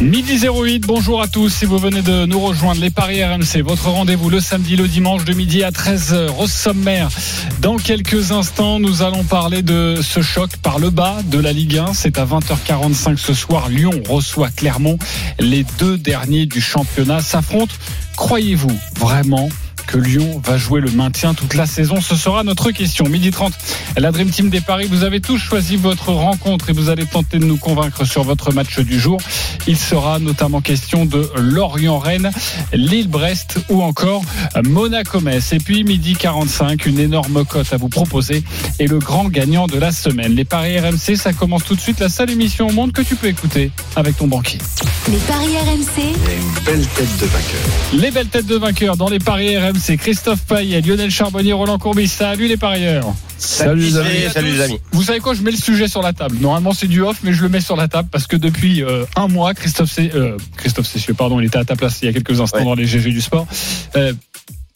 Midi 0.00 0.38
08, 0.46 0.86
bonjour 0.86 1.20
à 1.20 1.26
tous. 1.26 1.48
Si 1.48 1.64
vous 1.64 1.78
venez 1.78 2.02
de 2.02 2.24
nous 2.24 2.38
rejoindre, 2.38 2.80
les 2.80 2.90
Paris 2.90 3.24
RMC, 3.24 3.62
votre 3.64 3.88
rendez-vous 3.88 4.30
le 4.30 4.38
samedi, 4.38 4.76
le 4.76 4.86
dimanche 4.86 5.24
de 5.24 5.32
midi 5.32 5.64
à 5.64 5.70
13h 5.70 6.38
au 6.38 6.46
sommaire. 6.46 7.08
Dans 7.60 7.78
quelques 7.78 8.30
instants, 8.30 8.78
nous 8.78 9.02
allons 9.02 9.24
parler 9.24 9.62
de 9.62 9.98
ce 10.00 10.22
choc 10.22 10.56
par 10.62 10.78
le 10.78 10.90
bas 10.90 11.16
de 11.24 11.40
la 11.40 11.52
Ligue 11.52 11.78
1. 11.78 11.94
C'est 11.94 12.16
à 12.16 12.24
20h45 12.24 13.16
ce 13.16 13.34
soir. 13.34 13.68
Lyon 13.68 13.90
reçoit 14.08 14.50
Clermont. 14.50 14.98
Les 15.40 15.64
deux 15.80 15.98
derniers 15.98 16.46
du 16.46 16.60
championnat 16.60 17.20
s'affrontent. 17.20 17.74
Croyez-vous 18.16 18.78
vraiment 19.00 19.48
que 19.88 19.96
Lyon 19.96 20.40
va 20.44 20.58
jouer 20.58 20.82
le 20.82 20.90
maintien 20.90 21.32
toute 21.32 21.54
la 21.54 21.66
saison 21.66 22.02
Ce 22.02 22.14
sera 22.14 22.44
notre 22.44 22.70
question. 22.72 23.08
Midi 23.08 23.30
30, 23.30 23.54
la 23.96 24.12
Dream 24.12 24.28
Team 24.28 24.50
des 24.50 24.60
Paris, 24.60 24.86
vous 24.88 25.02
avez 25.02 25.20
tous 25.20 25.38
choisi 25.38 25.76
votre 25.76 26.12
rencontre 26.12 26.68
et 26.68 26.72
vous 26.74 26.90
allez 26.90 27.06
tenter 27.06 27.38
de 27.38 27.46
nous 27.46 27.56
convaincre 27.56 28.04
sur 28.04 28.22
votre 28.22 28.52
match 28.52 28.78
du 28.80 29.00
jour. 29.00 29.18
Il 29.66 29.78
sera 29.78 30.18
notamment 30.18 30.60
question 30.60 31.06
de 31.06 31.30
Lorient-Rennes, 31.36 32.30
Lille-Brest 32.74 33.60
ou 33.70 33.82
encore 33.82 34.22
Monaco-Metz. 34.62 35.54
Et 35.54 35.58
puis 35.58 35.84
midi 35.84 36.14
45, 36.14 36.84
une 36.84 37.00
énorme 37.00 37.46
cote 37.46 37.72
à 37.72 37.78
vous 37.78 37.88
proposer 37.88 38.44
et 38.78 38.86
le 38.86 38.98
grand 38.98 39.28
gagnant 39.28 39.66
de 39.66 39.78
la 39.78 39.90
semaine. 39.90 40.34
Les 40.34 40.44
Paris 40.44 40.78
RMC, 40.78 41.16
ça 41.16 41.32
commence 41.32 41.64
tout 41.64 41.74
de 41.74 41.80
suite. 41.80 42.00
La 42.00 42.10
seule 42.10 42.30
émission 42.30 42.68
au 42.68 42.72
monde 42.72 42.92
que 42.92 43.02
tu 43.02 43.16
peux 43.16 43.28
écouter 43.28 43.70
avec 43.96 44.18
ton 44.18 44.26
banquier. 44.26 44.58
Les 45.10 45.16
paris 45.18 45.56
RMC, 45.56 46.14
Les 47.94 48.10
belles 48.10 48.28
têtes 48.28 48.46
de 48.46 48.56
vainqueurs 48.56 48.98
dans 48.98 49.08
les 49.08 49.18
Paris 49.18 49.56
RMC. 49.56 49.77
Christophe 49.98 50.40
Payet, 50.46 50.80
Lionel 50.82 51.10
Charbonnier, 51.10 51.52
Roland 51.52 51.78
Courbis. 51.78 52.08
Salut 52.08 52.46
les 52.48 52.56
parieurs. 52.56 53.06
Salut 53.38 53.82
les 53.82 53.96
amis, 53.96 54.08
salut 54.32 54.52
les 54.52 54.60
amis. 54.60 54.80
Vous 54.92 55.02
savez 55.04 55.20
quoi 55.20 55.34
Je 55.34 55.42
mets 55.42 55.50
le 55.52 55.56
sujet 55.56 55.86
sur 55.88 56.02
la 56.02 56.12
table. 56.12 56.36
Normalement, 56.40 56.72
c'est 56.72 56.88
du 56.88 57.02
off, 57.02 57.18
mais 57.22 57.32
je 57.32 57.42
le 57.42 57.48
mets 57.48 57.60
sur 57.60 57.76
la 57.76 57.86
table 57.88 58.08
parce 58.10 58.26
que 58.26 58.36
depuis 58.36 58.82
euh, 58.82 59.04
un 59.16 59.28
mois, 59.28 59.54
Christophe, 59.54 59.90
Sé- 59.90 60.10
euh, 60.14 60.36
Christophe 60.56 60.86
Cessieux, 60.86 61.14
pardon, 61.14 61.38
il 61.40 61.46
était 61.46 61.58
à 61.58 61.64
ta 61.64 61.76
place 61.76 61.98
il 62.02 62.06
y 62.06 62.08
a 62.08 62.12
quelques 62.12 62.40
instants 62.40 62.58
Ouais. 62.58 62.64
dans 62.64 62.74
les 62.74 62.86
GG 62.86 63.10
du 63.10 63.20
sport. 63.20 63.46
Euh, 63.96 64.12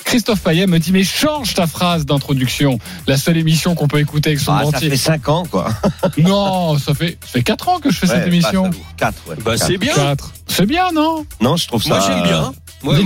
Christophe 0.04 0.40
Payet 0.40 0.66
me 0.66 0.78
dit 0.78 0.90
mais 0.92 1.04
change 1.04 1.54
ta 1.54 1.66
phrase 1.66 2.04
d'introduction. 2.04 2.78
La 3.06 3.16
seule 3.16 3.36
émission 3.36 3.74
qu'on 3.76 3.86
peut 3.88 4.00
écouter 4.00 4.30
avec 4.30 4.40
son 4.40 4.52
Ah, 4.52 4.64
ça 4.64 4.70
dentier. 4.72 4.90
fait 4.90 4.96
5 4.96 5.28
ans, 5.28 5.44
quoi. 5.50 5.70
Non, 6.18 6.76
ça 6.78 6.92
fait 6.92 7.18
ça 7.22 7.28
fait 7.28 7.42
quatre 7.42 7.68
ans 7.68 7.78
que 7.78 7.90
je 7.90 7.98
fais 7.98 8.06
cette 8.08 8.26
émission. 8.26 8.70
4, 8.96 9.14
ouais. 9.28 9.36
Bah 9.44 9.52
Quatre. 9.56 9.66
c'est 9.66 9.78
bien. 9.78 9.94
Quatre. 9.94 10.32
C'est 10.48 10.66
bien, 10.66 10.90
non? 10.92 11.24
Non, 11.40 11.56
je 11.56 11.66
trouve 11.68 11.82
ça. 11.82 11.88
Moi 11.90 12.00
j'aime 12.06 12.22
bien. 12.24 12.52
Moi, 12.82 12.96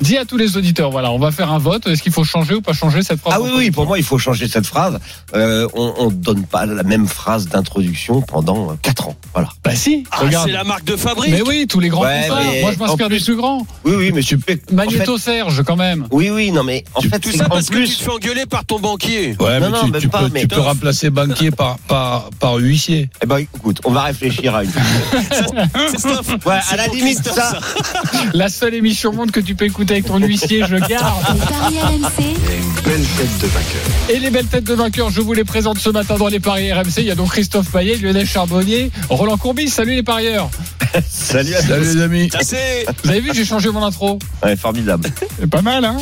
dis 0.00 0.16
à 0.16 0.24
tous 0.24 0.36
les 0.36 0.56
auditeurs, 0.56 0.90
voilà, 0.90 1.10
on 1.10 1.18
va 1.18 1.30
faire 1.30 1.52
un 1.52 1.58
vote. 1.58 1.86
Est-ce 1.86 2.02
qu'il 2.02 2.12
faut 2.12 2.24
changer 2.24 2.54
ou 2.54 2.62
pas 2.62 2.72
changer 2.72 3.02
cette 3.02 3.20
phrase 3.20 3.34
Ah 3.36 3.40
oui, 3.40 3.50
oui, 3.56 3.70
pour 3.70 3.86
moi, 3.86 3.98
il 3.98 4.04
faut 4.04 4.18
changer 4.18 4.48
cette 4.48 4.66
phrase. 4.66 4.98
Euh, 5.34 5.68
on 5.74 6.06
ne 6.06 6.10
donne 6.14 6.44
pas 6.44 6.66
la 6.66 6.82
même 6.82 7.06
phrase 7.06 7.48
d'introduction 7.48 8.22
pendant 8.22 8.76
4 8.82 9.08
ans. 9.08 9.16
Voilà. 9.34 9.48
Bah 9.64 9.74
si, 9.74 10.04
Ah, 10.10 10.22
c'est 10.44 10.52
la 10.52 10.64
marque 10.64 10.84
de 10.84 10.96
fabrique. 10.96 11.30
Mais 11.32 11.42
oui, 11.42 11.66
tous 11.68 11.80
les 11.80 11.88
grands 11.88 12.02
Ouais, 12.02 12.22
font 12.28 12.34
ça. 12.34 12.40
mais 12.50 12.60
Moi, 12.62 12.72
je 12.72 12.78
m'inspire 12.78 13.06
en 13.06 13.08
des 13.08 13.20
plus- 13.20 13.36
grands. 13.36 13.66
Oui, 13.84 13.92
oui, 13.96 14.10
mais 14.14 14.22
tu 14.22 14.38
peux. 14.38 14.54
en 14.70 14.74
Magneto 14.74 15.18
fait- 15.18 15.22
Serge, 15.24 15.62
quand 15.64 15.76
même. 15.76 16.06
Oui, 16.10 16.30
oui, 16.30 16.50
non, 16.50 16.64
mais 16.64 16.84
en 16.94 17.00
fait, 17.02 17.18
Tout 17.20 17.32
ça 17.32 17.48
parce 17.48 17.68
que 17.68 17.84
tu 17.84 17.94
te 17.96 18.02
fais 18.02 18.10
engueuler 18.10 18.46
par 18.46 18.64
ton 18.64 18.78
banquier. 18.78 19.36
Ouais, 19.40 19.60
Non, 19.60 19.66
mais 19.66 19.70
non, 19.70 19.84
tu, 19.84 19.90
même 19.90 20.00
tu 20.00 20.08
pas, 20.08 20.20
peux, 20.20 20.30
mais- 20.32 20.40
tu 20.42 20.48
peux 20.48 20.60
remplacer 20.60 21.10
banquier 21.10 21.50
par, 21.50 21.78
par, 21.88 22.30
par 22.40 22.54
huissier. 22.56 23.10
Eh 23.22 23.26
ben, 23.26 23.38
écoute, 23.38 23.80
on 23.84 23.90
va 23.92 24.02
réfléchir 24.04 24.54
à 24.54 24.64
une. 24.64 24.70
Ouais, 26.46 26.60
c'est 26.66 26.74
à 26.74 26.76
la 26.76 26.86
limite, 26.88 27.22
ça. 27.24 27.58
La 28.32 28.48
seule 28.48 28.74
émission 28.78 29.10
au 29.10 29.12
monde 29.12 29.30
que 29.30 29.40
tu 29.40 29.54
peux 29.54 29.64
écouter 29.66 29.94
avec 29.94 30.06
ton 30.06 30.18
huissier, 30.18 30.62
je 30.68 30.76
garde. 30.76 31.22
les 31.34 31.40
paris 31.46 31.78
RMC, 31.80 32.36
Et 34.10 34.18
les 34.18 34.30
belles 34.30 34.46
têtes 34.46 34.64
de 34.64 34.74
vainqueurs, 34.74 35.10
je 35.10 35.20
vous 35.20 35.32
les 35.34 35.44
présente 35.44 35.78
ce 35.78 35.90
matin 35.90 36.16
dans 36.16 36.28
les 36.28 36.40
paris 36.40 36.72
RMC. 36.72 36.98
Il 36.98 37.04
y 37.04 37.10
a 37.10 37.14
donc 37.14 37.30
Christophe 37.30 37.70
Payet, 37.70 37.96
Lionel 37.96 38.26
Charbonnier, 38.26 38.90
Roland 39.10 39.36
Courbis. 39.36 39.68
Salut 39.68 39.94
les 39.94 40.02
parieurs. 40.02 40.48
Salut 41.10 41.54
à 41.54 41.60
Salut 41.62 41.84
les 41.84 42.00
amis. 42.02 42.30
Vous 43.04 43.10
avez 43.10 43.20
vu, 43.20 43.30
j'ai 43.34 43.44
changé 43.44 43.70
mon 43.70 43.84
intro. 43.84 44.18
Ouais, 44.42 44.56
formidable. 44.56 45.10
C'est 45.38 45.46
pas 45.50 45.62
mal, 45.62 45.84
hein 45.84 45.98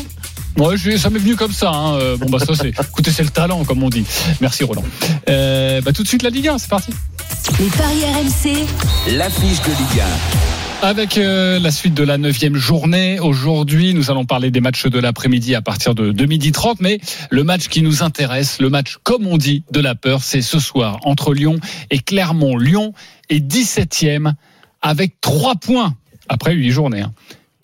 Ouais, 0.58 0.76
j'ai- 0.78 0.96
ça 0.96 1.10
m'est 1.10 1.18
venu 1.18 1.36
comme 1.36 1.52
ça. 1.52 1.70
Hein. 1.70 1.96
Euh, 1.96 2.16
Bon 2.16 2.30
bah 2.30 2.38
ça 2.38 2.54
c'est, 2.54 2.68
écoutez 2.68 3.10
c'est 3.10 3.22
le 3.24 3.28
talent 3.28 3.62
comme 3.64 3.82
on 3.82 3.90
dit. 3.90 4.04
Merci 4.40 4.64
Roland. 4.64 4.84
Euh, 5.28 5.82
bah 5.82 5.92
tout 5.92 6.02
de 6.02 6.08
suite 6.08 6.22
la 6.22 6.30
Ligue 6.30 6.48
1, 6.48 6.56
c'est 6.58 6.70
parti. 6.70 6.92
les 7.60 7.66
paris 7.66 8.02
RMC, 8.04 8.66
L'affiche 9.18 9.60
de 9.62 9.68
Ligue 9.68 10.02
Avec 10.82 11.18
euh, 11.18 11.58
la 11.58 11.70
suite 11.70 11.94
de 11.94 12.04
la 12.04 12.16
neuvième 12.18 12.56
journée, 12.56 13.18
aujourd'hui, 13.18 13.92
nous 13.94 14.10
allons 14.10 14.24
parler 14.24 14.50
des 14.50 14.60
matchs 14.60 14.86
de 14.86 14.98
l'après-midi 14.98 15.54
à 15.54 15.62
partir 15.62 15.94
de, 15.94 16.12
de 16.12 16.26
midi 16.26 16.52
30, 16.52 16.80
mais 16.80 17.00
le 17.30 17.42
match 17.44 17.68
qui 17.68 17.82
nous 17.82 18.02
intéresse, 18.02 18.60
le 18.60 18.68
match, 18.68 18.98
comme 19.02 19.26
on 19.26 19.36
dit, 19.36 19.64
de 19.72 19.80
la 19.80 19.94
peur, 19.94 20.22
c'est 20.22 20.42
ce 20.42 20.60
soir 20.60 20.98
entre 21.04 21.34
Lyon 21.34 21.58
et 21.90 21.98
Clermont. 21.98 22.56
Lyon 22.56 22.92
est 23.30 23.40
17e 23.40 24.32
avec 24.82 25.20
3 25.20 25.56
points 25.56 25.94
après 26.28 26.54
8 26.54 26.70
journées. 26.70 27.00
hein. 27.00 27.12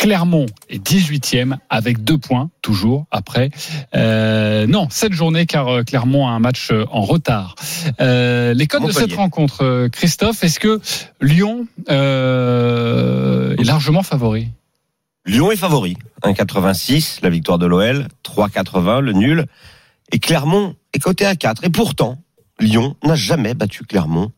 Clermont 0.02 0.46
est 0.68 0.84
18e 0.84 1.58
avec 1.70 2.02
2 2.02 2.18
points, 2.18 2.50
toujours 2.60 3.06
après. 3.12 3.50
Euh, 3.94 4.66
non, 4.66 4.88
7 4.90 5.12
journées 5.12 5.46
car 5.46 5.68
euh, 5.68 5.82
Clermont 5.84 6.26
a 6.26 6.32
un 6.32 6.40
match 6.40 6.72
euh, 6.72 6.84
en 6.90 7.02
retard. 7.02 7.54
Euh, 8.00 8.52
les 8.52 8.66
codes 8.66 8.84
de 8.84 8.90
cette 8.90 9.12
rencontre, 9.12 9.86
Christophe, 9.92 10.42
est-ce 10.42 10.58
que 10.58 10.80
Lyon 11.20 11.68
euh, 11.88 13.54
est 13.56 13.62
largement 13.62 14.02
favori? 14.02 14.48
Lyon 15.24 15.52
est 15.52 15.56
favori. 15.56 15.96
1,86, 16.24 17.20
la 17.22 17.30
victoire 17.30 17.58
de 17.58 17.66
l'OL. 17.66 18.08
3,80, 18.24 18.98
le 18.98 19.12
nul. 19.12 19.46
Et 20.10 20.18
Clermont 20.18 20.74
est 20.94 20.98
coté 20.98 21.26
à 21.26 21.36
4. 21.36 21.62
Et 21.62 21.70
pourtant, 21.70 22.18
Lyon 22.58 22.96
n'a 23.04 23.14
jamais 23.14 23.54
battu 23.54 23.84
Clermont 23.84 24.32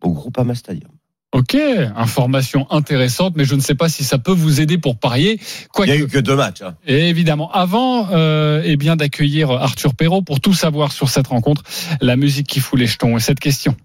au 0.00 0.12
Groupama 0.12 0.54
Stadium. 0.54 0.92
Ok, 1.32 1.54
information 1.94 2.66
intéressante, 2.70 3.34
mais 3.36 3.44
je 3.44 3.54
ne 3.54 3.60
sais 3.60 3.74
pas 3.74 3.90
si 3.90 4.02
ça 4.02 4.16
peut 4.16 4.32
vous 4.32 4.62
aider 4.62 4.78
pour 4.78 4.98
parier. 4.98 5.38
Il 5.78 5.84
n'y 5.84 5.90
a 5.90 5.96
eu 5.96 6.06
que 6.06 6.18
deux 6.18 6.34
matchs. 6.34 6.62
hein. 6.62 6.74
Et 6.86 7.10
évidemment, 7.10 7.52
avant 7.52 8.08
euh, 8.12 8.62
eh 8.64 8.76
bien 8.78 8.96
d'accueillir 8.96 9.50
Arthur 9.50 9.94
Perrault 9.94 10.22
pour 10.22 10.40
tout 10.40 10.54
savoir 10.54 10.90
sur 10.90 11.10
cette 11.10 11.26
rencontre, 11.26 11.62
la 12.00 12.16
musique 12.16 12.46
qui 12.46 12.60
fout 12.60 12.78
les 12.78 12.86
jetons 12.86 13.18
et 13.18 13.20
cette 13.20 13.40
question. 13.40 13.76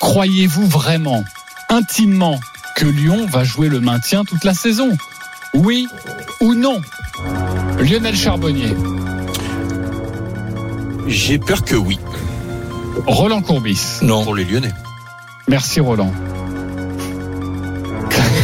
Croyez-vous 0.00 0.66
vraiment, 0.66 1.22
intimement, 1.68 2.40
que 2.74 2.84
Lyon 2.86 3.26
va 3.26 3.44
jouer 3.44 3.68
le 3.68 3.78
maintien 3.80 4.24
toute 4.24 4.42
la 4.44 4.54
saison? 4.54 4.90
Oui 5.54 5.86
ou 6.40 6.54
non? 6.54 6.80
Lionel 7.78 8.16
Charbonnier, 8.16 8.74
J'ai 11.06 11.38
peur 11.38 11.64
que 11.64 11.76
oui, 11.76 11.98
Roland 13.06 13.42
Courbis. 13.42 13.98
Non. 14.02 14.24
pour 14.24 14.34
les 14.34 14.44
Lyonnais. 14.44 14.72
Merci 15.48 15.80
Roland. 15.80 16.12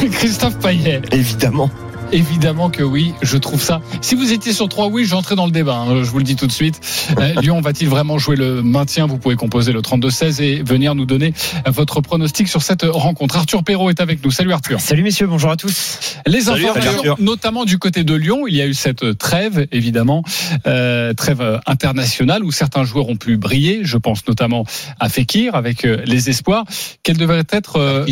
Christophe 0.13 0.59
Payet. 0.59 1.03
Évidemment. 1.13 1.71
Évidemment 2.15 2.71
que 2.71 2.85
oui, 2.85 3.13
je 3.23 3.37
trouve 3.37 3.61
ça. 3.61 3.81
Si 4.01 4.15
vous 4.15 4.33
étiez 4.33 4.53
sur 4.53 4.69
trois 4.69 4.87
oui, 4.87 5.05
j'entrais 5.05 5.35
dans 5.35 5.47
le 5.47 5.51
débat, 5.51 5.75
hein, 5.75 6.05
je 6.05 6.11
vous 6.11 6.19
le 6.19 6.25
dis 6.25 6.37
tout 6.37 6.47
de 6.47 6.53
suite. 6.53 6.81
Euh, 7.19 7.41
Lyon 7.41 7.61
va-t-il 7.61 7.91
vraiment 7.91 8.19
jouer 8.19 8.37
le 8.37 8.63
maintien? 8.63 9.09
Vous 9.09 9.19
pouvez 9.19 9.35
composer 9.35 9.73
le 9.73 9.81
32-16 9.81 10.41
et 10.41 10.63
venir 10.63 10.95
nous 10.95 11.07
donner 11.07 11.35
votre 11.67 12.01
pronostic 12.01 12.47
sur 12.47 12.63
cette 12.63 12.85
rencontre. 12.85 13.37
Arthur 13.37 13.65
Perrault 13.65 13.91
est 13.91 14.01
avec 14.01 14.25
nous. 14.25 14.31
Salut 14.31 14.53
Arthur. 14.53 14.81
Salut 14.81 15.03
messieurs, 15.03 15.27
bonjour 15.27 15.51
à 15.51 15.57
tous. 15.57 16.19
Les 16.25 16.43
Salut, 16.43 16.67
informations, 16.67 16.99
Arthur. 16.99 17.17
notamment 17.19 17.65
du 17.65 17.79
côté 17.79 18.05
de 18.05 18.15
Lyon, 18.15 18.47
il 18.47 18.55
y 18.55 18.63
a 18.63 18.67
eu 18.67 18.75
cette 18.75 19.19
trêve, 19.19 19.67
évidemment, 19.73 20.23
euh, 20.69 21.15
trêve 21.15 21.41
euh, 21.41 21.59
internationale 21.67 22.45
où 22.45 22.53
certains 22.53 22.85
joueurs 22.85 23.09
ont 23.09 23.17
pu 23.17 23.37
briller. 23.37 23.81
Je 23.83 23.99
pense 23.99 24.25
notamment 24.29 24.65
à 25.01 25.09
Fekir 25.09 25.57
avec 25.57 25.85
euh, 25.85 26.01
les 26.07 26.31
espoirs. 26.31 26.65
Quel 27.03 27.17
devrait 27.17 27.43
être 27.51 27.77
euh, 27.77 28.07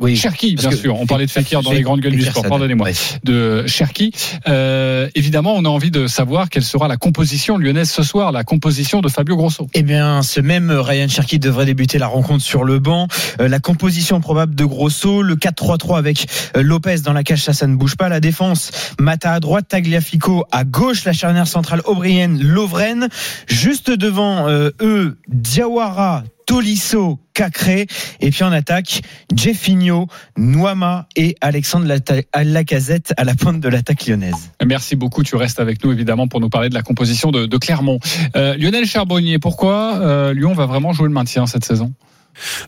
Oui. 0.00 0.16
Cherki, 0.16 0.56
bien 0.56 0.72
sûr. 0.72 1.00
On 1.00 1.06
parlait 1.06 1.26
de 1.26 1.30
Fekir 1.30 1.62
dans 1.62 1.70
les 1.72 1.82
grandes 1.82 2.00
gueules 2.00 2.16
du 2.16 2.22
sport. 2.22 2.42
Pardonnez-moi. 2.42 2.88
ouais. 2.88 2.94
De 3.22 3.64
Cherki. 3.66 4.12
Euh, 4.48 5.08
évidemment, 5.14 5.54
on 5.56 5.64
a 5.64 5.68
envie 5.68 5.92
de 5.92 6.08
savoir 6.08 6.50
quelle 6.50 6.64
sera 6.64 6.88
la 6.88 6.96
composition 6.96 7.58
lyonnaise 7.58 7.90
ce 7.90 8.02
soir, 8.02 8.32
la 8.32 8.42
composition 8.42 9.00
de 9.00 9.08
Fabio 9.08 9.36
Grosso. 9.36 9.68
Eh 9.72 9.82
bien, 9.82 10.22
ce 10.22 10.40
même 10.40 10.70
Ryan 10.70 11.06
Cherki 11.08 11.38
devrait 11.38 11.66
débuter 11.66 11.98
la 11.98 12.08
rencontre 12.08 12.42
sur 12.44 12.64
le 12.64 12.80
banc. 12.80 13.06
Euh, 13.40 13.46
la 13.46 13.60
composition 13.60 14.20
probable 14.20 14.56
de 14.56 14.64
Grosso, 14.64 15.22
le 15.22 15.36
4-3-3 15.36 15.98
avec 15.98 16.26
euh, 16.56 16.62
Lopez 16.62 16.98
dans 17.04 17.12
la 17.12 17.22
cage, 17.22 17.42
ça, 17.42 17.52
ça 17.52 17.68
ne 17.68 17.76
bouge 17.76 17.96
pas. 17.96 18.08
La 18.08 18.20
défense, 18.20 18.72
Mata 18.98 19.32
à 19.32 19.40
droite, 19.40 19.68
Tagliafico 19.68 20.44
à 20.50 20.64
gauche, 20.64 21.04
la 21.04 21.12
charnière 21.12 21.46
centrale 21.46 21.82
O'Brien, 21.84 22.36
Lovren. 22.40 23.08
Juste 23.46 23.90
devant 23.90 24.48
euh, 24.48 24.70
eux, 24.80 25.16
Diawara, 25.28 26.24
Tolisso, 26.46 27.18
Cacré. 27.32 27.86
Et 28.20 28.30
puis 28.30 28.44
en 28.44 28.52
attaque, 28.52 29.02
Jeffinho, 29.34 30.06
Noama 30.36 31.08
et 31.16 31.36
Alexandre 31.40 31.86
Lacazette 32.34 33.14
à 33.16 33.24
la 33.24 33.34
pointe 33.34 33.60
de 33.60 33.68
l'attaque 33.68 34.06
lyonnaise. 34.06 34.50
Merci 34.64 34.96
beaucoup. 34.96 35.22
Tu 35.22 35.36
restes 35.36 35.60
avec 35.60 35.84
nous, 35.84 35.92
évidemment, 35.92 36.28
pour 36.28 36.40
nous 36.40 36.48
parler 36.48 36.68
de 36.68 36.74
la 36.74 36.82
composition 36.82 37.30
de, 37.30 37.46
de 37.46 37.56
Clermont. 37.58 37.98
Euh, 38.36 38.56
Lionel 38.56 38.86
Charbonnier, 38.86 39.38
pourquoi 39.38 39.98
euh, 40.00 40.34
Lyon 40.34 40.54
va 40.54 40.66
vraiment 40.66 40.92
jouer 40.92 41.08
le 41.08 41.14
maintien 41.14 41.46
cette 41.46 41.64
saison? 41.64 41.92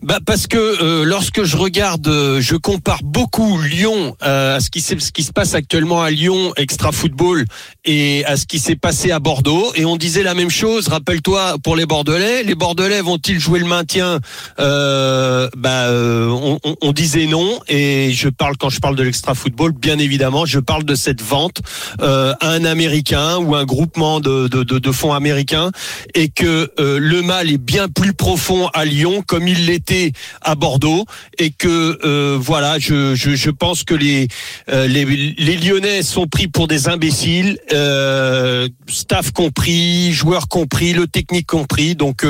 Bah 0.02 0.18
parce 0.24 0.46
que 0.46 0.56
euh, 0.56 1.04
lorsque 1.04 1.42
je 1.44 1.56
regarde, 1.56 2.06
euh, 2.08 2.40
je 2.40 2.56
compare 2.56 3.02
beaucoup 3.02 3.60
Lyon 3.60 4.16
euh, 4.22 4.56
à 4.56 4.60
ce 4.60 4.70
qui, 4.70 4.80
ce 4.80 4.94
qui 5.12 5.22
se 5.22 5.32
passe 5.32 5.54
actuellement 5.54 6.02
à 6.02 6.10
Lyon 6.10 6.52
extra 6.56 6.92
football 6.92 7.44
et 7.84 8.24
à 8.26 8.36
ce 8.36 8.46
qui 8.46 8.58
s'est 8.58 8.76
passé 8.76 9.10
à 9.10 9.18
Bordeaux. 9.18 9.72
Et 9.74 9.84
on 9.84 9.96
disait 9.96 10.22
la 10.22 10.34
même 10.34 10.50
chose. 10.50 10.88
Rappelle-toi 10.88 11.56
pour 11.62 11.76
les 11.76 11.86
Bordelais, 11.86 12.42
les 12.42 12.54
Bordelais 12.54 13.00
vont-ils 13.00 13.38
jouer 13.40 13.58
le 13.58 13.66
maintien? 13.66 14.20
Euh, 14.58 15.48
Bah 15.56 15.86
euh, 15.88 16.28
on, 16.28 16.58
on- 16.64 16.76
on 16.82 16.92
disait 16.92 17.26
non. 17.26 17.60
Et 17.68 18.12
je 18.12 18.28
parle 18.28 18.56
quand 18.56 18.68
je 18.70 18.80
parle 18.80 18.96
de 18.96 19.02
l'extra 19.02 19.34
football, 19.34 19.72
bien 19.72 19.98
évidemment, 19.98 20.46
je 20.46 20.58
parle 20.60 20.84
de 20.84 20.94
cette 20.94 21.22
vente 21.22 21.60
à 22.00 22.36
un 22.40 22.64
Américain 22.64 23.36
ou 23.38 23.54
un 23.54 23.64
groupement 23.64 24.20
de, 24.20 24.48
de, 24.48 24.62
de, 24.62 24.78
de 24.78 24.92
fonds 24.92 25.12
américains 25.12 25.70
et 26.14 26.28
que 26.28 26.70
le 26.78 27.22
mal 27.22 27.50
est 27.50 27.58
bien 27.58 27.88
plus 27.88 28.12
profond 28.12 28.68
à 28.74 28.84
Lyon 28.84 29.22
comme 29.26 29.48
il 29.48 29.55
l'était 29.60 30.12
à 30.42 30.54
Bordeaux 30.54 31.04
et 31.38 31.50
que 31.50 31.98
euh, 32.04 32.38
voilà 32.40 32.78
je, 32.78 33.50
pense 33.50 33.84
que 33.84 33.94
les, 33.94 34.28
euh, 34.68 34.86
les 34.86 35.56
Lyonnais 35.56 36.02
sont 36.02 36.26
pris 36.26 36.48
pour 36.48 36.68
des 36.68 36.88
imbéciles 36.88 37.58
euh, 37.72 38.68
staff 38.88 39.30
compris 39.32 40.12
joueurs 40.12 40.48
compris 40.48 40.92
le 40.92 41.06
technique 41.06 41.46
compris. 41.46 41.94
Donc 41.94 42.24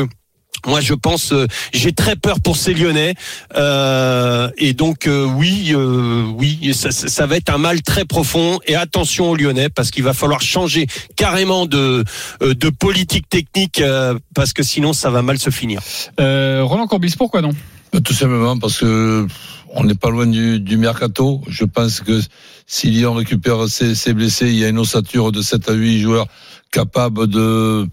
moi, 0.66 0.80
je 0.80 0.94
pense, 0.94 1.32
euh, 1.32 1.46
j'ai 1.72 1.92
très 1.92 2.16
peur 2.16 2.40
pour 2.40 2.56
ces 2.56 2.74
Lyonnais, 2.74 3.14
Euh, 3.56 4.50
et 4.58 4.72
donc 4.74 5.06
euh, 5.06 5.24
oui, 5.24 5.72
euh, 5.72 6.24
oui, 6.36 6.72
ça, 6.74 6.90
ça- 6.90 7.08
ça 7.08 7.26
va 7.26 7.36
être 7.36 7.50
un 7.50 7.58
mal 7.58 7.82
très 7.82 8.04
profond. 8.04 8.58
Et 8.66 8.74
attention 8.74 9.30
aux 9.30 9.36
Lyonnais, 9.36 9.68
parce 9.68 9.90
qu'il 9.90 10.02
va 10.04 10.12
falloir 10.14 10.40
changer 10.42 10.86
carrément 11.16 11.66
de 11.66 12.04
euh, 12.42 12.54
de 12.54 12.68
politique 12.70 13.28
technique, 13.28 13.80
euh, 13.80 14.18
parce 14.34 14.52
que 14.52 14.62
sinon, 14.62 14.92
ça 14.92 15.10
va 15.10 15.22
mal 15.22 15.38
se 15.38 15.50
finir. 15.50 15.80
Euh, 16.20 16.60
Roland 16.64 16.86
Corbis, 16.86 17.14
pourquoi 17.16 17.40
non? 17.42 17.50
Bah, 17.92 18.00
Tout 18.00 18.12
simplement 18.14 18.58
parce 18.58 18.78
que 18.80 19.26
on 19.70 19.84
n'est 19.84 19.94
pas 19.94 20.10
loin 20.10 20.26
du, 20.26 20.58
du 20.60 20.76
mercato. 20.76 21.40
Je 21.48 21.64
pense 21.64 22.00
que 22.00 22.20
si 22.66 22.88
Lyon 22.90 23.14
récupère 23.14 23.68
ses, 23.68 23.94
ses 23.94 24.12
blessés, 24.14 24.48
il 24.48 24.56
y 24.56 24.64
a 24.64 24.68
une 24.68 24.78
ossature 24.78 25.32
de 25.32 25.42
7 25.42 25.68
à 25.68 25.72
8 25.72 26.00
joueurs 26.00 26.26
capables 26.72 27.26
de 27.28 27.86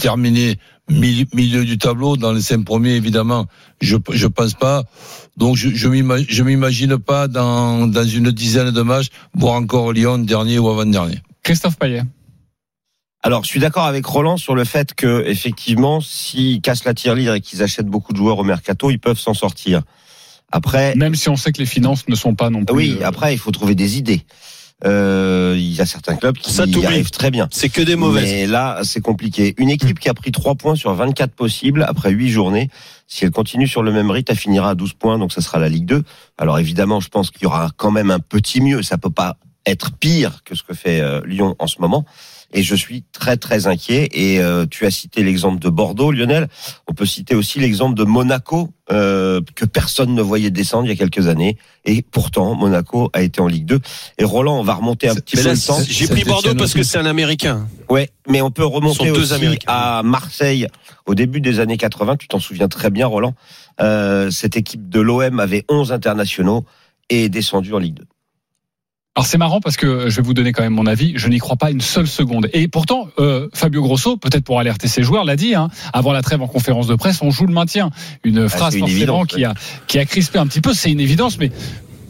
terminer 0.00 0.48
mi- 0.48 0.56
milieu 0.88 1.64
du 1.64 1.78
tableau. 1.78 2.16
Dans 2.16 2.32
les 2.32 2.42
cinq 2.42 2.64
premiers, 2.64 2.92
évidemment, 2.94 3.46
je 3.80 3.96
je 4.12 4.26
pense 4.26 4.54
pas. 4.54 4.84
Donc 5.36 5.56
je 5.56 5.68
je 5.70 5.88
m'ima- 5.88 6.24
je 6.28 6.42
m'imagine 6.42 6.98
pas 6.98 7.28
dans, 7.28 7.86
dans 7.86 8.04
une 8.04 8.30
dizaine 8.30 8.70
de 8.70 8.82
matchs, 8.82 9.08
voire 9.34 9.54
encore 9.54 9.92
Lyon 9.92 10.18
dernier 10.18 10.58
ou 10.58 10.68
avant-dernier. 10.68 11.18
Christophe 11.42 11.76
Payet. 11.78 12.02
Alors, 13.22 13.42
je 13.42 13.48
suis 13.48 13.58
d'accord 13.58 13.86
avec 13.86 14.06
Roland 14.06 14.36
sur 14.36 14.54
le 14.54 14.62
fait 14.64 14.94
que, 14.94 15.24
effectivement, 15.26 16.00
s'ils 16.00 16.60
cassent 16.60 16.84
la 16.84 16.94
tirelire 16.94 17.34
et 17.34 17.40
qu'ils 17.40 17.60
achètent 17.60 17.86
beaucoup 17.88 18.12
de 18.12 18.18
joueurs 18.18 18.38
au 18.38 18.44
mercato, 18.44 18.88
ils 18.90 19.00
peuvent 19.00 19.18
s'en 19.18 19.34
sortir. 19.34 19.82
Après, 20.52 20.94
Même 20.94 21.16
si 21.16 21.28
on 21.28 21.34
sait 21.34 21.50
que 21.50 21.58
les 21.58 21.66
finances 21.66 22.06
ne 22.08 22.14
sont 22.14 22.36
pas 22.36 22.50
non 22.50 22.64
plus. 22.64 22.76
oui, 22.76 22.96
euh, 23.00 23.04
après, 23.06 23.34
il 23.34 23.38
faut 23.38 23.50
trouver 23.50 23.74
des 23.74 23.98
idées. 23.98 24.22
Euh, 24.84 25.54
Il 25.56 25.72
y 25.74 25.80
a 25.80 25.86
certains 25.86 26.16
clubs 26.16 26.36
qui 26.36 26.52
Ça 26.52 26.64
y 26.66 26.70
t'oublie. 26.70 26.86
arrivent 26.86 27.10
très 27.10 27.30
bien. 27.30 27.48
C'est 27.50 27.68
que 27.70 27.80
des 27.80 27.96
mauvaises. 27.96 28.24
Mais 28.24 28.46
là, 28.46 28.80
c'est 28.84 29.00
compliqué. 29.00 29.54
Une 29.58 29.70
équipe 29.70 29.98
qui 29.98 30.08
a 30.08 30.14
pris 30.14 30.32
3 30.32 30.54
points 30.54 30.74
sur 30.74 30.92
24 30.94 31.32
possibles 31.32 31.84
après 31.88 32.10
8 32.10 32.28
journées, 32.28 32.68
si 33.06 33.24
elle 33.24 33.30
continue 33.30 33.66
sur 33.66 33.82
le 33.82 33.92
même 33.92 34.10
rythme, 34.10 34.32
elle 34.32 34.38
finira 34.38 34.70
à 34.70 34.74
12 34.74 34.92
points, 34.94 35.18
donc 35.18 35.32
ça 35.32 35.40
sera 35.40 35.58
la 35.58 35.68
Ligue 35.68 35.86
2. 35.86 36.02
Alors 36.38 36.58
évidemment, 36.58 37.00
je 37.00 37.08
pense 37.08 37.30
qu'il 37.30 37.42
y 37.44 37.46
aura 37.46 37.70
quand 37.76 37.90
même 37.90 38.10
un 38.10 38.20
petit 38.20 38.60
mieux. 38.60 38.82
Ça 38.82 38.98
peut 38.98 39.10
pas 39.10 39.38
être 39.64 39.92
pire 39.92 40.42
que 40.44 40.54
ce 40.54 40.62
que 40.62 40.74
fait 40.74 41.00
euh, 41.00 41.20
Lyon 41.26 41.56
en 41.58 41.66
ce 41.66 41.80
moment. 41.80 42.04
Et 42.52 42.62
je 42.62 42.74
suis 42.74 43.04
très 43.12 43.36
très 43.36 43.66
inquiet. 43.66 44.08
Et 44.12 44.40
euh, 44.40 44.66
tu 44.70 44.86
as 44.86 44.90
cité 44.90 45.22
l'exemple 45.22 45.58
de 45.58 45.68
Bordeaux, 45.68 46.10
Lionel. 46.12 46.48
On 46.86 46.94
peut 46.94 47.06
citer 47.06 47.34
aussi 47.34 47.60
l'exemple 47.60 47.94
de 47.94 48.04
Monaco, 48.04 48.70
euh, 48.92 49.40
que 49.54 49.64
personne 49.64 50.14
ne 50.14 50.22
voyait 50.22 50.50
descendre 50.50 50.86
il 50.86 50.90
y 50.90 50.92
a 50.92 50.96
quelques 50.96 51.26
années. 51.26 51.56
Et 51.84 52.02
pourtant, 52.02 52.54
Monaco 52.54 53.10
a 53.12 53.22
été 53.22 53.40
en 53.40 53.46
Ligue 53.46 53.66
2. 53.66 53.80
Et 54.18 54.24
Roland, 54.24 54.58
on 54.58 54.62
va 54.62 54.74
remonter 54.74 55.08
un 55.08 55.14
petit 55.14 55.36
peu 55.36 55.42
là, 55.42 55.54
le 55.54 55.66
temps. 55.66 55.78
j'ai 55.86 56.06
pris 56.06 56.24
Bordeaux 56.24 56.54
parce 56.54 56.74
que 56.74 56.82
c'est 56.82 56.98
un 56.98 57.06
Américain. 57.06 57.68
Ouais, 57.88 58.10
mais 58.28 58.40
on 58.42 58.50
peut 58.50 58.64
remonter 58.64 59.10
aussi 59.10 59.32
Américains. 59.32 59.66
à 59.68 60.02
Marseille 60.02 60.68
au 61.06 61.14
début 61.14 61.40
des 61.40 61.60
années 61.60 61.76
80. 61.76 62.16
Tu 62.16 62.28
t'en 62.28 62.40
souviens 62.40 62.68
très 62.68 62.90
bien, 62.90 63.06
Roland. 63.06 63.34
Euh, 63.80 64.30
cette 64.30 64.56
équipe 64.56 64.88
de 64.88 65.00
l'OM 65.00 65.40
avait 65.40 65.64
11 65.68 65.92
internationaux 65.92 66.64
et 67.10 67.24
est 67.24 67.28
descendue 67.28 67.74
en 67.74 67.78
Ligue 67.78 67.94
2. 67.94 68.04
Alors 69.16 69.26
c'est 69.26 69.38
marrant 69.38 69.60
parce 69.60 69.78
que 69.78 70.10
je 70.10 70.16
vais 70.16 70.22
vous 70.22 70.34
donner 70.34 70.52
quand 70.52 70.62
même 70.62 70.74
mon 70.74 70.84
avis. 70.84 71.14
Je 71.16 71.28
n'y 71.28 71.38
crois 71.38 71.56
pas 71.56 71.70
une 71.70 71.80
seule 71.80 72.06
seconde. 72.06 72.50
Et 72.52 72.68
pourtant, 72.68 73.08
euh, 73.18 73.48
Fabio 73.54 73.80
Grosso, 73.80 74.18
peut-être 74.18 74.44
pour 74.44 74.60
alerter 74.60 74.88
ses 74.88 75.02
joueurs, 75.02 75.24
l'a 75.24 75.36
dit. 75.36 75.54
Hein, 75.54 75.70
avant 75.94 76.12
la 76.12 76.20
trêve 76.20 76.42
en 76.42 76.46
conférence 76.46 76.86
de 76.86 76.96
presse, 76.96 77.22
on 77.22 77.30
joue 77.30 77.46
le 77.46 77.54
maintien. 77.54 77.88
Une 78.24 78.46
phrase 78.46 78.74
c'est 78.74 78.80
une 78.80 78.84
forcément 78.84 79.20
évidence, 79.22 79.26
qui 79.28 79.44
a 79.46 79.54
qui 79.86 79.98
a 79.98 80.04
crispé 80.04 80.38
un 80.38 80.46
petit 80.46 80.60
peu. 80.60 80.74
C'est 80.74 80.92
une 80.92 81.00
évidence, 81.00 81.38
mais 81.38 81.50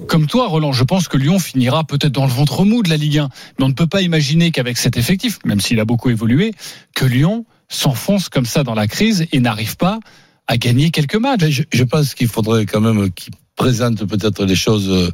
comme 0.09 0.27
toi, 0.27 0.49
Roland, 0.49 0.73
je 0.73 0.83
pense 0.83 1.07
que 1.07 1.17
Lyon 1.17 1.39
finira 1.39 1.85
peut-être 1.85 2.11
dans 2.11 2.27
le 2.27 2.33
ventre 2.33 2.65
mou 2.65 2.83
de 2.83 2.89
la 2.89 2.97
Ligue 2.97 3.19
1. 3.19 3.29
Mais 3.61 3.65
on 3.65 3.69
ne 3.69 3.75
peut 3.75 3.87
pas 3.87 4.03
imaginer 4.03 4.51
qu'avec 4.51 4.77
cet 4.77 4.97
effectif, 4.97 5.39
même 5.45 5.61
s'il 5.61 5.79
a 5.79 5.85
beaucoup 5.85 6.11
évolué, 6.11 6.55
que 6.97 7.05
Lyon 7.05 7.47
s'enfonce 7.69 8.29
comme 8.29 8.47
ça 8.47 8.65
dans 8.65 8.75
la 8.75 8.89
crise 8.89 9.29
et 9.31 9.39
n'arrive 9.39 9.77
pas 9.77 10.01
à 10.49 10.57
gagner 10.57 10.91
quelques 10.91 11.15
matchs. 11.15 11.43
Mais 11.43 11.53
je, 11.53 11.63
je 11.73 11.85
pense 11.85 12.15
qu'il 12.15 12.27
faudrait 12.27 12.67
quand 12.67 12.81
même 12.81 13.13
qu'il 13.13 13.33
présente 13.55 14.05
peut-être 14.07 14.45
les 14.45 14.57
choses. 14.57 15.13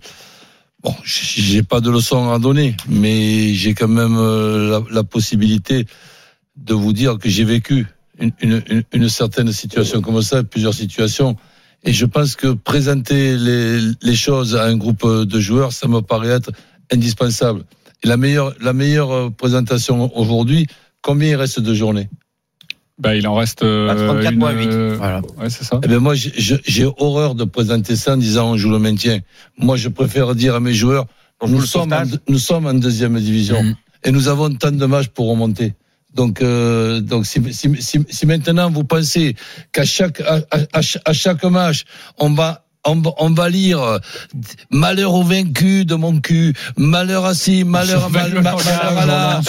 Bon, 0.82 0.94
j'ai 1.04 1.62
pas 1.62 1.80
de 1.80 1.90
leçon 1.90 2.30
à 2.30 2.40
donner, 2.40 2.76
mais 2.88 3.54
j'ai 3.54 3.72
quand 3.72 3.88
même 3.88 4.16
euh, 4.18 4.80
la, 4.90 5.04
possibilité 5.04 5.86
de 6.56 6.74
vous 6.74 6.92
dire 6.92 7.18
que 7.18 7.28
j'ai 7.28 7.44
vécu 7.44 7.86
une, 8.18 9.08
certaine 9.08 9.52
situation 9.52 10.02
comme 10.02 10.20
ça, 10.22 10.42
plusieurs 10.42 10.74
situations, 10.74 11.36
et 11.84 11.92
je 11.92 12.04
pense 12.04 12.34
que 12.34 12.48
présenter 12.48 13.36
les, 13.36 13.80
les 14.02 14.16
choses 14.16 14.56
à 14.56 14.64
un 14.64 14.76
groupe 14.76 15.06
de 15.06 15.40
joueurs, 15.40 15.72
ça 15.72 15.86
me 15.86 16.00
paraît 16.00 16.30
être 16.30 16.50
indispensable. 16.92 17.64
Et 18.02 18.08
la 18.08 18.16
meilleure, 18.16 18.52
la 18.60 18.72
meilleure 18.72 19.12
euh, 19.12 19.30
présentation 19.30 20.10
aujourd'hui, 20.18 20.66
combien 21.00 21.28
il 21.30 21.36
reste 21.36 21.60
de 21.60 21.74
journées? 21.74 22.08
Bah, 23.02 23.16
il 23.16 23.26
en 23.26 23.34
reste 23.34 23.62
euh, 23.62 23.88
Bah, 23.88 23.94
34 23.96 24.32
une, 24.32 24.38
moins 24.38 24.52
huit. 24.52 24.68
euh, 24.70 24.94
Voilà. 24.96 25.20
Ouais, 25.38 25.50
c'est 25.50 25.64
ça. 25.64 25.80
Eh 25.84 25.88
ben 25.88 25.98
moi, 25.98 26.14
j'ai- 26.14 26.86
horreur 26.98 27.34
de 27.34 27.44
présenter 27.44 27.96
ça 27.96 28.12
en 28.14 28.16
disant 28.16 28.52
on 28.52 28.56
joue 28.56 28.70
le 28.70 28.78
maintien. 28.78 29.18
Moi, 29.58 29.76
je 29.76 29.88
préfère 29.88 30.34
dire 30.34 30.54
à 30.54 30.60
mes 30.60 30.72
joueurs, 30.74 31.06
nous 31.46 31.62
sommes, 31.62 31.92
en, 31.92 32.04
nous 32.28 32.38
sommes 32.38 32.66
en 32.66 32.74
deuxième 32.74 33.18
division 33.18 33.60
Mhm. 33.62 33.74
et 34.04 34.10
nous 34.12 34.28
avons 34.28 34.50
tant 34.54 34.70
de 34.70 34.86
matchs 34.86 35.08
pour 35.08 35.28
remonter. 35.28 35.74
Donc, 36.14 36.42
euh, 36.42 37.00
donc 37.00 37.24
si, 37.26 37.40
si, 37.52 37.70
si, 37.80 37.98
si 38.08 38.26
maintenant 38.26 38.70
vous 38.70 38.84
pensez 38.84 39.34
qu'à 39.72 39.84
chaque 39.84 40.20
à, 40.20 40.40
à- 40.52 40.80
à 41.06 41.12
chaque 41.14 41.42
match 41.44 41.84
on 42.18 42.30
va 42.34 42.61
on, 42.84 42.96
va- 43.00 43.12
on 43.18 43.30
va 43.30 43.48
lire 43.48 43.80
euh, 43.80 43.98
malheur 44.70 45.14
au 45.14 45.22
vaincu 45.22 45.84
de 45.84 45.94
mon 45.94 46.20
cul, 46.20 46.54
malheur 46.76 47.24
à 47.24 47.34
ci, 47.34 47.64
malheur 47.64 48.04
à 48.04 48.08
mal- 48.08 48.30
Le 48.34 48.40
malheur 48.42 48.98
à 48.98 49.06
là, 49.06 49.40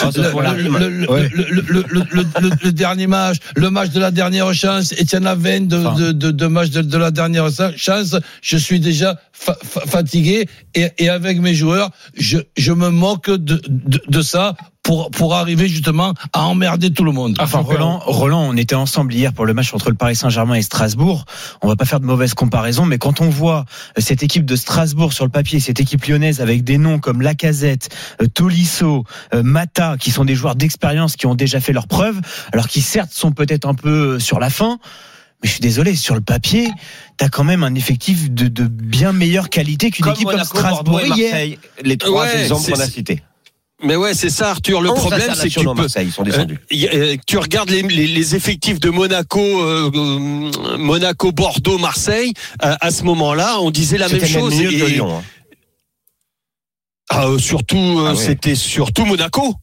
dernier 2.72 3.08
match, 3.08 3.38
le 3.56 3.70
match 3.70 3.90
de 3.90 4.00
la 4.00 4.12
dernière 4.12 4.54
chance, 4.54 4.92
et 4.94 5.02
il 5.04 5.12
y 5.14 5.18
en 5.18 5.26
a 5.26 5.36
20 5.36 5.68
de, 5.68 6.12
de, 6.12 6.12
de, 6.12 6.32
de, 6.32 6.82
de 6.82 6.98
la 6.98 7.12
dernière 7.12 7.48
chance, 7.78 8.16
je 8.42 8.58
suis 8.58 8.80
déjà 8.80 9.20
fa- 9.34 9.58
fa- 9.62 9.82
fatigué 9.82 10.48
et, 10.76 10.88
et 10.98 11.10
avec 11.10 11.40
mes 11.40 11.54
joueurs, 11.54 11.90
je, 12.16 12.38
je 12.56 12.72
me 12.72 12.90
moque 12.90 13.30
de, 13.30 13.62
de, 13.68 14.02
de 14.08 14.22
ça 14.22 14.56
pour, 14.84 15.12
pour 15.12 15.34
arriver 15.34 15.70
justement 15.70 16.14
à 16.34 16.42
emmerder 16.44 16.92
tout 16.92 17.06
le 17.06 17.14
monde. 17.14 17.38
Enfin, 17.40 17.60
Roland, 17.60 18.00
Roland, 18.06 18.42
on 18.42 18.58
était 18.58 18.76
ensemble 18.76 19.14
hier 19.14 19.32
pour 19.32 19.46
le 19.46 19.54
match 19.54 19.74
entre 19.74 19.90
le 19.90 19.96
Paris 19.96 20.18
Saint-Germain 20.18 20.56
et 20.56 20.62
Strasbourg. 20.62 21.24
On 21.62 21.70
va 21.70 21.78
pas 21.78 21.86
faire 21.86 22.02
de 22.02 22.06
mauvaises 22.06 22.34
comparaisons, 22.34 22.86
mais 22.86 22.98
quand 22.98 23.22
on 23.22 23.30
voit 23.30 23.64
cette 23.98 24.24
équipe 24.24 24.44
de 24.46 24.58
Strasbourg 24.58 25.14
sur 25.14 25.24
le 25.24 25.32
papier, 25.32 25.62
cette 25.62 25.80
équipe 25.80 26.06
lyonnaise 26.06 26.42
avec 26.42 26.66
des 26.66 26.78
noms 26.78 27.00
comme 27.00 27.22
Lacazette, 27.22 27.96
euh, 28.22 28.28
Tolisso, 28.28 29.06
euh, 29.34 29.42
Mata, 29.42 29.96
qui 29.98 30.12
sont 30.12 30.26
des 30.26 30.36
joueurs 30.36 30.56
d'expérience 30.56 31.16
qui 31.16 31.28
ont 31.28 31.36
déjà 31.36 31.62
fait 31.62 31.72
leurs 31.72 31.88
preuves, 31.88 32.20
alors 32.52 32.68
qui 32.68 32.82
certes 32.82 33.14
sont 33.14 33.32
peut-être 33.32 33.66
un 33.66 33.76
peu 33.76 34.16
euh, 34.16 34.20
sur 34.20 34.40
la 34.40 34.50
fin. 34.50 34.80
Mais 35.44 35.48
je 35.50 35.52
suis 35.54 35.62
désolé, 35.62 35.96
sur 35.96 36.16
le 36.16 36.22
papier, 36.22 36.70
t'as 37.18 37.28
quand 37.28 37.44
même 37.44 37.64
un 37.64 37.76
effectif 37.76 38.32
de, 38.32 38.48
de 38.48 38.64
bien 38.64 39.12
meilleure 39.12 39.50
qualité 39.50 39.92
qu'une 39.92 40.08
équipe 40.08 40.24
Monaco, 40.26 40.48
comme 40.50 40.60
Strasbourg 40.62 41.02
et 41.02 41.08
hier. 41.10 41.32
Marseille, 41.32 41.60
les 41.84 41.98
trois 41.98 42.24
Ouais, 42.26 42.42
exemples 42.44 42.72
qu'on 42.72 42.80
a 42.80 42.88
cités. 42.88 43.22
Mais 43.84 43.98
ouais, 43.98 44.14
c'est 44.14 44.30
ça, 44.30 44.52
Arthur. 44.52 44.80
Le 44.80 44.90
11 44.92 44.98
problème, 44.98 45.20
c'est 45.20 45.26
que 45.26 45.32
tu 45.34 45.60
internationaux, 45.60 45.74
peux. 45.76 45.82
Marseille, 45.82 46.08
ils 46.08 46.12
sont 46.14 46.24
descendus. 46.24 46.58
Euh, 46.72 46.88
euh, 46.94 47.18
tu 47.28 47.38
regardes 47.38 47.70
les, 47.70 47.82
les, 47.82 48.08
les 48.08 48.36
effectifs 48.36 48.80
de 48.80 48.90
Monaco, 48.90 49.42
euh, 49.42 49.92
Monaco, 50.78 51.34
Bordeaux, 51.34 51.78
Marseille. 51.78 52.32
euh, 52.64 52.76
à 52.80 52.92
ce 52.92 53.04
moment-là, 53.04 53.58
on 53.60 53.72
disait 53.72 53.98
la 53.98 54.08
même 54.08 54.22
C'était 54.22 54.32
chose. 54.32 54.54
et- 54.62 54.68
Lyon. 54.70 55.18
hein. 55.18 55.24
Ah, 57.10 57.26
euh, 57.28 57.38
surtout, 57.38 57.76
euh, 57.78 58.06
Ah 58.08 58.12
ouais. 58.12 58.16
c'était 58.16 58.56
surtout 58.56 59.06
Monaco. 59.06 59.54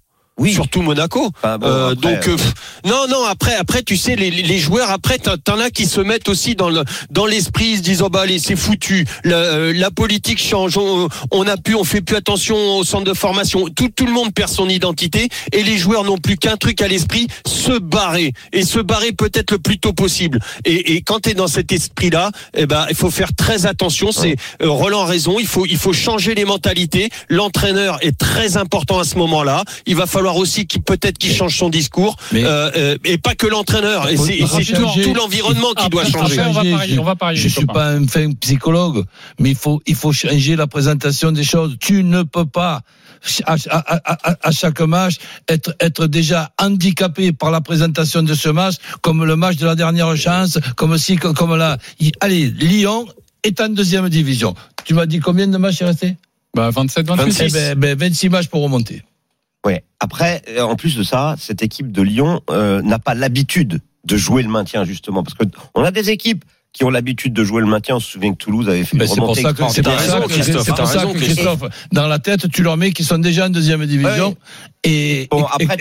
Oui. 0.41 0.53
surtout 0.55 0.83
Monaco. 0.83 1.31
Enfin, 1.39 1.59
bon, 1.59 1.67
Euh, 1.67 1.93
après, 1.93 2.15
donc 2.17 2.29
euh, 2.29 2.37
pff, 2.37 2.55
non 2.85 3.07
non 3.09 3.25
après 3.25 3.55
après 3.55 3.83
tu 3.83 3.97
sais 3.97 4.17
les, 4.17 4.31
les 4.31 4.59
joueurs 4.59 4.91
après 4.91 5.19
t'en 5.19 5.59
as 5.61 5.71
qui 5.71 5.87
se 5.87 6.01
mettent 6.01 6.29
aussi 6.29 6.55
dans 6.55 6.71
le 6.71 6.83
dans 7.11 7.27
l'esprit 7.27 7.77
se 7.77 7.83
disent 7.83 8.03
oh 8.03 8.09
bah 8.09 8.23
allez 8.23 8.39
c'est 8.39 8.57
foutu. 8.57 9.07
La, 9.25 9.37
euh, 9.37 9.73
la 9.75 9.91
politique 9.91 10.41
change. 10.41 10.77
On, 10.79 11.09
on 11.31 11.47
a 11.47 11.57
pu 11.57 11.75
on 11.75 11.85
fait 11.85 12.01
plus 12.01 12.17
attention 12.17 12.57
au 12.79 12.85
centre 12.85 13.05
de 13.05 13.15
formation. 13.15 13.67
Tout 13.69 13.91
tout 13.95 14.07
le 14.07 14.13
monde 14.13 14.33
perd 14.35 14.51
son 14.51 14.69
identité 14.69 15.29
et 15.53 15.63
les 15.63 15.77
joueurs 15.79 16.05
n'ont 16.05 16.19
plus 16.19 16.37
qu'un 16.37 16.57
truc 16.57 16.81
à 16.83 16.89
l'esprit 16.89 17.27
se 17.47 17.79
barrer. 17.79 18.33
Et 18.53 18.65
se 18.65 18.79
barrer 18.81 19.13
peut-être 19.13 19.51
le 19.53 19.59
plus 19.59 19.79
tôt 19.79 19.93
possible. 19.93 20.41
Et, 20.65 20.95
et 20.95 21.03
quand 21.03 21.21
tu 21.21 21.31
es 21.31 21.35
dans 21.35 21.49
cet 21.49 21.71
esprit 21.73 22.11
là 22.11 22.31
eh 22.57 22.67
ben 22.67 22.87
il 22.89 22.97
faut 22.97 23.11
faire 23.11 23.35
très 23.37 23.67
attention. 23.67 24.11
C'est 24.11 24.37
euh, 24.63 24.71
Roland 24.71 25.03
a 25.03 25.07
raison. 25.07 25.39
Il 25.39 25.47
faut 25.47 25.67
il 25.67 25.77
faut 25.77 25.93
changer 25.93 26.35
les 26.35 26.45
mentalités. 26.47 27.11
L'entraîneur 27.29 27.99
est 28.01 28.17
très 28.17 28.57
important 28.57 28.99
à 28.99 29.05
ce 29.05 29.17
moment-là. 29.19 29.65
Il 29.87 29.97
va 29.97 30.07
falloir 30.07 30.30
aussi 30.37 30.67
qu'il 30.67 30.83
peut-être 30.83 31.19
qu'il 31.19 31.33
change 31.33 31.57
son 31.57 31.69
discours 31.69 32.17
Mais- 32.33 32.45
euh, 32.45 32.71
euh, 32.77 32.97
et 33.05 33.19
pas 33.19 33.35
que 33.35 33.47
l'entraîneur 33.47 34.09
et 34.09 34.17
c'est 34.17 34.39
tout, 35.05 35.15
l'environnement 35.15 35.73
qui 35.75 35.89
doit 35.89 36.05
changer 36.05 36.39
après, 36.41 36.49
on 36.49 36.53
va 36.53 36.61
Changer, 36.61 36.71
parier, 36.73 36.95
je- 36.95 37.01
on 37.01 37.05
va 37.05 37.17
parier, 37.17 37.37
Je 37.37 37.43
les 37.45 37.49
suis 37.51 37.67
pas 37.67 37.89
un 37.89 38.07
fin 38.07 38.33
psychologue, 38.33 39.05
mais 39.39 39.51
il 39.51 39.57
faut, 39.57 39.81
il 39.87 39.95
faut 39.95 40.13
changer 40.13 40.57
la 40.57 40.67
présentation 40.67 41.33
des 41.33 41.45
choses. 41.45 41.77
Tu 41.81 42.03
ne 42.05 42.23
peux 42.23 42.47
pas, 42.47 42.83
à, 43.47 43.57
à- 43.69 44.31
à- 44.31 44.37
à 44.43 44.51
chaque 44.51 44.81
match, 44.81 45.17
être, 45.49 45.75
être 45.81 46.07
déjà 46.07 46.51
handicapé 46.61 47.33
par 47.33 47.51
la 47.51 47.61
présentation 47.61 48.23
de 48.23 48.35
ce 48.35 48.49
match, 48.49 48.77
comme 49.03 49.25
le 49.25 49.37
match 49.37 49.57
de 49.57 49.67
la 49.67 49.75
dernière 49.75 50.17
chance, 50.17 50.59
comme 50.77 50.97
si, 50.99 51.17
comme 51.17 51.55
là. 51.57 51.77
Allez, 52.21 52.47
Lyon 52.51 53.07
est 53.43 53.61
en 53.61 53.69
deuxième 53.69 54.09
division. 54.09 54.55
Tu 54.85 54.95
m'as 54.95 55.07
dit 55.07 55.21
combien 55.21 55.47
de 55.47 55.57
matchs 55.59 55.79
il 55.81 55.85
restait 55.85 56.17
Bah, 56.55 56.71
27, 56.71 57.07
28. 57.07 57.43
Eh 57.47 57.49
ben, 57.53 57.79
ben, 57.79 57.99
26 57.99 58.29
matchs 58.29 58.49
pour 58.49 58.63
remonter. 58.63 59.03
Ouais. 59.67 59.85
Après, 59.99 60.43
euh, 60.49 60.63
en 60.63 60.77
plus 60.77 60.97
de 60.97 61.03
ça, 61.03 61.35
cette 61.39 61.63
équipe 61.63 61.93
de 61.93 62.03
Lyon 62.03 62.41
euh, 62.51 62.81
n'a 62.83 62.99
pas 62.99 63.15
l'habitude 63.15 63.81
de 64.05 64.17
jouer 64.17 64.43
le 64.43 64.49
maintien 64.49 64.85
justement, 64.85 65.23
parce 65.23 65.35
que 65.35 65.45
on 65.75 65.85
a 65.85 65.91
des 65.91 66.11
équipes 66.11 66.45
qui 66.73 66.85
ont 66.85 66.91
l'habitude 66.91 67.33
de 67.33 67.45
jouer 67.45 67.61
le 67.61 67.67
maintien. 67.67 67.97
On 67.97 68.01
se 68.01 68.11
souvient 68.13 68.33
que 68.33 68.39
Toulouse 68.39 68.69
avait 68.69 68.85
fait 68.85 68.97
une 68.97 69.07
c'est 69.07 69.17
pour 69.17 69.37
ça 69.37 69.53
que, 69.53 69.69
c'est 69.69 69.83
pour 69.83 69.99
ça 69.99 70.21
que, 70.21 71.13
Christophe, 71.19 71.65
dans 71.93 72.07
la 72.07 72.19
tête, 72.19 72.51
tu 72.51 72.63
leur 72.63 72.77
mets 72.77 72.93
qui 72.93 73.05
sont 73.05 73.19
déjà 73.19 73.47
en 73.47 73.51
deuxième 73.51 73.85
division. 73.87 74.37
Et, 74.85 75.29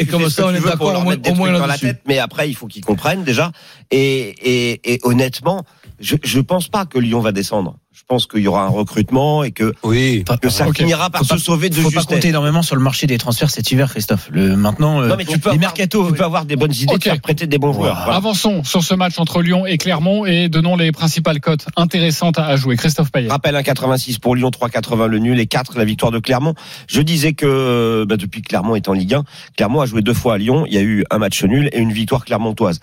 comme 0.09 0.29
ça, 0.29 0.47
on 0.47 0.53
est 0.53 0.61
d'accord 0.61 0.99
au 0.99 1.35
moins, 1.35 1.51
dans 1.51 1.67
la 1.67 1.77
tête, 1.77 2.01
mais 2.07 2.17
après, 2.17 2.49
il 2.49 2.55
faut 2.55 2.67
qu'ils 2.67 2.83
comprennent 2.83 3.23
déjà. 3.23 3.51
Et, 3.91 4.33
et, 4.43 4.93
et 4.93 4.99
honnêtement, 5.03 5.63
je, 5.99 6.15
je 6.23 6.39
pense 6.39 6.67
pas 6.67 6.85
que 6.85 6.97
Lyon 6.97 7.19
va 7.19 7.31
descendre. 7.31 7.77
Je 7.99 8.03
pense 8.07 8.25
qu'il 8.27 8.39
y 8.39 8.47
aura 8.47 8.63
un 8.63 8.69
recrutement 8.69 9.43
et 9.43 9.51
que, 9.51 9.73
oui 9.83 10.23
que 10.41 10.49
ça 10.49 10.65
finira 10.73 11.09
par 11.09 11.19
Faut 11.19 11.25
se 11.25 11.33
pas- 11.33 11.39
sauver 11.39 11.69
de 11.69 11.75
faut 11.75 11.83
pas 11.83 11.99
justesse. 11.99 12.05
compter 12.15 12.29
énormément 12.29 12.61
sur 12.63 12.75
le 12.75 12.81
marché 12.81 13.05
des 13.07 13.17
transferts 13.17 13.49
cet 13.51 13.69
hiver, 13.71 13.89
Christophe. 13.91 14.29
Le, 14.31 14.55
maintenant, 14.55 15.01
euh, 15.01 15.09
Non, 15.09 15.15
mais 15.17 15.25
tu 15.25 15.37
peux, 15.37 15.49
les 15.49 15.55
avoir, 15.55 15.59
mercato, 15.59 16.07
tu 16.07 16.13
peux 16.13 16.23
avoir 16.23 16.45
des 16.45 16.55
bonnes 16.55 16.73
idées 16.73 16.93
Ok. 16.93 16.99
de 16.99 17.03
faire 17.03 17.21
prêter 17.21 17.45
des 17.45 17.57
bons 17.59 17.73
joueurs. 17.73 17.95
Voilà. 18.03 18.15
Avançons 18.17 18.63
sur 18.63 18.83
ce 18.83 18.95
match 18.95 19.19
entre 19.19 19.41
Lyon 19.41 19.65
et 19.67 19.77
Clermont 19.77 20.25
et 20.25 20.49
donnons 20.49 20.75
les 20.75 20.91
principales 20.91 21.39
cotes 21.39 21.67
intéressantes 21.75 22.39
à 22.39 22.55
jouer. 22.55 22.77
Christophe 22.77 23.11
Payet. 23.11 23.29
Rappel 23.29 23.53
1,86 23.55 24.19
pour 24.19 24.35
Lyon, 24.35 24.49
3,80 24.49 25.05
le 25.07 25.19
nul 25.19 25.39
et 25.39 25.45
4 25.45 25.77
la 25.77 25.85
victoire 25.85 26.11
de 26.11 26.19
Clermont. 26.19 26.55
Je 26.87 27.01
disais 27.01 27.33
que 27.33 28.05
bah, 28.07 28.17
depuis 28.17 28.41
que 28.41 28.47
Clermont 28.47 28.75
est 28.75 28.87
en 28.87 28.93
Ligue 28.93 29.13
1, 29.15 29.23
Clermont 29.57 29.81
a 29.81 29.85
joué 29.85 30.01
deux 30.01 30.13
fois 30.15 30.35
à 30.35 30.37
Lyon. 30.37 30.65
Il 30.67 30.73
y 30.73 30.77
a 30.77 30.81
eu 30.81 31.03
un 31.11 31.17
match 31.19 31.43
nul 31.43 31.69
et 31.73 31.79
une 31.79 31.91
victoire 31.91 32.25
clermontoise. 32.25 32.79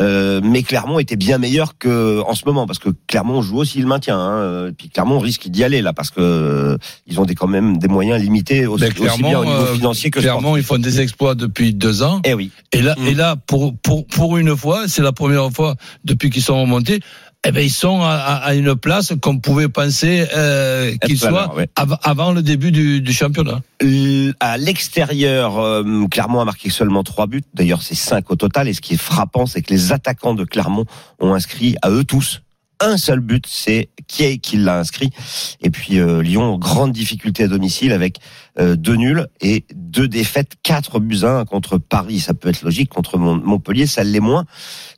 Euh, 0.00 0.40
mais 0.42 0.62
Clermont 0.62 0.98
était 0.98 1.16
bien 1.16 1.36
meilleur 1.38 1.76
que 1.78 2.20
en 2.26 2.34
ce 2.34 2.44
moment 2.46 2.66
parce 2.66 2.78
que 2.78 2.88
Clermont 3.08 3.42
joue 3.42 3.58
aussi 3.58 3.80
le 3.80 3.86
maintien. 3.86 4.18
Hein. 4.18 4.38
Et 4.68 4.72
puis 4.72 4.88
Clermont 4.88 5.18
risque 5.18 5.48
d'y 5.48 5.64
aller 5.64 5.82
là 5.82 5.92
parce 5.92 6.10
que 6.10 6.20
euh, 6.20 6.76
ils 7.06 7.18
ont 7.20 7.24
des 7.24 7.34
quand 7.34 7.46
même 7.48 7.78
des 7.78 7.88
moyens 7.88 8.20
limités 8.22 8.66
aussi, 8.66 8.84
Ben, 8.84 8.92
aussi 9.08 9.22
bien 9.22 9.38
au 9.40 9.44
niveau 9.44 9.56
euh, 9.56 9.74
financier 9.74 10.10
que 10.10 10.20
clairement, 10.20 10.56
ils 10.56 10.62
font 10.62 10.78
des 10.78 11.00
exploits 11.00 11.34
depuis 11.34 11.74
deux 11.74 12.02
ans. 12.02 12.20
Eh 12.24 12.34
oui. 12.34 12.50
Et 12.72 12.82
là, 12.82 12.94
Mm. 12.98 13.06
et 13.08 13.14
là, 13.14 13.36
pour 13.36 13.76
pour 13.78 14.06
pour 14.06 14.36
une 14.38 14.56
fois, 14.56 14.84
c'est 14.88 15.02
la 15.02 15.12
première 15.12 15.50
fois 15.50 15.76
depuis 16.04 16.30
qu'ils 16.30 16.42
sont 16.42 16.60
remontés. 16.60 17.00
Eh 17.44 17.50
ben, 17.50 17.60
ils 17.60 17.70
sont 17.70 18.00
à, 18.04 18.54
une 18.54 18.76
place 18.76 19.14
qu'on 19.20 19.38
pouvait 19.40 19.68
penser 19.68 20.24
euh, 20.36 20.92
qu'ils 21.04 21.18
soient 21.18 21.52
ouais. 21.56 21.68
av- 21.74 21.98
avant 22.04 22.30
le 22.30 22.40
début 22.40 22.70
du, 22.70 23.00
du 23.00 23.12
championnat. 23.12 23.62
L- 23.80 24.32
à 24.38 24.56
l'extérieur, 24.58 25.58
euh, 25.58 26.06
Clermont 26.08 26.40
a 26.40 26.44
marqué 26.44 26.70
seulement 26.70 27.02
trois 27.02 27.26
buts. 27.26 27.42
D'ailleurs, 27.52 27.82
c'est 27.82 27.96
cinq 27.96 28.30
au 28.30 28.36
total. 28.36 28.68
Et 28.68 28.74
ce 28.74 28.80
qui 28.80 28.94
est 28.94 28.96
frappant, 28.96 29.46
c'est 29.46 29.60
que 29.60 29.74
les 29.74 29.90
attaquants 29.90 30.34
de 30.34 30.44
Clermont 30.44 30.84
ont 31.18 31.34
inscrit 31.34 31.74
à 31.82 31.90
eux 31.90 32.04
tous 32.04 32.42
un 32.88 32.96
seul 32.96 33.20
but. 33.20 33.44
C'est 33.48 33.90
qui 34.08 34.38
qui 34.40 34.56
l'a 34.56 34.78
inscrit. 34.78 35.10
Et 35.62 35.70
puis 35.70 35.98
euh, 35.98 36.22
Lyon, 36.22 36.58
grande 36.58 36.92
difficulté 36.92 37.44
à 37.44 37.48
domicile 37.48 37.92
avec 37.92 38.18
euh, 38.58 38.76
deux 38.76 38.96
nuls 38.96 39.26
et 39.40 39.64
deux 39.74 40.08
défaites, 40.08 40.52
quatre 40.62 41.00
buts 41.00 41.20
à 41.22 41.38
un 41.38 41.44
contre 41.44 41.78
Paris. 41.78 42.20
Ça 42.20 42.34
peut 42.34 42.48
être 42.48 42.62
logique. 42.62 42.90
Contre 42.90 43.16
Mon- 43.18 43.36
Montpellier, 43.36 43.86
ça 43.86 44.04
l'est 44.04 44.20
moins. 44.20 44.44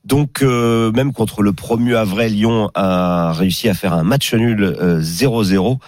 Donc 0.04 0.42
euh, 0.42 0.90
même 0.92 1.12
contre 1.12 1.42
le 1.42 1.52
promu 1.52 1.94
Havre, 1.96 2.22
Lyon 2.24 2.70
a 2.74 3.32
réussi 3.32 3.68
à 3.68 3.74
faire 3.74 3.92
un 3.94 4.02
match 4.02 4.34
nul 4.34 4.62
euh, 4.62 5.00
0-0. 5.00 5.78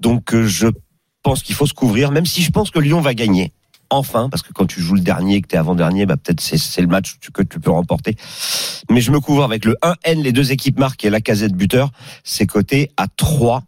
Donc 0.00 0.34
euh, 0.34 0.46
je 0.46 0.66
pense 1.22 1.42
qu'il 1.42 1.54
faut 1.54 1.66
se 1.66 1.72
couvrir, 1.74 2.10
même 2.12 2.26
si 2.26 2.42
je 2.42 2.50
pense 2.50 2.70
que 2.70 2.78
Lyon 2.78 3.00
va 3.00 3.14
gagner. 3.14 3.52
Enfin, 3.94 4.28
parce 4.28 4.42
que 4.42 4.52
quand 4.52 4.66
tu 4.66 4.80
joues 4.80 4.94
le 4.94 5.00
dernier, 5.00 5.40
que 5.40 5.48
tu 5.48 5.54
es 5.54 5.58
avant-dernier, 5.58 6.06
bah 6.06 6.16
peut-être 6.16 6.40
c'est 6.40 6.58
c'est 6.58 6.80
le 6.82 6.88
match 6.88 7.16
que 7.32 7.42
tu- 7.42 7.60
peux 7.60 7.70
remporter. 7.70 8.16
Mais 8.90 9.00
je 9.00 9.10
me 9.10 9.20
couvre 9.20 9.44
avec 9.44 9.64
le 9.64 9.76
1N, 9.82 10.22
les 10.22 10.32
deux 10.32 10.52
équipes 10.52 10.78
marquent 10.78 11.04
et 11.04 11.10
la 11.10 11.20
casette 11.20 11.54
buteur, 11.54 11.90
c'est 12.24 12.46
coté 12.46 12.90
à 12.96 13.06
3. 13.08 13.62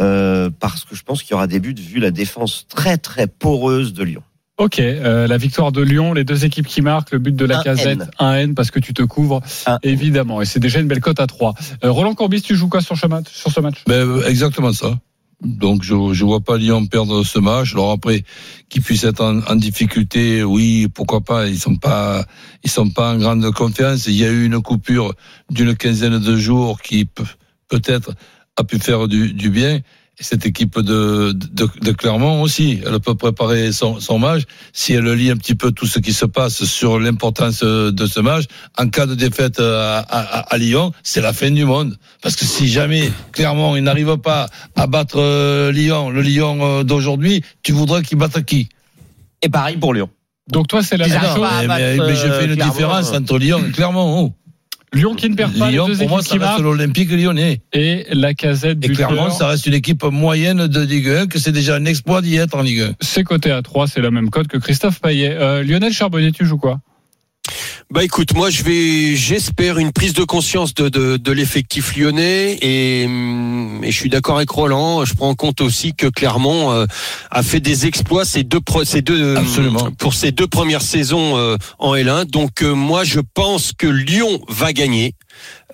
euh, 0.00 0.48
parce 0.60 0.84
que 0.86 0.94
je 0.94 1.02
pense 1.02 1.22
qu'il 1.22 1.32
y 1.32 1.34
aura 1.34 1.46
des 1.46 1.60
buts 1.60 1.74
vu 1.78 1.98
la 2.00 2.10
défense 2.10 2.66
très 2.70 2.96
très 2.96 3.26
poreuse 3.26 3.92
de 3.92 4.02
Lyon. 4.02 4.22
Ok, 4.56 4.78
euh, 4.78 5.26
la 5.26 5.36
victoire 5.38 5.72
de 5.72 5.82
Lyon, 5.82 6.12
les 6.14 6.24
deux 6.24 6.44
équipes 6.46 6.66
qui 6.66 6.80
marquent, 6.82 7.12
le 7.12 7.18
but 7.18 7.34
de 7.36 7.44
la 7.44 7.58
Un 7.60 7.62
casette, 7.62 8.00
N. 8.00 8.10
1 8.18 8.32
N 8.34 8.54
parce 8.54 8.70
que 8.70 8.78
tu 8.78 8.92
te 8.94 9.02
couvres, 9.02 9.40
Un 9.66 9.78
évidemment. 9.82 10.40
Et 10.42 10.46
c'est 10.46 10.60
déjà 10.60 10.80
une 10.80 10.86
belle 10.88 11.00
cote 11.00 11.20
à 11.20 11.26
3. 11.26 11.54
Euh, 11.84 11.90
Roland 11.90 12.14
Corbis, 12.14 12.40
tu 12.42 12.56
joues 12.56 12.68
quoi 12.68 12.80
sur 12.82 12.96
ce 12.96 13.06
match, 13.06 13.26
sur 13.30 13.50
ce 13.50 13.60
match? 13.60 13.82
Ben, 13.86 14.22
exactement 14.26 14.72
ça. 14.72 14.98
Donc 15.42 15.82
je 15.82 15.94
je 16.12 16.24
vois 16.24 16.40
pas 16.40 16.58
Lyon 16.58 16.86
perdre 16.86 17.24
ce 17.24 17.38
match. 17.38 17.72
Alors 17.72 17.92
après 17.92 18.24
qu'ils 18.68 18.82
puissent 18.82 19.04
être 19.04 19.22
en, 19.24 19.56
difficulté, 19.56 20.42
oui, 20.42 20.88
pourquoi 20.92 21.22
pas. 21.22 21.46
Ils 21.46 21.58
sont 21.58 21.76
pas 21.76 22.24
ils 22.62 22.70
sont 22.70 22.90
pas 22.90 23.14
en 23.14 23.18
grande 23.18 23.50
confiance. 23.52 24.06
Il 24.06 24.16
y 24.16 24.24
a 24.24 24.30
eu 24.30 24.44
une 24.44 24.60
coupure 24.60 25.14
d'une 25.50 25.74
quinzaine 25.76 26.18
de 26.18 26.36
jours 26.36 26.82
qui 26.82 27.04
peut- 27.06 27.24
peut-être 27.68 28.12
a 28.56 28.64
pu 28.64 28.78
faire 28.78 29.08
du, 29.08 29.32
du 29.32 29.48
bien. 29.50 29.80
Et 30.20 30.22
cette 30.22 30.44
équipe 30.44 30.78
de, 30.78 31.32
de, 31.32 31.66
de 31.80 31.92
Clermont 31.92 32.42
aussi, 32.42 32.78
elle 32.86 33.00
peut 33.00 33.14
préparer 33.14 33.72
son, 33.72 34.00
son 34.00 34.18
match. 34.18 34.42
Si 34.74 34.92
elle 34.92 35.10
lit 35.12 35.30
un 35.30 35.36
petit 35.38 35.54
peu 35.54 35.72
tout 35.72 35.86
ce 35.86 35.98
qui 35.98 36.12
se 36.12 36.26
passe 36.26 36.62
sur 36.64 36.98
l'importance 37.00 37.62
de 37.62 38.06
ce 38.06 38.20
match, 38.20 38.44
en 38.78 38.88
cas 38.90 39.06
de 39.06 39.14
défaite 39.14 39.58
à, 39.60 39.98
à, 40.00 40.40
à 40.54 40.58
Lyon, 40.58 40.92
c'est 41.02 41.22
la 41.22 41.32
fin 41.32 41.50
du 41.50 41.64
monde. 41.64 41.96
Parce 42.22 42.36
que 42.36 42.44
si 42.44 42.68
jamais 42.68 43.10
Clermont 43.32 43.76
il 43.76 43.82
n'arrive 43.82 44.18
pas 44.18 44.48
à 44.76 44.86
battre 44.86 45.18
euh, 45.18 45.72
Lyon, 45.72 46.10
le 46.10 46.20
Lyon 46.20 46.58
euh, 46.60 46.82
d'aujourd'hui, 46.84 47.42
tu 47.62 47.72
voudrais 47.72 48.02
qu'il 48.02 48.18
batte 48.18 48.44
qui? 48.44 48.68
Et 49.40 49.48
pareil 49.48 49.78
pour 49.78 49.94
Lyon. 49.94 50.10
Donc 50.52 50.66
toi, 50.66 50.82
c'est 50.82 50.96
la 50.98 51.06
même 51.08 51.20
chose. 51.34 51.46
à 51.48 51.62
mais, 51.62 51.68
mais- 51.68 51.96
mais 51.96 52.14
je 52.16 52.26
euh, 52.26 52.40
fais 52.40 52.46
une 52.46 52.56
différence 52.56 53.12
entre 53.12 53.38
Lyon 53.38 53.60
et 53.66 53.70
Clermont. 53.70 54.24
oh. 54.26 54.34
Lyon 54.92 55.14
qui 55.14 55.30
ne 55.30 55.36
perd 55.36 55.56
pas, 55.56 55.70
Lyon, 55.70 55.86
les 55.86 55.94
deux 55.94 55.98
pour 56.00 56.08
moi, 56.08 56.22
ça 56.22 56.36
reste 56.36 56.62
l'Olympique 56.62 57.10
lyonnais. 57.12 57.62
et 57.72 58.06
la 58.10 58.34
casette 58.34 58.84
Et. 58.84 58.88
Clermont, 58.88 59.30
ça 59.30 59.46
reste 59.46 59.66
une 59.66 59.74
équipe 59.74 60.02
moyenne 60.04 60.66
de 60.66 60.80
Ligue 60.80 61.08
1, 61.08 61.26
que 61.28 61.38
c'est 61.38 61.52
déjà 61.52 61.76
un 61.76 61.84
exploit 61.84 62.22
d'y 62.22 62.36
être 62.36 62.56
en 62.56 62.62
Ligue 62.62 62.80
1. 62.80 62.92
C'est 63.00 63.22
coté 63.22 63.52
à 63.52 63.62
3, 63.62 63.86
c'est 63.86 64.00
la 64.00 64.10
même 64.10 64.30
cote 64.30 64.48
que 64.48 64.58
Christophe 64.58 65.00
Payet. 65.00 65.36
Euh, 65.38 65.62
Lionel 65.62 65.92
Charbonnier, 65.92 66.32
tu 66.32 66.44
joues 66.44 66.58
quoi? 66.58 66.80
Bah 67.90 68.04
écoute, 68.04 68.34
moi 68.34 68.50
je 68.50 68.62
vais, 68.62 69.16
j'espère 69.16 69.78
une 69.78 69.90
prise 69.90 70.12
de 70.12 70.22
conscience 70.22 70.74
de, 70.74 70.88
de, 70.88 71.16
de 71.16 71.32
l'effectif 71.32 71.96
lyonnais 71.96 72.56
et, 72.62 73.04
hum, 73.06 73.80
et 73.82 73.90
je 73.90 73.96
suis 73.96 74.08
d'accord 74.08 74.36
avec 74.36 74.48
Roland. 74.50 75.04
Je 75.04 75.14
prends 75.14 75.30
en 75.30 75.34
compte 75.34 75.60
aussi 75.60 75.92
que 75.94 76.06
Clermont 76.06 76.70
euh, 76.70 76.86
a 77.32 77.42
fait 77.42 77.58
des 77.58 77.86
exploits 77.86 78.24
ces 78.24 78.44
deux, 78.44 78.60
ces 78.84 79.02
deux 79.02 79.36
Absolument. 79.36 79.90
pour 79.98 80.14
ces 80.14 80.30
deux 80.30 80.46
premières 80.46 80.82
saisons 80.82 81.36
euh, 81.36 81.56
en 81.80 81.94
L1. 81.96 82.26
Donc 82.26 82.62
euh, 82.62 82.72
moi 82.74 83.02
je 83.02 83.18
pense 83.34 83.72
que 83.76 83.88
Lyon 83.88 84.40
va 84.48 84.72
gagner. 84.72 85.14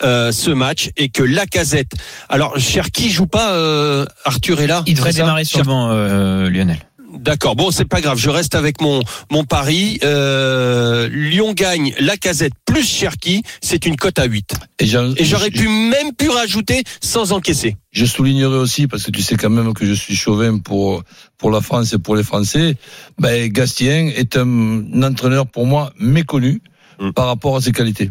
euh, 0.02 0.32
ce 0.32 0.50
match 0.50 0.90
et 0.96 1.08
que 1.10 1.22
Lacazette. 1.22 1.92
Alors 2.30 2.58
Cherki 2.58 3.10
joue 3.10 3.26
pas 3.26 3.52
euh, 3.52 4.06
Arthur 4.24 4.60
est 4.60 4.66
là. 4.66 4.82
il 4.86 4.94
devrait 4.94 5.12
démarrer 5.12 5.42
banc, 5.64 5.88
euh, 5.90 6.48
Lionel. 6.48 6.78
D'accord. 7.18 7.56
Bon, 7.56 7.70
c'est 7.70 7.84
pas 7.84 8.00
grave. 8.00 8.18
Je 8.18 8.30
reste 8.30 8.54
avec 8.54 8.80
mon 8.80 9.02
mon 9.30 9.44
pari. 9.44 9.98
Euh, 10.04 11.08
Lyon 11.08 11.52
gagne 11.52 11.94
la 11.98 12.16
casette 12.16 12.52
plus 12.64 12.86
Cherki. 12.86 13.42
C'est 13.60 13.86
une 13.86 13.96
cote 13.96 14.18
à 14.18 14.24
8. 14.24 14.54
Et, 14.78 14.86
j'aurais 14.86 15.50
pu 15.50 15.68
même 15.68 16.12
pu 16.14 16.28
rajouter 16.28 16.82
sans 17.00 17.32
encaisser. 17.32 17.76
Je 17.92 18.04
soulignerai 18.04 18.56
aussi, 18.56 18.86
parce 18.86 19.04
que 19.04 19.10
tu 19.10 19.22
sais 19.22 19.36
quand 19.36 19.50
même 19.50 19.72
que 19.72 19.86
je 19.86 19.94
suis 19.94 20.14
chauvin 20.14 20.58
pour, 20.58 21.02
pour 21.38 21.50
la 21.50 21.60
France 21.60 21.92
et 21.94 21.98
pour 21.98 22.14
les 22.14 22.22
Français, 22.22 22.76
ben, 23.18 23.48
Gastien 23.48 24.08
est 24.14 24.36
un, 24.36 25.02
entraîneur 25.02 25.46
pour 25.46 25.66
moi 25.66 25.92
méconnu 25.98 26.60
Mm. 26.98 27.12
par 27.12 27.26
rapport 27.26 27.56
à 27.56 27.60
ses 27.60 27.72
qualités. 27.72 28.10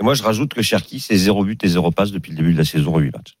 Et 0.00 0.04
moi, 0.04 0.14
je 0.14 0.22
rajoute 0.22 0.52
que 0.54 0.62
Cherki, 0.62 1.00
c'est 1.00 1.16
0 1.16 1.44
but 1.44 1.62
et 1.64 1.68
0 1.68 1.90
passe 1.90 2.10
depuis 2.10 2.30
le 2.32 2.36
début 2.36 2.52
de 2.52 2.58
la 2.58 2.64
saison 2.64 2.94
en 2.94 2.98
8 2.98 3.12
matchs. 3.12 3.34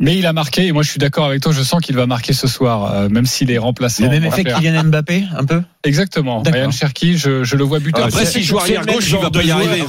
Mais 0.00 0.16
il 0.16 0.26
a 0.26 0.32
marqué, 0.32 0.66
et 0.66 0.72
moi 0.72 0.84
je 0.84 0.90
suis 0.90 1.00
d'accord 1.00 1.24
avec 1.26 1.40
toi, 1.42 1.50
je 1.52 1.60
sens 1.62 1.80
qu'il 1.80 1.96
va 1.96 2.06
marquer 2.06 2.32
ce 2.32 2.46
soir, 2.46 2.92
euh, 2.94 3.08
même 3.08 3.26
s'il 3.26 3.50
est 3.50 3.58
remplaçant. 3.58 4.04
Le 4.04 4.10
même 4.10 4.24
effet 4.24 4.44
que 4.44 4.54
Kylian 4.56 4.84
Mbappé, 4.84 5.24
un 5.36 5.44
peu? 5.44 5.60
Exactement. 5.82 6.42
Ryan 6.46 6.70
Cherki, 6.70 7.16
je, 7.18 7.42
je 7.42 7.56
le 7.56 7.64
vois 7.64 7.80
buteur. 7.80 8.06
Après, 8.06 8.24
s'il 8.24 8.42
joue 8.44 8.58
arrière 8.58 8.86
gauche, 8.86 9.10
il 9.10 9.16
va 9.18 9.30
pas 9.30 9.42
y 9.42 9.50
arriver. 9.50 9.82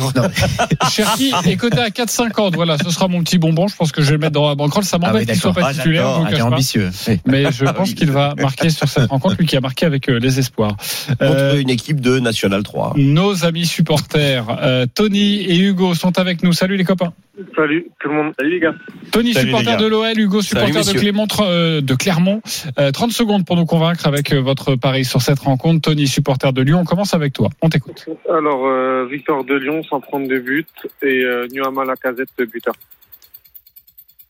Cherki 0.91 1.31
est 1.45 1.57
coté 1.57 1.79
à 1.79 1.89
4,50. 1.89 2.55
Voilà, 2.55 2.77
ce 2.77 2.89
sera 2.89 3.07
mon 3.07 3.23
petit 3.23 3.37
bonbon. 3.37 3.67
Je 3.67 3.75
pense 3.75 3.91
que 3.91 4.01
je 4.01 4.07
vais 4.07 4.13
le 4.13 4.19
mettre 4.19 4.33
dans 4.33 4.47
la 4.47 4.55
banquerolle. 4.55 4.83
Ça 4.83 4.97
m'embête 4.97 5.27
qu'il 5.27 5.35
soit 5.35 5.53
pas 5.53 5.67
Ah, 5.69 5.73
titulaire. 5.73 6.19
le 6.21 6.25
Ah, 6.27 6.37
pas. 6.37 6.43
ambitieux. 6.43 6.89
Oui. 7.07 7.19
Mais 7.25 7.51
je 7.51 7.65
Ah 7.67 7.73
pense 7.73 7.93
qu'il 7.93 8.11
va 8.11 8.33
marquer 8.39 8.69
sur 8.69 8.87
cette 8.87 9.09
rencontre, 9.09 9.35
lui 9.39 9.45
qui 9.45 9.57
a 9.57 9.61
marqué 9.61 9.85
avec 9.85 10.09
euh, 10.09 10.19
les 10.19 10.39
espoirs. 10.39 10.75
Contre 11.07 11.21
Euh, 11.21 11.59
une 11.61 11.69
équipe 11.69 12.01
de 12.01 12.19
National 12.19 12.63
3. 12.63 12.93
nos 12.97 13.45
amis 13.45 13.65
supporters, 13.65 14.45
euh, 14.61 14.85
Tony 14.93 15.41
et 15.41 15.57
Hugo 15.59 15.93
sont 15.95 16.17
avec 16.17 16.43
nous. 16.43 16.53
Salut 16.53 16.77
les 16.77 16.83
copains. 16.85 17.13
Salut 17.55 17.85
tout 17.99 18.09
le 18.09 18.15
monde. 18.15 18.33
Salut 18.37 18.51
les 18.51 18.59
gars. 18.59 18.73
Tony, 19.11 19.33
Salut, 19.33 19.47
supporter 19.47 19.65
les 19.71 19.71
gars. 19.71 19.77
l'OL, 19.99 20.19
Hugo, 20.19 20.41
supporter 20.41 20.83
de. 20.83 20.99
Clément, 20.99 21.27
euh, 21.41 21.81
de 21.81 21.95
Clermont. 21.95 22.41
Euh, 22.77 22.91
30 22.91 23.11
secondes 23.11 23.45
pour 23.45 23.55
nous 23.55 23.65
convaincre 23.65 24.07
avec 24.07 24.33
euh, 24.33 24.41
votre 24.41 24.75
pari 24.75 25.05
sur 25.05 25.21
cette 25.21 25.39
rencontre. 25.39 25.81
Tony, 25.81 26.07
supporter 26.07 26.53
de 26.53 26.61
Lyon, 26.61 26.81
on 26.81 26.85
commence 26.85 27.13
avec 27.13 27.33
toi. 27.33 27.49
On 27.61 27.69
t'écoute. 27.69 28.05
Alors, 28.29 28.65
euh, 28.65 29.07
victoire 29.09 29.43
de 29.43 29.55
Lyon 29.55 29.83
sans 29.89 29.99
prendre 29.99 30.27
de 30.27 30.39
but 30.39 30.67
et 31.01 31.23
euh, 31.23 31.47
Nuama 31.51 31.85
Lacazette 31.85 32.29
buteur. 32.37 32.73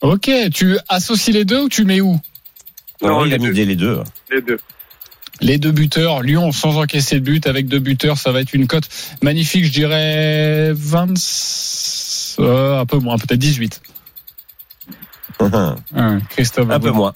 Ok, 0.01 0.29
tu 0.53 0.77
associes 0.87 1.33
les 1.33 1.45
deux 1.45 1.63
ou 1.63 1.69
tu 1.69 1.83
mets 1.83 2.01
où? 2.01 2.17
Non, 3.01 3.25
il 3.25 3.33
a 3.33 3.37
les 3.37 3.49
mis 3.49 3.65
les 3.65 3.75
deux. 3.75 3.99
Les 4.31 4.41
deux. 4.41 4.57
Les 5.41 5.57
deux 5.57 5.71
buteurs, 5.71 6.21
Lyon 6.21 6.51
sans 6.51 6.77
encaisser 6.77 7.15
de 7.15 7.25
but 7.25 7.47
avec 7.47 7.67
deux 7.67 7.79
buteurs, 7.79 8.17
ça 8.17 8.31
va 8.31 8.41
être 8.41 8.53
une 8.53 8.67
cote 8.67 8.89
magnifique, 9.21 9.65
je 9.65 9.71
dirais 9.71 10.73
20, 10.73 11.13
euh, 12.39 12.79
un 12.79 12.85
peu 12.85 12.97
moins, 12.97 13.17
peut-être 13.17 13.39
18. 13.39 13.81
Un 15.39 15.75
Hein, 15.95 16.19
Christophe, 16.29 16.67
peu 16.81 16.91
moins. 16.91 17.13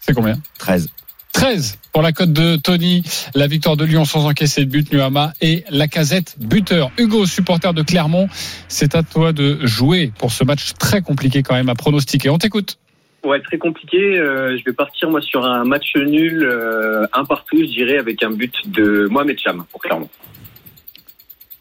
C'est 0.00 0.14
combien 0.14 0.38
13. 0.58 0.88
13 1.32 1.78
pour 1.92 2.02
la 2.02 2.12
cote 2.12 2.32
de 2.32 2.56
Tony, 2.56 3.02
la 3.34 3.46
victoire 3.46 3.76
de 3.76 3.84
Lyon 3.84 4.04
sans 4.04 4.26
encaisser 4.26 4.64
de 4.64 4.70
but, 4.70 4.92
Nuama 4.92 5.32
et 5.40 5.64
la 5.70 5.86
casette 5.86 6.36
buteur. 6.38 6.90
Hugo, 6.98 7.26
supporter 7.26 7.74
de 7.74 7.82
Clermont, 7.82 8.28
c'est 8.68 8.94
à 8.94 9.02
toi 9.02 9.32
de 9.32 9.58
jouer 9.66 10.12
pour 10.18 10.32
ce 10.32 10.44
match 10.44 10.72
très 10.78 11.02
compliqué 11.02 11.42
quand 11.42 11.54
même 11.54 11.68
à 11.68 11.74
pronostiquer. 11.74 12.30
On 12.30 12.38
t'écoute. 12.38 12.78
Ouais, 13.24 13.40
très 13.40 13.58
compliqué. 13.58 14.18
Euh, 14.18 14.56
je 14.56 14.64
vais 14.64 14.72
partir 14.72 15.10
moi 15.10 15.20
sur 15.20 15.44
un 15.44 15.64
match 15.64 15.94
nul, 15.96 16.42
euh, 16.42 17.06
un 17.12 17.24
partout, 17.24 17.58
je 17.58 17.66
dirais, 17.66 17.98
avec 17.98 18.22
un 18.22 18.30
but 18.30 18.54
de 18.66 19.08
Mohamed 19.10 19.38
Cham 19.38 19.64
pour 19.70 19.80
Clermont. 19.80 20.08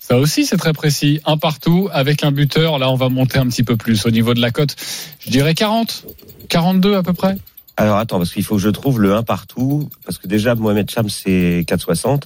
Ça 0.07 0.17
aussi, 0.17 0.45
c'est 0.45 0.55
très 0.55 0.71
précis. 0.71 1.19
Un 1.25 1.37
partout 1.37 1.89
avec 1.91 2.23
un 2.23 2.31
buteur. 2.31 2.79
Là, 2.79 2.89
on 2.89 2.95
va 2.95 3.09
monter 3.09 3.39
un 3.39 3.47
petit 3.47 3.63
peu 3.63 3.75
plus 3.75 4.05
au 4.05 4.09
niveau 4.09 4.33
de 4.33 4.39
la 4.39 4.51
cote. 4.51 4.73
Je 5.19 5.29
dirais 5.29 5.53
40, 5.53 6.05
42 6.47 6.95
à 6.95 7.03
peu 7.03 7.11
près. 7.11 7.35
Alors 7.75 7.97
attends, 7.97 8.17
parce 8.17 8.31
qu'il 8.31 8.45
faut 8.45 8.55
que 8.55 8.61
je 8.61 8.69
trouve 8.69 9.01
le 9.01 9.13
1 9.13 9.23
partout. 9.23 9.89
Parce 10.05 10.17
que 10.17 10.29
déjà, 10.29 10.55
Mohamed 10.55 10.89
Cham, 10.89 11.09
c'est 11.09 11.65
4,60. 11.67 12.21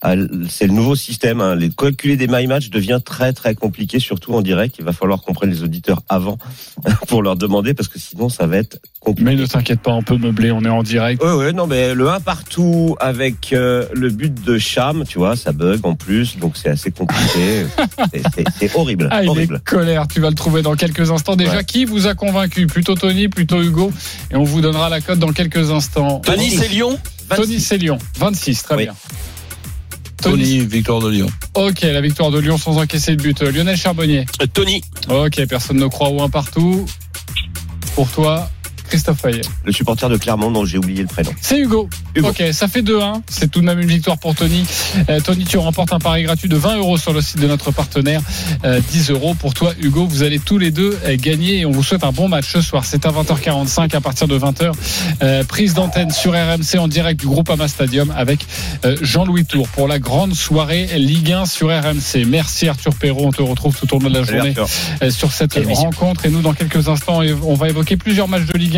Ah, 0.00 0.14
C'est 0.48 0.66
le 0.68 0.72
nouveau 0.72 0.94
système. 0.94 1.40
Hein. 1.40 1.56
Les 1.56 1.70
calculer 1.70 2.16
des 2.16 2.28
my 2.28 2.46
match 2.46 2.70
devient 2.70 3.00
très 3.04 3.32
très 3.32 3.54
compliqué, 3.56 3.98
surtout 3.98 4.32
en 4.34 4.42
direct. 4.42 4.76
Il 4.78 4.84
va 4.84 4.92
falloir 4.92 5.22
qu'on 5.22 5.32
prenne 5.32 5.50
les 5.50 5.62
auditeurs 5.64 6.02
avant 6.08 6.38
pour 7.08 7.22
leur 7.22 7.34
demander, 7.36 7.74
parce 7.74 7.88
que 7.88 7.98
sinon 7.98 8.28
ça 8.28 8.46
va 8.46 8.58
être 8.58 8.80
compliqué. 9.00 9.28
Mais 9.30 9.36
ne 9.36 9.44
t'inquiète 9.46 9.80
pas, 9.80 9.90
on 9.92 10.02
peut 10.02 10.16
meubler, 10.16 10.52
on 10.52 10.62
est 10.62 10.68
en 10.68 10.84
direct. 10.84 11.20
Ouais, 11.22 11.32
ouais, 11.32 11.52
non, 11.52 11.66
mais 11.66 11.94
le 11.94 12.08
1 12.10 12.20
partout 12.20 12.96
avec 13.00 13.52
euh, 13.52 13.86
le 13.92 14.10
but 14.10 14.32
de 14.44 14.56
Cham, 14.58 15.02
tu 15.04 15.18
vois, 15.18 15.34
ça 15.34 15.50
bug 15.52 15.80
en 15.84 15.94
plus, 15.96 16.36
donc 16.38 16.56
c'est 16.56 16.68
assez 16.68 16.92
compliqué. 16.92 17.66
C'est- 18.58 18.76
horrible, 18.76 19.08
Ah, 19.10 19.22
il 19.24 19.28
horrible. 19.28 19.56
est 19.56 19.68
colère. 19.68 20.06
Tu 20.08 20.20
vas 20.20 20.28
le 20.28 20.34
trouver 20.36 20.62
dans 20.62 20.74
quelques 20.76 21.10
instants. 21.10 21.34
Déjà, 21.36 21.56
Ouais. 21.58 21.64
qui 21.64 21.84
vous 21.84 22.06
a 22.06 22.14
convaincu? 22.14 22.66
Plutôt 22.66 22.94
Tony, 22.94 23.28
plutôt 23.28 23.60
Hugo? 23.62 23.90
Et 24.30 24.36
on 24.36 24.44
vous 24.44 24.60
donnera 24.60 24.88
la 24.88 25.00
cote 25.00 25.18
dans 25.18 25.32
quelques 25.32 25.70
instants. 25.70 26.20
Tony, 26.20 26.50
c'est 26.50 26.68
Lyon? 26.68 26.98
Tony, 27.34 27.58
c'est 27.60 27.78
Lyon. 27.78 27.98
26, 28.18 28.62
très 28.62 28.76
Oui. 28.76 28.82
bien. 28.84 28.94
Tony. 30.22 30.60
Victoire 30.66 31.00
de 31.00 31.10
Lyon. 31.10 31.28
Ok, 31.54 31.80
la 31.82 32.00
victoire 32.00 32.30
de 32.30 32.38
Lyon 32.38 32.58
sans 32.58 32.78
encaisser 32.78 33.16
de 33.16 33.22
but. 33.22 33.42
Euh, 33.42 33.50
Lionel 33.50 33.76
Charbonnier. 33.76 34.26
Euh, 34.42 34.46
Tony, 34.52 34.82
Ok, 35.08 35.44
personne 35.46 35.78
ne 35.78 35.86
croit 35.86 36.08
au 36.10 36.22
un 36.22 36.28
partout. 36.28 36.86
Pour 37.94 38.08
toi, 38.10 38.50
Christophe 38.88 39.22
Payet. 39.22 39.42
Le 39.64 39.72
supporter 39.72 40.08
de 40.08 40.16
Clermont 40.16 40.50
dont 40.50 40.64
j'ai 40.64 40.78
oublié 40.78 41.02
le 41.02 41.08
prénom. 41.08 41.30
C'est 41.40 41.58
Hugo. 41.58 41.88
Hugo. 42.14 42.28
Ok, 42.28 42.42
ça 42.52 42.68
fait 42.68 42.82
2-1. 42.82 43.22
C'est 43.28 43.50
tout 43.50 43.60
de 43.60 43.66
même 43.66 43.80
une 43.80 43.88
victoire 43.88 44.18
pour 44.18 44.34
Tony. 44.34 44.64
Euh, 45.08 45.20
Tony, 45.20 45.44
tu 45.44 45.58
remportes 45.58 45.92
un 45.92 45.98
pari 45.98 46.24
gratuit 46.24 46.48
de 46.48 46.56
20 46.56 46.78
euros 46.78 46.98
sur 46.98 47.12
le 47.12 47.20
site 47.20 47.40
de 47.40 47.46
notre 47.46 47.70
partenaire. 47.70 48.20
Euh, 48.64 48.80
10 48.90 49.10
euros 49.10 49.34
pour 49.34 49.54
toi, 49.54 49.72
Hugo. 49.80 50.06
Vous 50.06 50.22
allez 50.22 50.38
tous 50.38 50.58
les 50.58 50.70
deux 50.70 50.98
euh, 51.04 51.16
gagner 51.16 51.60
et 51.60 51.66
on 51.66 51.70
vous 51.70 51.82
souhaite 51.82 52.04
un 52.04 52.12
bon 52.12 52.28
match 52.28 52.46
ce 52.52 52.60
soir. 52.60 52.84
C'est 52.84 53.06
à 53.06 53.10
20h45 53.10 53.94
à 53.94 54.00
partir 54.00 54.28
de 54.28 54.38
20h. 54.38 54.72
Euh, 55.22 55.44
prise 55.44 55.74
d'antenne 55.74 56.10
sur 56.10 56.32
RMC 56.32 56.78
en 56.78 56.88
direct 56.88 57.20
du 57.20 57.26
groupe 57.26 57.50
Ama 57.50 57.68
Stadium 57.68 58.12
avec 58.16 58.46
euh, 58.84 58.96
Jean-Louis 59.00 59.44
Tour 59.44 59.68
pour 59.68 59.88
la 59.88 59.98
grande 59.98 60.34
soirée 60.34 60.86
Ligue 60.96 61.32
1 61.32 61.46
sur 61.46 61.68
RMC. 61.68 62.24
Merci 62.26 62.68
Arthur 62.68 62.94
Perrault. 62.94 63.26
On 63.26 63.32
te 63.32 63.42
retrouve 63.42 63.76
tout 63.76 63.94
au 63.94 63.98
long 63.98 64.08
de 64.08 64.14
la 64.14 64.24
journée 64.24 64.54
euh, 65.02 65.10
sur 65.10 65.32
cette 65.32 65.54
rencontre. 65.54 66.26
Et 66.26 66.30
nous, 66.30 66.40
dans 66.40 66.54
quelques 66.54 66.88
instants, 66.88 67.20
on 67.42 67.54
va 67.54 67.68
évoquer 67.68 67.96
plusieurs 67.96 68.28
matchs 68.28 68.46
de 68.46 68.58
Ligue 68.58 68.77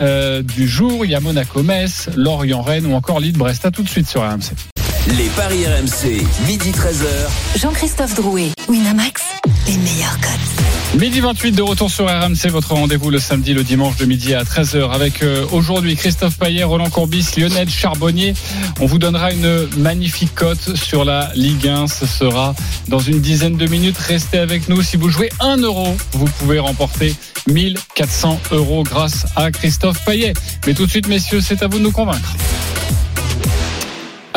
euh, 0.00 0.42
du 0.42 0.68
jour. 0.68 1.04
Il 1.04 1.10
y 1.10 1.14
a 1.14 1.20
Monaco-Metz, 1.20 2.10
Lorient-Rennes 2.16 2.86
ou 2.86 2.94
encore 2.94 3.20
Lille-Brest. 3.20 3.64
À 3.64 3.70
tout 3.70 3.82
de 3.82 3.88
suite 3.88 4.08
sur 4.08 4.22
RMC. 4.22 4.77
Les 5.16 5.28
paris 5.30 5.64
RMC, 5.64 6.22
midi 6.46 6.70
13h. 6.70 7.58
Jean-Christophe 7.58 8.14
Drouet, 8.14 8.50
Winamax, 8.68 9.22
les 9.66 9.78
meilleurs 9.78 10.18
codes. 10.20 11.00
Midi 11.00 11.20
28 11.20 11.52
de 11.52 11.62
retour 11.62 11.90
sur 11.90 12.04
RMC, 12.04 12.50
votre 12.50 12.74
rendez-vous 12.74 13.08
le 13.10 13.18
samedi, 13.18 13.54
le 13.54 13.64
dimanche 13.64 13.96
de 13.96 14.04
midi 14.04 14.34
à 14.34 14.42
13h 14.42 14.90
avec 14.90 15.22
euh, 15.22 15.46
aujourd'hui 15.50 15.96
Christophe 15.96 16.36
Payet, 16.36 16.62
Roland 16.62 16.90
Courbis, 16.90 17.26
Lionel 17.38 17.70
Charbonnier. 17.70 18.34
On 18.80 18.86
vous 18.86 18.98
donnera 18.98 19.32
une 19.32 19.66
magnifique 19.78 20.34
cote 20.34 20.76
sur 20.76 21.06
la 21.06 21.30
Ligue 21.34 21.68
1. 21.68 21.86
Ce 21.86 22.04
sera 22.04 22.54
dans 22.88 23.00
une 23.00 23.20
dizaine 23.20 23.56
de 23.56 23.66
minutes. 23.66 23.96
Restez 23.96 24.38
avec 24.38 24.68
nous. 24.68 24.82
Si 24.82 24.98
vous 24.98 25.08
jouez 25.08 25.30
1 25.40 25.56
euro, 25.58 25.96
vous 26.12 26.26
pouvez 26.38 26.58
remporter 26.58 27.14
1400 27.46 28.40
euros 28.50 28.82
grâce 28.82 29.24
à 29.36 29.50
Christophe 29.52 30.04
Payet. 30.04 30.34
Mais 30.66 30.74
tout 30.74 30.84
de 30.84 30.90
suite, 30.90 31.08
messieurs, 31.08 31.40
c'est 31.40 31.62
à 31.62 31.66
vous 31.66 31.78
de 31.78 31.84
nous 31.84 31.92
convaincre. 31.92 32.34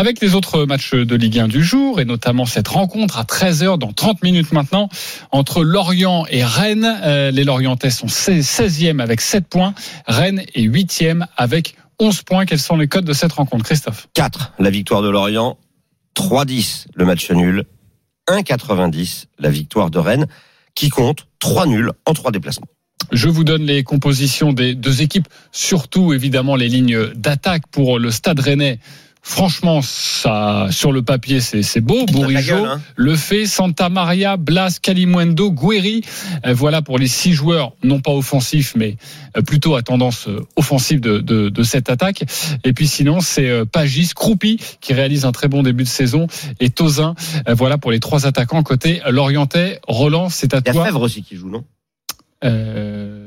Avec 0.02 0.20
les 0.20 0.34
autres 0.34 0.66
matchs 0.66 0.96
de 0.96 1.16
Ligue 1.16 1.38
1 1.38 1.48
du 1.48 1.64
jour, 1.64 2.00
et 2.00 2.06
notamment 2.06 2.48
cette 2.48 2.70
rencontre 2.70 3.20
à 3.20 3.24
13h 3.24 3.78
dans 3.78 3.94
30 3.94 4.24
minutes 4.24 4.52
maintenant, 4.52 4.90
entre 5.32 5.64
Lorient 5.64 6.26
et 6.28 6.44
Rennes. 6.44 6.92
Euh, 7.04 7.30
les 7.30 7.44
Lorientais 7.44 7.92
sont 7.92 8.08
16e 8.08 9.00
avec 9.00 9.22
7 9.22 9.48
points, 9.48 9.76
Rennes 10.08 10.42
est 10.56 10.64
8e 10.64 11.28
avec 11.38 11.76
11 12.00 12.24
points. 12.24 12.46
Quels 12.48 12.58
sont 12.58 12.78
les 12.78 12.88
codes 12.88 13.06
de 13.06 13.14
cette 13.14 13.34
rencontre, 13.34 13.64
Christophe? 13.64 14.08
4, 14.16 14.54
la 14.58 14.72
victoire 14.72 15.04
de 15.04 15.10
Lorient. 15.10 15.60
3-10, 16.16 16.88
le 16.96 17.06
match 17.06 17.30
nul. 17.30 17.66
1,90, 18.28 19.26
la 19.38 19.52
victoire 19.52 19.92
de 19.92 20.00
Rennes, 20.00 20.26
qui 20.74 20.90
compte 20.90 21.28
3 21.38 21.68
nuls 21.68 21.92
en 22.08 22.14
3 22.14 22.32
déplacements. 22.32 22.66
Je 23.12 23.30
vous 23.30 23.44
donne 23.44 23.68
les 23.68 23.84
compositions 23.84 24.52
des 24.52 24.74
deux 24.74 25.04
équipes, 25.04 25.28
surtout 25.52 26.12
évidemment 26.12 26.56
les 26.56 26.70
lignes 26.70 27.14
d'attaque 27.14 27.68
pour 27.70 28.00
le 28.00 28.10
Stade 28.10 28.40
Rennais. 28.40 28.80
Franchement, 29.24 29.82
ça, 29.84 30.68
sur 30.72 30.92
le 30.92 31.04
papier, 31.04 31.42
c'est 31.42 31.62
c'est 31.62 31.80
beau. 31.80 32.06
Bourigeau, 32.08 32.66
hein. 32.66 32.82
Le 32.96 33.16
fait, 33.16 33.46
Santa 33.46 33.88
Maria, 33.88 34.36
Blas, 34.36 34.80
Calimundo, 34.82 35.52
Gueri. 35.52 36.02
Euh, 36.46 36.54
voilà 36.56 36.82
pour 36.82 36.98
les 36.98 37.08
six 37.08 37.34
joueurs, 37.34 37.74
non 37.84 38.00
pas 38.00 38.12
offensifs, 38.12 38.74
mais 38.76 38.98
euh, 39.38 39.42
plutôt 39.44 39.76
à 39.76 39.84
tendance 39.84 40.28
euh, 40.28 40.46
offensive 40.56 41.02
de, 41.02 41.20
de, 41.20 41.50
de 41.50 41.64
cette 41.64 41.90
attaque. 41.90 42.24
Et 42.64 42.74
puis 42.74 42.88
sinon, 42.88 43.22
c'est 43.22 43.66
Pagis, 43.68 44.10
Croupi 44.16 44.58
qui 44.82 44.94
réalise 44.94 45.26
un 45.26 45.32
très 45.32 45.48
bon 45.48 45.62
début 45.62 45.84
de 45.84 45.90
saison 45.90 46.26
et 46.60 46.72
Tozin. 46.72 47.14
Voilà 47.48 47.78
pour 47.78 47.92
les 47.92 48.00
trois 48.00 48.26
attaquants 48.26 48.64
côté 48.64 49.02
Lorientais. 49.08 49.80
Roland, 49.88 50.30
c'est 50.30 50.54
à 50.56 50.62
Il 50.66 50.68
y 50.68 50.70
a 50.70 50.74
toi. 50.74 50.86
Fèvre 50.86 51.02
aussi 51.02 51.22
qui 51.22 51.36
joue, 51.36 51.50
non? 51.50 51.64
Euh, 52.44 53.21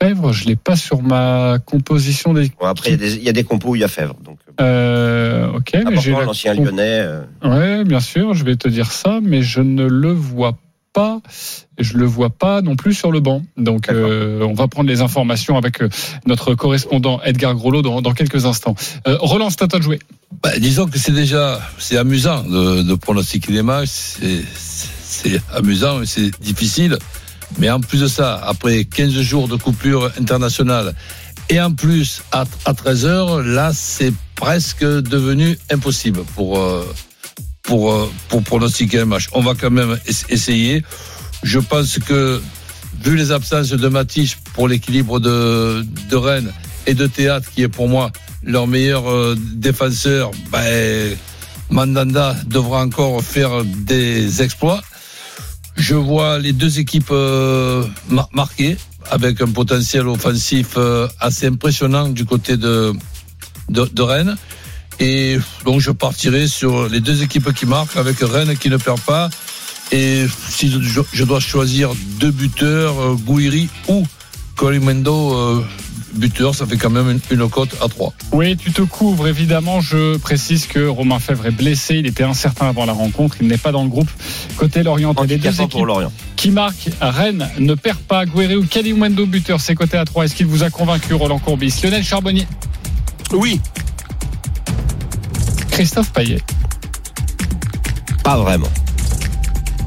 Fèvre, 0.00 0.32
je 0.32 0.46
l'ai 0.46 0.56
pas 0.56 0.76
sur 0.76 1.02
ma 1.02 1.58
composition 1.64 2.34
des. 2.34 2.50
Bon, 2.60 2.66
Après, 2.66 2.90
il 2.90 2.92
y, 2.92 2.94
a 2.94 2.98
des- 2.98 3.16
il 3.16 3.22
y 3.22 3.28
a 3.28 3.32
des 3.32 3.44
compos 3.44 3.70
où 3.70 3.76
il 3.76 3.80
y 3.80 3.84
a 3.84 3.88
Fèvre. 3.88 4.16
Donc, 4.24 4.38
Euh, 4.60 5.50
ok, 5.52 5.72
mais 5.88 5.96
j'ai 6.00 6.12
la 6.12 6.24
l'ancien 6.24 6.54
lyonnais. 6.54 6.82
euh, 7.04 7.20
Ouais, 7.44 7.84
bien 7.84 8.00
sûr, 8.00 8.34
je 8.34 8.44
vais 8.44 8.56
te 8.56 8.68
dire 8.68 8.90
ça, 8.92 9.20
mais 9.22 9.42
je 9.42 9.60
ne 9.60 9.86
le 9.86 10.12
vois 10.12 10.56
pas. 10.92 11.20
Je 11.78 11.98
le 11.98 12.06
vois 12.06 12.30
pas 12.30 12.62
non 12.62 12.74
plus 12.74 12.94
sur 12.94 13.12
le 13.12 13.20
banc. 13.20 13.42
Donc, 13.58 13.90
euh, 13.90 14.40
on 14.42 14.54
va 14.54 14.66
prendre 14.66 14.88
les 14.88 15.02
informations 15.02 15.58
avec 15.58 15.82
euh, 15.82 15.90
notre 16.26 16.54
correspondant 16.54 17.20
Edgar 17.22 17.54
Grolot 17.54 17.82
dans, 17.82 18.00
dans 18.00 18.12
quelques 18.12 18.46
instants. 18.46 18.74
Euh, 19.06 19.18
Roland, 19.20 19.50
c'est 19.50 19.60
à 19.62 19.68
toi 19.68 19.78
de 19.78 19.84
jouer. 19.84 19.98
Bah, 20.42 20.58
disons 20.58 20.86
que 20.86 20.98
c'est 20.98 21.12
déjà 21.12 21.60
c'est 21.78 21.98
amusant 21.98 22.42
de, 22.44 22.82
de 22.82 22.94
pronostiquer 22.94 23.52
les 23.52 23.62
matchs. 23.62 23.88
C'est, 23.90 24.40
c'est 24.56 25.40
amusant, 25.54 25.98
mais 25.98 26.06
c'est 26.06 26.30
difficile. 26.40 26.96
Mais 27.58 27.70
en 27.70 27.80
plus 27.80 28.00
de 28.00 28.08
ça, 28.08 28.40
après 28.44 28.84
15 28.84 29.12
jours 29.20 29.48
de 29.48 29.56
coupure 29.56 30.10
internationale 30.20 30.94
et 31.48 31.60
en 31.60 31.72
plus 31.72 32.22
à, 32.32 32.44
à 32.64 32.74
13 32.74 33.06
heures, 33.06 33.42
là, 33.42 33.70
c'est 33.74 34.12
presque 34.34 34.84
devenu 34.84 35.56
impossible 35.70 36.22
pour, 36.34 36.58
euh, 36.58 36.84
pour, 37.62 37.92
euh, 37.92 38.10
pour 38.28 38.42
pronostiquer 38.42 39.00
un 39.00 39.04
match. 39.04 39.28
On 39.32 39.42
va 39.42 39.54
quand 39.54 39.70
même 39.70 39.96
es- 40.06 40.32
essayer. 40.34 40.82
Je 41.42 41.58
pense 41.58 41.98
que 41.98 42.40
vu 43.02 43.16
les 43.16 43.30
absences 43.30 43.68
de 43.68 43.88
Matich 43.88 44.38
pour 44.54 44.66
l'équilibre 44.68 45.20
de, 45.20 45.84
de 46.10 46.16
Rennes 46.16 46.52
et 46.86 46.94
de 46.94 47.06
Théâtre, 47.06 47.48
qui 47.54 47.62
est 47.62 47.68
pour 47.68 47.88
moi 47.88 48.10
leur 48.42 48.66
meilleur 48.66 49.08
euh, 49.10 49.36
défenseur, 49.54 50.30
ben, 50.50 51.16
Mandanda 51.70 52.34
devra 52.46 52.82
encore 52.82 53.22
faire 53.22 53.64
des 53.64 54.42
exploits. 54.42 54.82
Je 55.76 55.94
vois 55.94 56.38
les 56.38 56.52
deux 56.52 56.78
équipes 56.78 57.10
euh, 57.10 57.84
mar- 58.08 58.28
marquées 58.32 58.76
avec 59.10 59.40
un 59.40 59.50
potentiel 59.50 60.08
offensif 60.08 60.74
euh, 60.76 61.06
assez 61.20 61.46
impressionnant 61.46 62.08
du 62.08 62.24
côté 62.24 62.56
de, 62.56 62.92
de, 63.68 63.84
de 63.84 64.02
Rennes. 64.02 64.36
Et 64.98 65.38
donc 65.64 65.80
je 65.80 65.90
partirai 65.90 66.48
sur 66.48 66.88
les 66.88 67.00
deux 67.00 67.22
équipes 67.22 67.52
qui 67.52 67.66
marquent 67.66 67.96
avec 67.96 68.16
Rennes 68.20 68.56
qui 68.56 68.70
ne 68.70 68.78
perd 68.78 69.00
pas. 69.00 69.28
Et 69.92 70.26
si 70.48 70.70
je, 70.70 71.00
je 71.12 71.24
dois 71.24 71.40
choisir 71.40 71.92
deux 72.18 72.30
buteurs, 72.30 72.98
euh, 73.00 73.14
Gouiri 73.14 73.68
ou 73.88 74.04
Colimendo 74.56 75.64
buteur, 76.16 76.54
ça 76.54 76.66
fait 76.66 76.76
quand 76.76 76.90
même 76.90 77.10
une, 77.10 77.38
une 77.38 77.48
cote 77.48 77.76
à 77.82 77.88
3. 77.88 78.12
Oui, 78.32 78.56
tu 78.56 78.72
te 78.72 78.82
couvres 78.82 79.28
évidemment. 79.28 79.80
Je 79.80 80.16
précise 80.18 80.66
que 80.66 80.86
Romain 80.86 81.18
Fèvre 81.18 81.46
est 81.46 81.50
blessé. 81.50 81.96
Il 81.96 82.06
était 82.06 82.24
incertain 82.24 82.68
avant 82.68 82.84
la 82.86 82.92
rencontre. 82.92 83.36
Il 83.40 83.48
n'est 83.48 83.58
pas 83.58 83.72
dans 83.72 83.82
le 83.82 83.88
groupe. 83.88 84.08
Côté 84.56 84.82
Lorient, 84.82 85.14
les 85.28 85.38
deux 85.38 85.48
équipes 85.48 85.70
pour 85.70 85.86
Lorient. 85.86 86.12
qui 86.36 86.50
marquent. 86.50 86.90
Rennes 87.00 87.48
ne 87.58 87.74
perd 87.74 87.98
pas. 87.98 88.24
Guerrero 88.26 88.62
ou 88.62 88.66
Kalimwendo 88.66 89.26
buteur, 89.26 89.60
c'est 89.60 89.74
côté 89.74 89.96
à 89.96 90.04
3. 90.04 90.24
Est-ce 90.24 90.34
qu'il 90.34 90.46
vous 90.46 90.62
a 90.62 90.70
convaincu, 90.70 91.14
Roland 91.14 91.38
Courbis? 91.38 91.74
Lionel 91.82 92.04
Charbonnier 92.04 92.46
Oui. 93.32 93.60
Christophe 95.70 96.12
Payet. 96.12 96.40
Pas 98.24 98.36
vraiment. 98.38 98.68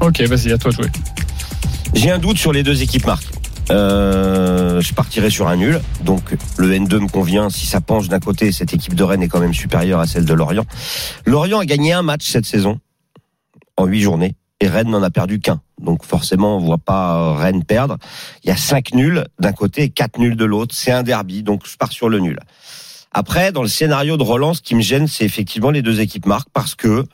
Ok, 0.00 0.20
vas-y, 0.22 0.52
à 0.52 0.58
toi 0.58 0.70
de 0.70 0.76
jouer. 0.76 0.86
J'ai 1.94 2.10
un 2.10 2.18
doute 2.18 2.38
sur 2.38 2.52
les 2.52 2.62
deux 2.62 2.82
équipes 2.82 3.06
marques. 3.06 3.26
Euh, 3.70 4.80
je 4.80 4.94
partirai 4.94 5.30
sur 5.30 5.48
un 5.48 5.56
nul. 5.56 5.80
Donc 6.04 6.36
le 6.58 6.72
N2 6.72 7.00
me 7.00 7.08
convient. 7.08 7.50
Si 7.50 7.66
ça 7.66 7.80
penche 7.80 8.08
d'un 8.08 8.20
côté, 8.20 8.52
cette 8.52 8.74
équipe 8.74 8.94
de 8.94 9.04
Rennes 9.04 9.22
est 9.22 9.28
quand 9.28 9.40
même 9.40 9.54
supérieure 9.54 10.00
à 10.00 10.06
celle 10.06 10.24
de 10.24 10.34
Lorient. 10.34 10.64
Lorient 11.26 11.60
a 11.60 11.64
gagné 11.64 11.92
un 11.92 12.02
match 12.02 12.28
cette 12.28 12.46
saison 12.46 12.80
en 13.76 13.86
huit 13.86 14.00
journées 14.00 14.34
et 14.60 14.68
Rennes 14.68 14.90
n'en 14.90 15.02
a 15.02 15.10
perdu 15.10 15.40
qu'un. 15.40 15.60
Donc 15.80 16.04
forcément, 16.04 16.56
on 16.56 16.60
voit 16.60 16.78
pas 16.78 17.34
Rennes 17.34 17.64
perdre. 17.64 17.96
Il 18.44 18.48
y 18.48 18.52
a 18.52 18.56
cinq 18.56 18.92
nuls 18.92 19.24
d'un 19.38 19.52
côté 19.52 19.84
et 19.84 19.90
quatre 19.90 20.18
nuls 20.18 20.36
de 20.36 20.44
l'autre. 20.44 20.74
C'est 20.74 20.92
un 20.92 21.02
derby, 21.02 21.42
donc 21.42 21.62
je 21.66 21.76
pars 21.76 21.92
sur 21.92 22.08
le 22.08 22.18
nul. 22.18 22.38
Après, 23.12 23.52
dans 23.52 23.62
le 23.62 23.68
scénario 23.68 24.16
de 24.16 24.22
relance, 24.22 24.58
ce 24.58 24.62
qui 24.62 24.74
me 24.74 24.82
gêne, 24.82 25.06
c'est 25.08 25.24
effectivement 25.24 25.70
les 25.70 25.82
deux 25.82 26.00
équipes 26.00 26.26
marquent 26.26 26.50
parce 26.52 26.74
que 26.74 27.04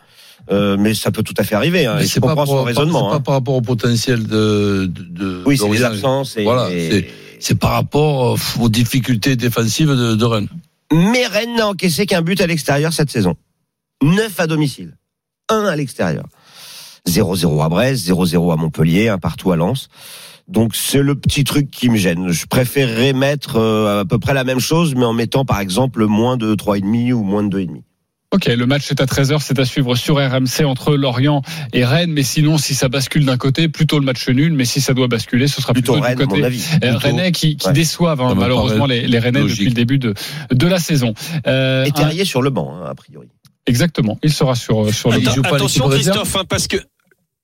euh, 0.53 0.77
mais 0.79 0.95
ça 0.95 1.11
peut 1.11 1.23
tout 1.25 1.35
à 1.39 1.43
fait 1.45 1.55
arriver. 1.57 1.87
Hein, 1.87 1.99
comprends 2.21 2.47
son 2.47 2.55
par- 2.57 2.65
raisonnement. 2.65 3.05
c'est 3.07 3.11
pas 3.11 3.17
hein. 3.17 3.21
par 3.21 3.35
rapport 3.35 3.55
au 3.55 3.63
potentiel 3.63 4.25
de. 4.27 4.87
de, 4.89 5.43
Oui, 5.45 5.59
c'est 5.59 5.69
les 5.69 5.83
absences. 5.83 6.37
Et, 6.37 6.45
Voilà, 6.45 6.71
et- 6.71 6.91
c'est- 6.91 7.09
C'est 7.39 7.59
par 7.59 7.73
rapport 7.73 8.35
euh, 8.35 8.61
aux 8.61 8.69
difficultés 8.69 9.37
défensives 9.37 9.91
de, 9.91 10.15
de 10.15 10.25
Rennes. 10.25 10.49
Mais 10.93 11.27
Rennes 11.27 11.57
n'a 11.57 11.69
encaissé 11.69 12.07
qu'un 12.07 12.23
but 12.23 12.41
à 12.41 12.47
l'extérieur 12.47 12.93
cette 12.93 13.11
saison. 13.11 13.35
9 14.03 14.39
à 14.39 14.47
domicile. 14.47 14.97
1 15.51 15.65
à 15.65 15.77
l'extérieur. 15.77 16.25
0-0 17.09 17.63
à 17.63 17.69
Brest, 17.69 18.07
0-0 18.07 18.53
à 18.53 18.57
Montpellier, 18.57 19.09
un 19.09 19.19
partout 19.19 19.53
à 19.53 19.57
Lens. 19.57 19.89
Donc 20.49 20.77
c'est 20.77 21.03
le 21.03 21.15
petit 21.17 21.43
truc 21.45 21.71
qui 21.71 21.89
me 21.89 21.97
gêne. 21.97 22.31
Je 22.31 22.47
préférerais 22.47 23.13
mettre 23.13 23.57
euh, 23.57 24.01
à 24.01 24.05
peu 24.05 24.19
près 24.19 24.33
la 24.35 24.45
même 24.45 24.61
chose, 24.61 24.95
mais 24.95 25.05
en 25.05 25.13
mettant 25.13 25.45
par 25.45 25.61
exemple 25.61 26.07
moins 26.07 26.37
de 26.37 26.55
3,5 26.55 27.13
ou 27.13 27.23
moins 27.25 27.43
de 27.43 27.59
2,5. 27.61 27.83
Ok, 28.33 28.47
le 28.47 28.67
match 28.67 28.91
est 28.91 29.01
à 29.01 29.07
13h, 29.07 29.39
c'est 29.41 29.59
à 29.59 29.65
suivre 29.65 29.95
sur 29.95 30.17
RMC 30.17 30.65
entre 30.65 30.97
Lorient 30.97 31.43
et 31.73 31.85
Rennes. 31.85 32.13
Mais 32.13 32.25
sinon, 32.25 32.59
si 32.59 32.75
ça 32.75 32.89
bascule 32.89 33.25
d'un 33.25 33.37
côté, 33.37 33.69
plutôt 33.69 33.99
le 34.01 34.05
match 34.05 34.29
nul. 34.29 34.53
Mais 34.53 34.65
si 34.65 34.81
ça 34.81 34.95
doit 34.95 35.07
basculer, 35.09 35.47
ce 35.47 35.63
sera 35.63 35.73
plutôt, 35.73 35.93
Plutôt 35.95 36.07
Rennes, 36.07 36.17
du 36.17 36.23
à 36.25 36.27
côté 36.27 36.41
mon 36.41 36.47
avis. 36.47 36.65
euh, 36.75 36.79
Plutôt- 36.79 36.99
Rennais 36.99 37.33
qui, 37.33 37.57
qui 37.57 37.67
ouais. 37.69 37.73
déçoivent 37.73 38.21
hein, 38.21 38.35
malheureusement 38.37 38.87
les, 38.87 39.07
les 39.07 39.19
Rennais 39.21 39.41
logique. 39.41 39.59
depuis 39.59 39.69
le 39.69 39.75
début 39.75 39.99
de, 40.01 40.15
de 40.51 40.67
la 40.67 40.79
saison. 40.81 41.15
Euh, 41.47 41.85
Et 41.85 41.89
un- 41.89 41.93
Terrier 41.93 42.25
sur 42.25 42.43
le 42.43 42.51
banc, 42.51 42.75
hein, 42.75 42.85
a 42.89 42.95
priori. 42.97 43.29
exactement, 43.67 44.19
il 44.25 44.33
sera 44.33 44.55
sur, 44.57 44.93
sur 44.93 45.11
le 45.13 45.19
Il 45.21 45.25
banc. 45.25 45.33
Attention 45.45 45.89
Christophe, 45.89 46.37
hein, 46.37 46.43
parce 46.49 46.67
que 46.67 46.77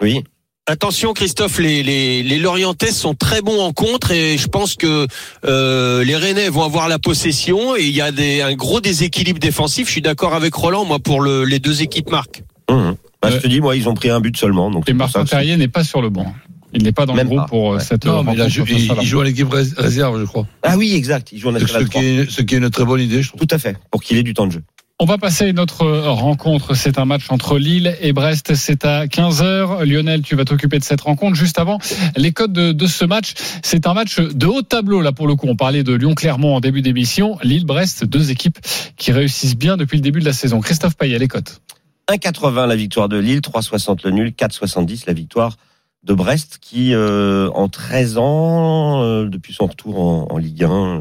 Oui. 0.03 0.23
Attention 0.69 1.13
Christophe, 1.13 1.59
les, 1.59 1.83
les, 1.83 2.23
les 2.23 2.39
Lorientais 2.39 2.93
sont 2.93 3.15
très 3.15 3.43
bons 3.43 3.61
en 3.61 3.73
contre 3.73 4.13
et 4.13 4.39
je 4.39 4.47
pense 4.47 4.77
que 4.77 5.09
euh, 5.45 6.05
les 6.05 6.15
Rennais 6.15 6.49
vont 6.51 6.63
avoir 6.63 6.89
la 6.89 7.01
possession 7.01 7.75
et 7.75 7.83
il 7.83 7.91
y 7.91 8.01
a 8.01 8.13
des, 8.13 8.43
un 8.43 8.55
gros 8.55 8.81
déséquilibre 8.81 9.41
défensif. 9.41 9.89
Je 9.89 9.93
suis 9.93 10.03
d'accord 10.03 10.35
avec 10.35 10.55
Roland, 10.55 10.85
moi 10.85 11.01
pour 11.01 11.21
le, 11.21 11.45
les 11.45 11.59
deux 11.59 11.83
équipes 11.83 12.13
marques. 12.13 12.45
Mmh. 12.71 12.93
Bah, 13.21 13.31
Je 13.33 13.39
te 13.39 13.49
dis, 13.49 13.61
moi, 13.61 13.75
ils 13.75 13.89
ont 13.89 13.95
pris 13.95 14.09
un 14.11 14.21
but 14.21 14.37
seulement. 14.37 14.71
Donc 14.71 14.89
Et 14.89 14.93
Martin 14.93 15.25
Terrier 15.25 15.57
n'est 15.57 15.67
pas 15.67 15.83
sur 15.83 16.01
le 16.01 16.11
banc. 16.11 16.33
Il 16.73 16.85
n'est 16.85 16.93
pas 16.93 17.07
dans 17.07 17.15
Même 17.15 17.25
le 17.29 17.31
groupe 17.31 17.41
pas, 17.43 17.49
pour 17.49 17.73
euh, 17.73 17.77
ouais. 17.79 17.83
cette 17.85 18.07
Non, 18.07 18.23
mais 18.23 18.35
il, 18.35 18.41
a 18.41 18.47
il- 18.47 18.93
il 19.03 19.07
joue 19.07 19.21
à 19.21 19.25
l'équipe 19.25 19.51
rés- 19.53 19.65
réserve, 19.77 20.21
je 20.21 20.25
crois. 20.25 20.47
Ah 20.63 20.77
oui, 20.79 20.95
exact. 20.95 21.31
Ils 21.33 21.39
jouent 21.41 21.51
en 21.51 21.59
Ce 21.59 21.65
qui, 21.65 21.85
3. 21.91 22.03
est, 22.03 22.31
ce 22.31 22.41
qui 22.41 22.55
est 22.55 22.59
une 22.59 22.71
très 22.71 22.85
bonne 22.85 23.01
idée, 23.01 23.21
je 23.21 23.29
trouve. 23.29 23.41
Tout 23.45 23.53
à 23.53 23.59
fait. 23.59 23.77
Pour 23.91 24.01
qu'il 24.01 24.17
ait 24.17 24.23
du 24.23 24.33
temps 24.33 24.47
de 24.47 24.53
jeu. 24.53 24.63
On 25.03 25.05
va 25.05 25.19
passer 25.19 25.47
à 25.47 25.49
une 25.49 25.59
autre 25.59 25.85
rencontre. 25.85 26.75
C'est 26.75 26.97
un 26.97 27.05
match 27.05 27.25
entre 27.29 27.59
Lille 27.59 27.97
et 28.01 28.13
Brest. 28.13 28.55
C'est 28.55 28.85
à 28.85 29.07
15h. 29.07 29.83
Lionel, 29.83 30.23
tu 30.23 30.37
vas 30.37 30.45
t'occuper 30.45 30.79
de 30.79 30.85
cette 30.85 31.01
rencontre. 31.01 31.35
Juste 31.35 31.59
avant, 31.59 31.81
les 32.17 32.31
codes 32.31 32.53
de, 32.53 32.87
ce 32.87 33.05
match. 33.05 33.35
C'est 33.65 33.89
un 33.89 33.95
match 33.95 34.21
de 34.21 34.47
haut 34.47 34.63
tableau, 34.63 35.01
là, 35.01 35.11
pour 35.11 35.27
le 35.27 35.35
coup. 35.35 35.49
On 35.49 35.57
parlait 35.57 35.83
de 35.83 35.93
Lyon-Clermont 35.93 36.55
en 36.55 36.61
début 36.61 36.83
d'émission. 36.83 37.37
Lille-Brest, 37.43 38.05
deux 38.05 38.31
équipes 38.31 38.61
qui 38.97 39.11
réussissent 39.11 39.57
bien 39.57 39.77
depuis 39.77 39.97
le 39.97 40.03
début 40.03 40.21
de 40.21 40.25
la 40.25 40.33
saison. 40.33 40.61
Christophe 40.61 40.97
Payet, 40.97 41.19
les 41.19 41.27
cotes. 41.27 41.63
1,80 42.09 42.69
la 42.69 42.77
victoire 42.77 43.09
de 43.09 43.17
Lille, 43.17 43.41
3,60 43.41 44.05
le 44.05 44.13
nul, 44.13 44.29
4,70 44.29 45.03
la 45.09 45.15
victoire 45.15 45.57
de 46.05 46.15
Brest 46.15 46.59
qui, 46.61 46.95
euh, 46.95 47.51
en 47.57 47.69
13 47.69 48.19
ans, 48.19 49.03
euh, 49.03 49.25
depuis 49.29 49.53
son 49.53 49.67
retour 49.67 49.99
en, 50.33 50.39
Ligue 50.39 50.63
1, 50.63 50.71
euh, 50.71 51.01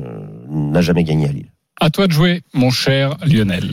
n'a 0.49 0.81
jamais 0.81 1.03
gagné 1.03 1.27
à 1.27 1.31
Lille. 1.31 1.51
À 1.83 1.89
toi 1.89 2.05
de 2.05 2.11
jouer, 2.11 2.43
mon 2.53 2.69
cher 2.69 3.17
Lionel. 3.25 3.71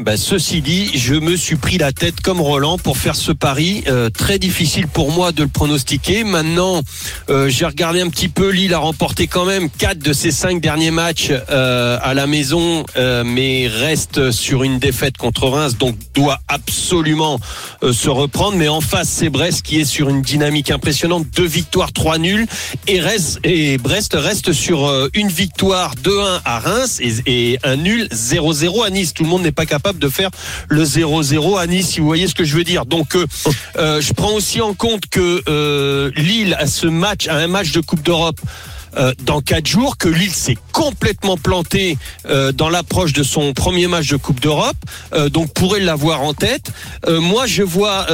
Bah, 0.00 0.16
ceci 0.16 0.62
dit, 0.62 0.90
je 0.94 1.14
me 1.14 1.36
suis 1.36 1.56
pris 1.56 1.76
la 1.76 1.92
tête 1.92 2.22
comme 2.22 2.40
Roland 2.40 2.78
pour 2.78 2.96
faire 2.96 3.16
ce 3.16 3.32
pari. 3.32 3.84
Euh, 3.86 4.08
très 4.08 4.38
difficile 4.38 4.86
pour 4.88 5.12
moi 5.12 5.30
de 5.30 5.42
le 5.42 5.48
pronostiquer. 5.50 6.24
Maintenant, 6.24 6.80
euh, 7.28 7.50
j'ai 7.50 7.66
regardé 7.66 8.00
un 8.00 8.08
petit 8.08 8.30
peu. 8.30 8.48
Lille 8.48 8.72
a 8.72 8.78
remporté 8.78 9.26
quand 9.26 9.44
même 9.44 9.68
quatre 9.68 9.98
de 9.98 10.14
ses 10.14 10.30
cinq 10.30 10.62
derniers 10.62 10.90
matchs 10.90 11.30
euh, 11.50 11.98
à 12.00 12.14
la 12.14 12.26
maison, 12.26 12.84
mais 12.96 13.68
reste 13.68 14.30
sur 14.30 14.62
une 14.62 14.78
défaite 14.78 15.18
contre 15.18 15.48
Reims, 15.48 15.76
donc 15.76 15.96
doit 16.14 16.40
absolument 16.48 17.38
se 17.82 18.08
reprendre. 18.08 18.56
Mais 18.56 18.68
en 18.68 18.80
face, 18.80 19.08
c'est 19.08 19.28
Brest 19.28 19.62
qui 19.62 19.80
est 19.80 19.84
sur 19.84 20.08
une 20.08 20.22
dynamique 20.22 20.70
impressionnante. 20.70 21.26
Deux 21.36 21.46
victoires, 21.46 21.92
trois 21.92 22.16
nuls. 22.16 22.46
Et, 22.86 23.00
reste, 23.00 23.40
et 23.44 23.76
Brest 23.76 24.16
reste 24.18 24.52
sur 24.52 25.08
une 25.14 25.28
victoire 25.28 25.94
2-1 25.96 26.40
à 26.44 26.58
Reims 26.58 27.00
et, 27.00 27.12
et 27.26 27.58
un 27.64 27.76
nul 27.76 28.08
0-0 28.12 28.86
à 28.86 28.90
Nice. 28.90 29.12
Tout 29.12 29.24
le 29.24 29.28
monde 29.28 29.42
n'est 29.42 29.52
pas 29.52 29.66
capable 29.66 29.89
de 29.98 30.08
faire 30.08 30.30
le 30.68 30.84
0-0 30.84 31.58
à 31.58 31.66
Nice, 31.66 31.90
si 31.90 32.00
vous 32.00 32.06
voyez 32.06 32.28
ce 32.28 32.34
que 32.34 32.44
je 32.44 32.56
veux 32.56 32.64
dire. 32.64 32.86
Donc, 32.86 33.16
euh, 33.16 33.26
euh, 33.76 34.00
je 34.00 34.12
prends 34.12 34.32
aussi 34.32 34.60
en 34.60 34.74
compte 34.74 35.06
que 35.08 35.42
euh, 35.48 36.10
Lille 36.16 36.56
a 36.58 36.66
ce 36.66 36.86
match, 36.86 37.28
a 37.28 37.36
un 37.36 37.48
match 37.48 37.72
de 37.72 37.80
Coupe 37.80 38.02
d'Europe. 38.02 38.40
Euh, 38.96 39.12
dans 39.22 39.40
quatre 39.40 39.66
jours, 39.66 39.96
que 39.96 40.08
Lille 40.08 40.32
s'est 40.32 40.56
complètement 40.72 41.36
planté 41.36 41.96
euh, 42.26 42.52
dans 42.52 42.68
l'approche 42.68 43.12
de 43.12 43.22
son 43.22 43.52
premier 43.52 43.86
match 43.86 44.08
de 44.08 44.16
Coupe 44.16 44.40
d'Europe, 44.40 44.76
euh, 45.12 45.28
donc 45.28 45.52
pourrait 45.52 45.80
l'avoir 45.80 46.22
en 46.22 46.34
tête. 46.34 46.72
Moi, 47.08 47.46
je 47.46 47.62
vois, 47.62 48.06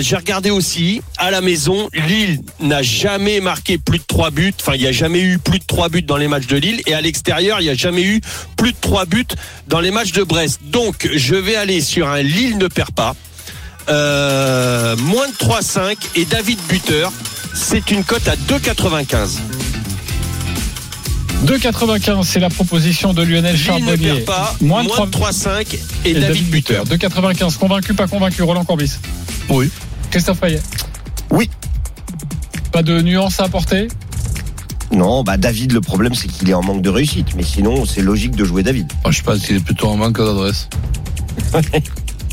j'ai 0.00 0.16
regardé 0.16 0.50
aussi 0.50 1.02
à 1.16 1.30
la 1.30 1.40
maison, 1.40 1.88
Lille 1.92 2.40
n'a 2.60 2.82
jamais 2.82 3.40
marqué 3.40 3.78
plus 3.78 3.98
de 3.98 4.04
trois 4.04 4.30
buts. 4.30 4.52
Enfin, 4.60 4.74
il 4.74 4.80
n'y 4.80 4.86
a 4.86 4.92
jamais 4.92 5.20
eu 5.20 5.38
plus 5.38 5.58
de 5.58 5.64
trois 5.64 5.88
buts 5.88 6.02
dans 6.02 6.16
les 6.16 6.28
matchs 6.28 6.46
de 6.46 6.56
Lille, 6.56 6.80
et 6.86 6.94
à 6.94 7.00
l'extérieur, 7.00 7.60
il 7.60 7.64
n'y 7.64 7.70
a 7.70 7.74
jamais 7.74 8.02
eu 8.02 8.20
plus 8.56 8.72
de 8.72 8.76
trois 8.80 9.04
buts 9.04 9.26
dans 9.68 9.80
les 9.80 9.90
matchs 9.90 10.12
de 10.12 10.22
Brest. 10.22 10.60
Donc, 10.64 11.08
je 11.14 11.34
vais 11.34 11.56
aller 11.56 11.80
sur 11.80 12.08
un 12.08 12.22
Lille 12.22 12.58
ne 12.58 12.68
perd 12.68 12.92
pas. 12.92 13.14
Moins 13.88 15.28
de 15.28 15.34
3,5 15.34 15.96
et 16.16 16.24
David 16.24 16.58
Buteur, 16.68 17.12
c'est 17.54 17.90
une 17.90 18.04
cote 18.04 18.28
à 18.28 18.36
2,95. 18.36 19.38
2,95, 21.44 22.22
c'est 22.24 22.38
la 22.40 22.50
proposition 22.50 23.12
de 23.12 23.22
Lionel 23.22 23.42
Lille 23.42 23.52
ne 23.52 23.56
Charbonnier. 23.56 23.96
perd 23.96 24.24
pas, 24.24 24.54
Moins 24.60 24.84
de 24.84 24.88
de 24.88 24.92
3,5 24.94 25.76
et, 26.04 26.10
Et 26.10 26.14
David 26.14 26.48
Buteur. 26.50 26.84
2,95. 26.84 27.56
Convaincu, 27.58 27.94
pas 27.94 28.06
convaincu, 28.06 28.42
Roland 28.42 28.64
Corbis 28.64 28.92
Oui. 29.48 29.70
Christophe 30.10 30.38
Payet 30.40 30.60
Oui. 31.30 31.50
Pas 32.70 32.82
de 32.82 33.00
nuance 33.02 33.40
à 33.40 33.44
apporter 33.44 33.88
Non, 34.92 35.24
bah 35.24 35.36
David, 35.36 35.72
le 35.72 35.80
problème 35.80 36.14
c'est 36.14 36.28
qu'il 36.28 36.48
est 36.48 36.54
en 36.54 36.62
manque 36.62 36.82
de 36.82 36.90
réussite, 36.90 37.34
mais 37.34 37.42
sinon 37.42 37.84
c'est 37.86 38.02
logique 38.02 38.36
de 38.36 38.44
jouer 38.44 38.62
David. 38.62 38.90
Moi, 39.02 39.10
je 39.12 39.22
pense 39.22 39.40
qu'il 39.40 39.56
est 39.56 39.64
plutôt 39.64 39.88
en 39.88 39.96
manque 39.96 40.18
d'adresse. 40.18 40.68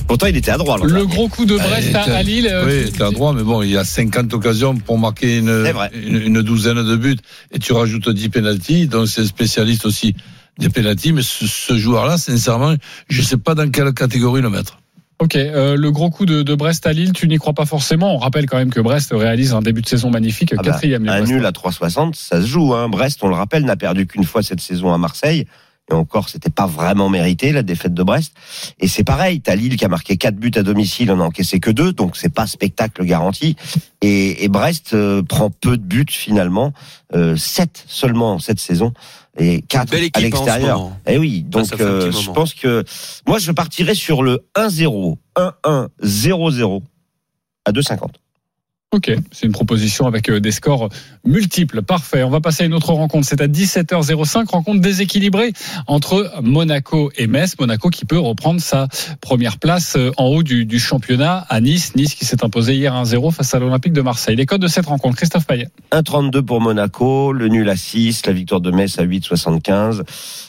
Pourtant 0.10 0.26
il 0.26 0.36
était 0.36 0.50
à 0.50 0.58
droit. 0.58 0.80
l'an 0.80 0.86
Le 0.86 1.06
gros 1.06 1.28
coup 1.28 1.46
de 1.46 1.56
Brest 1.56 1.96
à, 1.96 2.24
Lille. 2.24 2.50
euh, 2.52 2.66
Oui, 2.66 2.92
t'es 2.92 3.04
à 3.04 3.12
droit, 3.12 3.32
mais 3.32 3.44
bon, 3.44 3.62
il 3.62 3.70
y 3.70 3.78
a 3.78 3.84
50 3.84 4.34
occasions 4.34 4.76
pour 4.76 4.98
marquer 4.98 5.38
une, 5.38 6.42
douzaine 6.42 6.84
de 6.84 6.96
buts. 6.96 7.16
Et 7.52 7.60
tu 7.60 7.74
rajoutes 7.74 8.10
10 8.10 8.30
pénalties, 8.30 8.88
donc 8.88 9.08
c'est 9.08 9.24
spécialiste 9.24 9.86
aussi 9.86 10.16
des 10.58 10.70
pénalties. 10.70 11.14
Mais 11.14 11.22
ce, 11.22 11.46
ce 11.46 11.78
joueur-là, 11.78 12.18
sincèrement, 12.18 12.74
je 13.08 13.22
sais 13.22 13.38
pas 13.38 13.54
dans 13.54 13.70
quelle 13.70 13.94
catégorie 13.94 14.42
le 14.42 14.50
mettre. 14.50 14.80
Ok, 15.20 15.36
euh, 15.36 15.76
le 15.76 15.92
gros 15.92 16.10
coup 16.10 16.26
de, 16.26 16.42
de 16.42 16.56
Brest 16.56 16.88
à 16.88 16.94
Lille, 16.94 17.14
tu 17.14 17.28
n'y 17.28 17.38
crois 17.38 17.54
pas 17.54 17.66
forcément. 17.66 18.16
On 18.16 18.18
rappelle 18.18 18.48
quand 18.48 18.58
même 18.58 18.72
que 18.72 18.80
Brest 18.80 19.12
réalise 19.14 19.54
un 19.54 19.62
début 19.62 19.84
de 19.84 19.88
saison 19.88 20.10
magnifique, 20.10 20.54
Ah 20.54 20.62
bah, 20.64 20.72
quatrième. 20.72 21.08
un 21.08 21.22
nul 21.22 21.46
à 21.46 21.52
3,60, 21.52 22.16
ça 22.16 22.42
se 22.42 22.48
joue. 22.48 22.74
Hein. 22.74 22.90
Brest, 22.90 23.20
on 23.22 23.28
le 23.28 23.36
rappelle, 23.36 23.64
n'a 23.64 23.76
perdu 23.76 24.08
qu'une 24.08 24.24
fois 24.24 24.42
cette 24.42 24.62
saison 24.62 24.92
à 24.92 24.98
Marseille. 24.98 25.46
Et 25.90 25.94
encore, 25.94 26.30
c'était 26.30 26.50
pas 26.50 26.68
vraiment 26.68 27.10
mérité 27.10 27.52
la 27.52 27.64
défaite 27.64 27.94
de 27.94 28.04
Brest. 28.04 28.34
Et 28.80 28.88
c'est 28.88 29.04
pareil, 29.04 29.42
t'as 29.42 29.56
Lille 29.56 29.76
qui 29.76 29.86
a 29.86 29.88
marqué 29.88 30.18
quatre 30.18 30.36
buts 30.36 30.52
à 30.56 30.64
domicile, 30.64 31.12
on 31.12 31.20
a 31.20 31.24
encaissé 31.24 31.60
que 31.60 31.72
deux, 31.72 31.94
donc 31.94 32.16
c'est 32.16 32.34
pas 32.34 32.48
spectacle 32.48 33.04
garanti. 33.06 33.56
Et, 34.02 34.44
et 34.44 34.48
Brest 34.48 34.94
euh, 34.94 35.24
prend 35.24 35.50
peu 35.50 35.78
de 35.78 35.84
buts 35.84 36.06
finalement, 36.10 36.74
euh, 37.16 37.36
sept 37.36 37.84
seulement 37.88 38.40
cette 38.40 38.60
saison 38.60 38.94
et 39.38 39.62
quatre 39.62 39.94
à 39.94 39.98
hein, 39.98 40.10
l'extérieur. 40.20 40.80
moment. 40.80 40.98
Eh 41.08 41.18
oui, 41.18 41.44
donc 41.44 41.68
euh, 41.80 42.12
je 42.12 42.32
pense 42.32 42.54
que 42.54 42.84
moi 43.28 43.40
je 43.40 43.52
partirais 43.52 43.96
sur 43.96 44.22
le 44.22 44.46
1-0, 44.56 45.18
1-1, 45.36 45.88
0-0 46.04 46.82
à 47.66 47.72
2,50. 47.72 48.10
Ok, 48.92 49.12
c'est 49.32 49.46
une 49.46 49.52
proposition 49.52 50.08
avec 50.08 50.32
euh, 50.32 50.40
des 50.40 50.52
scores 50.52 50.90
multiples. 51.24 51.84
Parfait. 51.84 52.24
On 52.24 52.32
va 52.32 52.42
passer 52.42 52.64
à 52.64 52.66
une 52.66 52.74
autre 52.74 52.92
rencontre. 52.92 53.28
C'est 53.28 53.40
à 53.40 53.48
17h05, 53.48 54.50
rencontre 54.50 54.82
déséquilibrée 54.82 55.54
entre 55.86 56.32
Monaco 56.42 57.12
et 57.16 57.28
Metz. 57.28 57.54
Monaco 57.60 57.92
qui 57.92 58.06
peut 58.06 58.18
reprendre 58.18 58.60
sa 58.60 58.88
première 59.22 59.60
place 59.60 59.96
euh, 59.96 60.10
en 60.18 60.26
haut 60.26 60.42
du, 60.42 60.80
championnat 60.80 61.46
à 61.50 61.62
Nice. 61.62 61.96
Nice 61.96 62.16
qui 62.16 62.26
s'est 62.26 62.44
imposé 62.44 62.74
hier 62.74 62.92
1-0 62.96 63.32
face 63.32 63.54
à 63.54 63.60
l'Olympique 63.60 63.94
de 63.94 64.02
Marseille. 64.02 64.36
Les 64.36 64.48
codes 64.48 64.62
de 64.62 64.68
cette 64.68 64.88
rencontre, 64.88 65.18
Christophe 65.18 65.46
Payet. 65.46 65.68
1,32 65.92 66.42
pour 66.42 66.60
Monaco, 66.60 67.32
le 67.32 67.48
nul 67.48 67.70
à 67.70 67.76
6, 67.76 68.26
la 68.26 68.34
victoire 68.34 68.60
de 68.60 68.72
Metz 68.72 68.98
à 68.98 69.06
8,75. 69.06 70.02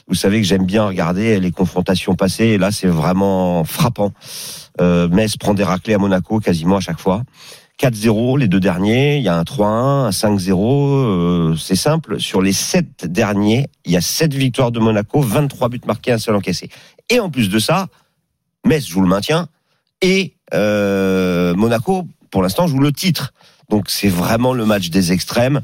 Vous 0.08 0.14
savez 0.14 0.40
que 0.40 0.46
j'aime 0.46 0.64
bien 0.64 0.86
regarder 0.86 1.40
les 1.40 1.50
confrontations 1.50 2.14
passées, 2.14 2.56
là 2.56 2.70
c'est 2.70 2.86
vraiment 2.86 3.64
frappant. 3.64 4.14
Euh, 4.80 5.08
Metz 5.08 5.36
prend 5.36 5.52
des 5.52 5.64
raclés 5.64 5.92
à 5.92 5.98
Monaco 5.98 6.40
quasiment 6.40 6.76
à 6.76 6.80
chaque 6.80 7.00
fois. 7.00 7.22
4-0 7.80 8.38
les 8.38 8.46
deux 8.46 8.60
derniers, 8.60 9.16
il 9.16 9.22
y 9.22 9.28
a 9.28 9.36
un 9.36 9.42
3-1, 9.42 9.64
un 9.64 10.10
5-0, 10.10 10.52
euh, 10.52 11.56
c'est 11.56 11.76
simple. 11.76 12.20
Sur 12.20 12.42
les 12.42 12.52
sept 12.52 13.06
derniers, 13.06 13.68
il 13.86 13.92
y 13.92 13.96
a 13.96 14.02
7 14.02 14.34
victoires 14.34 14.70
de 14.70 14.78
Monaco, 14.78 15.22
23 15.22 15.70
buts 15.70 15.80
marqués, 15.86 16.12
un 16.12 16.18
seul 16.18 16.36
encaissé. 16.36 16.68
Et 17.08 17.20
en 17.20 17.30
plus 17.30 17.48
de 17.48 17.58
ça, 17.58 17.88
Metz 18.66 18.86
joue 18.86 19.00
le 19.00 19.08
maintien 19.08 19.48
et 20.02 20.34
euh, 20.52 21.54
Monaco, 21.54 22.06
pour 22.30 22.42
l'instant, 22.42 22.66
joue 22.66 22.80
le 22.80 22.92
titre. 22.92 23.32
Donc 23.70 23.88
c'est 23.88 24.08
vraiment 24.08 24.52
le 24.52 24.66
match 24.66 24.90
des 24.90 25.12
extrêmes. 25.12 25.62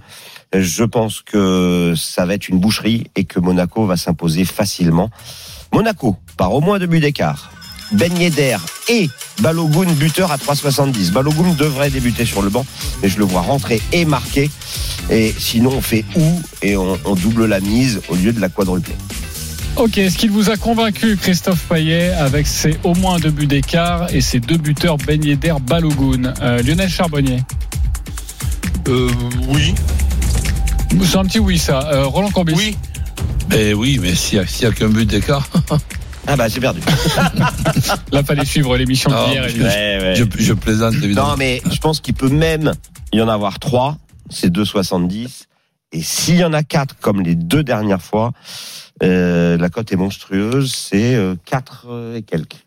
Je 0.55 0.85
pense 0.85 1.21
que 1.21 1.93
ça 1.97 2.25
va 2.25 2.33
être 2.33 2.49
une 2.49 2.59
boucherie 2.59 3.11
et 3.15 3.25
que 3.25 3.41
Monaco 3.41 3.85
va 3.85 3.99
s'imposer 3.99 4.47
facilement. 4.47 5.11
Monaco, 5.71 6.17
par 6.39 6.55
au 6.55 6.63
moins 6.63 6.79
deux 6.79 6.87
buts 6.87 7.01
d'écart. 7.01 7.51
Ben 7.93 8.17
Yedder 8.17 8.57
et 8.89 9.09
Balogun 9.41 9.93
buteur 9.93 10.33
à 10.33 10.37
3,70. 10.37 11.11
Balogun 11.13 11.55
devrait 11.55 11.91
débuter 11.91 12.25
sur 12.25 12.43
le 12.43 12.51
banc, 12.51 12.65
mais 13.03 13.09
je 13.09 13.19
le 13.19 13.25
vois 13.25 13.43
rentrer 13.43 13.81
et 13.93 14.05
marquer. 14.05 14.51
Et 15.11 15.35
sinon, 15.39 15.71
on 15.77 15.81
fait 15.81 16.05
ou 16.17 16.41
et 16.63 16.77
on, 16.77 16.99
on 17.05 17.15
double 17.15 17.47
la 17.47 17.61
mise 17.61 18.01
au 18.09 18.15
lieu 18.17 18.33
de 18.33 18.41
la 18.41 18.49
quadruplée. 18.49 18.97
Ok, 19.77 19.99
est-ce 19.99 20.17
qu'il 20.17 20.31
vous 20.31 20.49
a 20.51 20.57
convaincu, 20.57 21.17
Christophe 21.17 21.61
Payet, 21.69 22.09
avec 22.15 22.47
ses 22.47 22.79
au 22.83 22.95
moins 22.95 23.19
deux 23.19 23.31
buts 23.31 23.47
d'écart 23.47 24.13
et 24.15 24.23
ses 24.23 24.41
deux 24.41 24.57
buteurs 24.57 24.97
Ben 24.97 25.23
Yedder, 25.23 25.55
Balogun 25.61 26.33
Euh, 26.41 26.63
Lionel 26.63 26.89
Charbonnier 26.89 27.41
Euh, 28.89 29.11
oui. 29.49 29.75
C'est 31.05 31.17
un 31.19 31.25
petit 31.25 31.41
oui, 31.41 31.59
ça. 31.59 31.81
Euh, 31.93 32.07
Roland 32.07 32.31
Courbis 32.31 32.55
Oui. 32.57 32.77
Mais 33.51 33.75
oui, 33.75 33.99
mais 34.01 34.15
s'il 34.15 34.39
y 34.39 34.41
a, 34.41 34.47
s'il 34.47 34.65
y 34.65 34.67
a 34.67 34.73
qu'un 34.73 34.89
but 34.89 35.05
d'écart, 35.07 35.47
Ah 36.27 36.37
bah 36.37 36.49
j'ai 36.49 36.61
perdu. 36.61 36.81
Là, 38.13 38.23
fallait 38.25 38.45
suivre 38.45 38.77
l'émission 38.77 39.11
d'hier. 39.11 39.43
parce 39.43 39.53
que 39.53 39.59
évidemment. 39.61 40.15
je, 40.39 40.43
je 40.43 40.53
plaisante 40.53 40.95
évidemment. 40.95 41.31
Non, 41.31 41.37
mais 41.37 41.63
je 41.71 41.79
pense 41.79 42.01
qu'il 42.01 42.15
peut 42.15 42.29
même 42.29 42.73
y 43.13 43.21
en 43.21 43.29
avoir 43.29 43.59
trois. 43.59 43.97
C'est 44.29 44.53
2,70. 44.53 45.45
Et 45.93 46.03
s'il 46.03 46.37
y 46.37 46.45
en 46.45 46.53
a 46.53 46.63
quatre, 46.65 46.97
comme 47.01 47.21
les 47.21 47.37
deux 47.37 47.63
dernières 47.63 48.03
fois, 48.03 48.33
euh, 49.03 49.57
la 49.57 49.69
cote 49.69 49.93
est 49.93 49.97
monstrueuse. 49.97 50.75
C'est 50.75 51.15
euh, 51.15 51.37
4 51.45 52.15
et 52.17 52.23
quelques. 52.23 52.66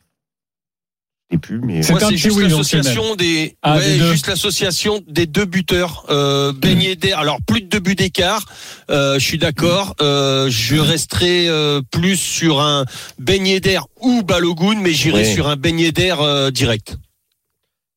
Je 1.29 1.35
sais 1.35 1.39
plus, 1.39 1.59
mais 1.59 1.83
C'est 1.83 1.93
c'est 1.93 2.07
petit 2.07 2.17
juste 2.17 2.39
l'association 2.41 3.15
des, 3.15 3.55
Ah, 3.61 3.77
ouais, 3.77 3.99
juste 3.99 4.27
l'association 4.27 4.99
des 5.07 5.27
deux 5.27 5.45
buteurs. 5.45 6.05
Euh, 6.09 6.51
Ben 6.55 6.81
Yedder, 6.81 7.11
alors 7.11 7.37
plus 7.45 7.61
de 7.61 7.67
deux 7.67 7.79
buts 7.79 7.93
d'écart. 7.95 8.45
Euh, 8.89 9.19
je 9.19 9.25
suis 9.25 9.37
d'accord. 9.37 9.95
Euh, 10.01 10.49
je 10.49 10.77
resterai 10.77 11.47
euh, 11.47 11.81
plus 11.91 12.15
sur 12.17 12.61
un 12.61 12.85
Ben 13.19 13.45
Yedder 13.45 13.79
ou 14.01 14.23
Balogun, 14.23 14.79
mais 14.81 14.91
j'irai 14.91 15.23
sur 15.23 15.47
un 15.47 15.55
Ben 15.55 15.79
Yedder 15.79 16.15
euh, 16.19 16.49
direct. 16.49 16.97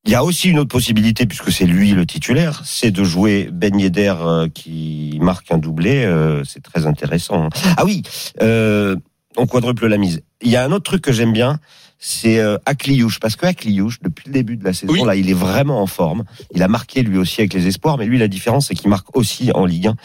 Il 0.04 0.10
y 0.10 0.14
a 0.16 0.24
aussi 0.24 0.48
une 0.50 0.58
autre 0.58 0.68
possibilité, 0.68 1.26
puisque 1.26 1.52
c'est 1.52 1.64
lui 1.64 1.92
le 1.92 2.04
titulaire, 2.04 2.60
c'est 2.66 2.90
de 2.90 3.04
jouer 3.04 3.48
Ben 3.52 3.78
Yedder 3.80 4.14
euh, 4.20 4.48
qui 4.52 5.16
marque 5.22 5.50
un 5.52 5.58
doublé. 5.58 6.04
euh, 6.04 6.42
c'est 6.44 6.62
très 6.62 6.86
intéressant. 6.86 7.48
Ah 7.78 7.84
oui, 7.86 8.02
euh, 8.42 8.96
on 9.36 9.46
quadruple 9.46 9.86
la 9.86 9.96
mise. 9.96 10.20
Il 10.42 10.50
y 10.50 10.56
a 10.56 10.64
un 10.64 10.72
autre 10.72 10.82
truc 10.84 11.02
que 11.02 11.12
j'aime 11.12 11.32
bien, 11.32 11.60
c'est 12.04 12.40
euh, 12.40 12.58
Akliouche, 12.66 13.20
parce 13.20 13.36
que 13.36 13.46
Akliouche, 13.46 14.00
depuis 14.02 14.24
le 14.26 14.32
début 14.32 14.56
de 14.56 14.64
la 14.64 14.72
saison, 14.72 14.92
Oui. 14.92 15.04
là, 15.06 15.14
il 15.14 15.30
est 15.30 15.34
vraiment 15.34 15.80
en 15.80 15.86
forme. 15.86 16.24
Il 16.52 16.60
a 16.64 16.66
marqué 16.66 17.02
lui 17.04 17.16
aussi 17.16 17.40
avec 17.42 17.54
les 17.54 17.68
espoirs, 17.68 17.96
mais 17.96 18.06
lui, 18.06 18.18
la 18.18 18.26
différence, 18.26 18.66
c'est 18.66 18.74
qu'il 18.74 18.90
marque 18.90 19.16
aussi 19.16 19.52
en 19.52 19.64
Ligue 19.64 19.86
1. 19.86 19.96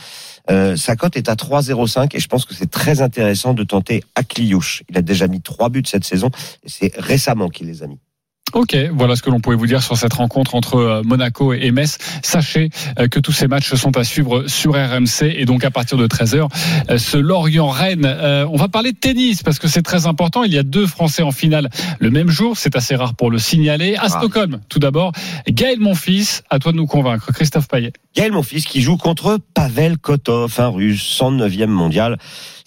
Euh, 0.49 0.75
sa 0.75 0.95
cote 0.95 1.17
est 1.17 1.27
à 1.27 1.33
3,05 1.36 2.15
et 2.15 2.19
je 2.19 2.27
pense 2.27 2.45
que 2.45 2.53
c'est 2.53 2.69
très 2.69 3.01
intéressant 3.01 3.55
de 3.55 3.63
tenter 3.63 4.03
Akliouche. 4.13 4.83
Il 4.89 4.97
a 4.97 5.01
déjà 5.01 5.27
mis 5.27 5.41
trois 5.41 5.69
buts 5.69 5.81
cette 5.86 6.05
saison 6.05 6.29
et 6.63 6.69
c'est 6.69 6.95
récemment 6.97 7.49
qu'il 7.49 7.65
les 7.65 7.81
a 7.81 7.88
mis. 7.88 7.97
Ok, 8.53 8.75
voilà 8.93 9.15
ce 9.15 9.21
que 9.21 9.29
l'on 9.29 9.39
pouvait 9.41 9.55
vous 9.57 9.67
dire 9.67 9.83
sur 9.83 9.97
cette 9.97 10.13
rencontre 10.13 10.55
entre 10.55 10.75
euh, 10.75 11.01
Monaco 11.03 11.53
et 11.53 11.69
Metz. 11.71 11.97
Sachez 12.23 12.69
euh, 12.97 13.07
que 13.07 13.19
tous 13.19 13.33
ces 13.33 13.47
matchs 13.47 13.73
sont 13.75 13.97
à 13.97 14.03
suivre 14.03 14.47
sur 14.47 14.73
RMC 14.73 15.23
et 15.23 15.45
donc 15.45 15.65
à 15.65 15.69
partir 15.71 15.97
de 15.97 16.07
13h, 16.07 16.47
euh, 16.89 16.97
ce 16.97 17.17
Lorient-Rennes. 17.17 18.05
On 18.49 18.55
va 18.55 18.67
parler 18.69 18.93
de 18.93 18.97
tennis 18.97 19.43
parce 19.43 19.60
que 19.60 19.67
c'est 19.67 19.81
très 19.81 20.05
important. 20.07 20.43
Il 20.43 20.53
y 20.53 20.57
a 20.57 20.63
deux 20.63 20.88
Français 20.88 21.23
en 21.23 21.31
finale 21.31 21.69
le 21.99 22.10
même 22.10 22.29
jour. 22.29 22.57
C'est 22.57 22.75
assez 22.75 22.95
rare 22.95 23.15
pour 23.15 23.29
le 23.31 23.38
signaler. 23.38 23.95
À 23.95 24.03
Ah. 24.03 24.10
Stockholm, 24.10 24.62
tout 24.69 24.79
d'abord, 24.79 25.12
Gaël 25.49 25.79
Monfils, 25.79 26.41
à 26.49 26.60
toi 26.60 26.71
de 26.71 26.77
nous 26.77 26.88
convaincre. 26.88 27.31
Christophe 27.33 27.67
Payet. 27.67 27.91
Gaël, 28.15 28.31
mon 28.31 28.43
fils, 28.43 28.65
qui 28.65 28.81
joue 28.81 28.97
contre 28.97 29.38
Pavel 29.53 29.97
Kotov, 29.97 30.55
un 30.60 30.69
russe, 30.69 31.03
109e 31.19 31.67
mondial. 31.67 32.17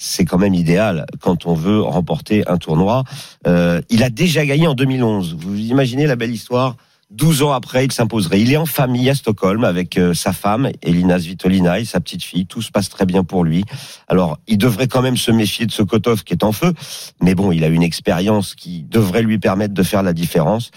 C'est 0.02 0.24
quand 0.24 0.38
même 0.38 0.54
idéal 0.54 1.04
quand 1.20 1.44
on 1.44 1.52
veut 1.52 1.82
remporter 1.82 2.42
un 2.48 2.56
tournoi. 2.56 3.04
Euh, 3.46 3.82
il 3.90 4.02
a 4.02 4.08
déjà 4.08 4.46
gagné 4.46 4.66
en 4.66 4.74
2011. 4.74 5.36
Vous 5.38 5.58
imaginez 5.58 6.06
la 6.06 6.16
belle 6.16 6.32
histoire 6.32 6.76
12 7.10 7.42
ans 7.42 7.52
après, 7.52 7.84
il 7.84 7.92
s'imposerait. 7.92 8.40
Il 8.40 8.52
est 8.52 8.56
en 8.56 8.66
famille 8.66 9.10
à 9.10 9.14
Stockholm 9.14 9.64
avec 9.64 9.98
euh, 9.98 10.14
sa 10.14 10.32
femme, 10.32 10.70
Elina 10.82 11.18
Svitolina, 11.18 11.80
et 11.80 11.84
sa 11.84 11.98
petite 12.00 12.22
fille. 12.22 12.46
Tout 12.46 12.62
se 12.62 12.70
passe 12.70 12.88
très 12.88 13.04
bien 13.04 13.24
pour 13.24 13.44
lui. 13.44 13.64
Alors, 14.06 14.38
il 14.46 14.58
devrait 14.58 14.86
quand 14.86 15.02
même 15.02 15.16
se 15.16 15.32
méfier 15.32 15.66
de 15.66 15.72
ce 15.72 15.82
Kotov 15.82 16.22
qui 16.22 16.32
est 16.34 16.44
en 16.44 16.52
feu. 16.52 16.72
Mais 17.20 17.34
bon, 17.34 17.50
il 17.50 17.64
a 17.64 17.66
une 17.66 17.82
expérience 17.82 18.54
qui 18.54 18.84
devrait 18.84 19.22
lui 19.22 19.38
permettre 19.38 19.74
de 19.74 19.82
faire 19.82 20.04
la 20.04 20.12
différence. 20.12 20.70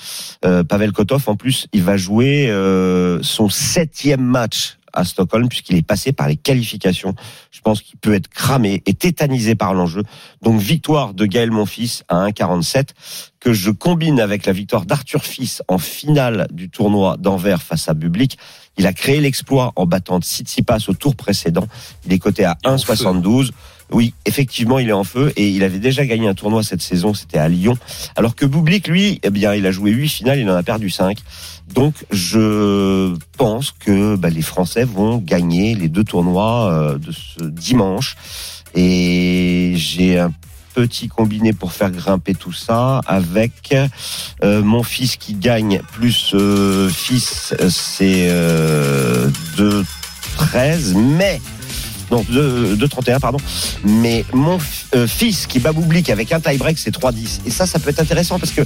Euh, 0.44 0.64
Pavel 0.64 0.92
Kotov, 0.92 1.24
en 1.28 1.36
plus, 1.36 1.68
il 1.72 1.84
va 1.84 1.98
jouer 1.98 2.50
euh, 2.50 3.20
son 3.22 3.48
septième 3.48 4.24
match 4.24 4.78
à 4.94 5.04
Stockholm 5.04 5.50
puisqu'il 5.50 5.76
est 5.76 5.86
passé 5.86 6.12
par 6.14 6.28
les 6.28 6.36
qualifications. 6.36 7.16
Je 7.52 7.62
pense 7.62 7.82
qu'il 7.82 7.98
peut 7.98 8.14
être 8.14 8.28
cramé 8.28 8.82
et 8.86 8.94
tétanisé 8.94 9.56
par 9.56 9.74
l'enjeu. 9.74 10.04
Donc 10.42 10.60
victoire 10.60 11.14
de 11.14 11.26
Gaël 11.26 11.52
Monfils 11.52 12.04
à 12.08 12.28
1,47 12.28 12.90
que 13.40 13.54
je 13.54 13.72
combine 13.72 14.20
avec 14.20 14.46
la 14.46 14.54
victoire 14.54 14.86
d'Arthur 14.86 15.26
Fils 15.26 15.62
en 15.68 15.78
finale 15.78 16.48
du 16.52 16.70
tournoi 16.70 17.18
d'Anvers 17.18 17.62
face 17.62 17.90
à 17.90 17.94
Bublik. 17.94 18.38
Il 18.78 18.88
a 18.88 18.94
créé 18.94 19.20
l'exploit 19.20 19.74
en 19.76 19.86
battant 19.86 20.20
Tsitsipas 20.20 20.86
au 20.88 20.94
tour 20.94 21.16
précédent. 21.16 21.68
Il 22.06 22.14
est 22.14 22.20
coté 22.20 22.46
à 22.46 22.58
1,72. 22.64 23.52
Oui, 23.92 24.14
effectivement, 24.26 24.80
il 24.80 24.90
est 24.90 24.94
en 24.94 25.04
feu 25.04 25.32
et 25.36 25.50
il 25.50 25.64
avait 25.64 25.80
déjà 25.80 26.06
gagné 26.06 26.28
un 26.28 26.34
tournoi 26.34 26.64
cette 26.64 26.82
saison, 26.82 27.14
c'était 27.14 27.38
à 27.38 27.48
Lyon. 27.48 27.78
Alors 28.16 28.36
que 28.36 28.46
Bublik, 28.46 28.88
lui, 28.88 29.20
eh 29.24 29.30
bien, 29.30 29.54
il 29.54 29.66
a 29.66 29.72
joué 29.72 29.92
huit 29.92 30.10
finales, 30.10 30.40
il 30.40 30.50
en 30.50 30.56
a 30.56 30.64
perdu 30.64 30.90
cinq. 30.90 31.20
Donc, 31.74 31.94
je 32.12 33.16
pense 33.38 33.72
que 33.72 34.16
bah, 34.16 34.30
les 34.30 34.42
Français 34.42 34.84
vont 34.84 35.18
gagner 35.18 35.76
les 35.76 35.90
deux 35.90 36.04
tournois 36.04 36.72
euh, 36.72 36.98
de 36.98 37.12
ce 37.12 37.44
dimanche. 37.44 38.16
Et 38.76 39.74
j'ai 39.76 40.20
un 40.20 40.34
petit 40.74 41.08
combiné 41.08 41.54
pour 41.54 41.72
faire 41.72 41.92
grimper 41.92 42.34
tout 42.34 42.54
ça 42.54 43.02
avec 43.06 43.76
euh, 44.44 44.64
mon 44.64 44.82
fils 44.82 45.18
qui 45.18 45.36
gagne 45.36 45.82
plus 45.92 46.32
euh, 46.34 46.90
fils, 46.90 47.54
c'est 47.70 48.28
de 48.28 49.86
13, 50.36 50.96
mais 50.96 51.40
non, 52.12 52.26
de, 52.30 52.76
de 52.76 52.86
31, 52.88 53.20
pardon. 53.20 53.38
Mais 53.84 54.26
mon 54.34 54.58
euh, 54.96 55.08
fils 55.08 55.48
qui 55.48 55.60
bat 55.60 55.72
Bublik 55.74 56.10
avec 56.10 56.32
un 56.32 56.40
tie-break, 56.40 56.78
c'est 56.78 56.94
3-10. 56.96 57.40
Et 57.46 57.50
ça, 57.50 57.66
ça 57.66 57.80
peut 57.80 57.90
être 57.90 58.00
intéressant 58.02 58.40
parce 58.40 58.52
que 58.52 58.62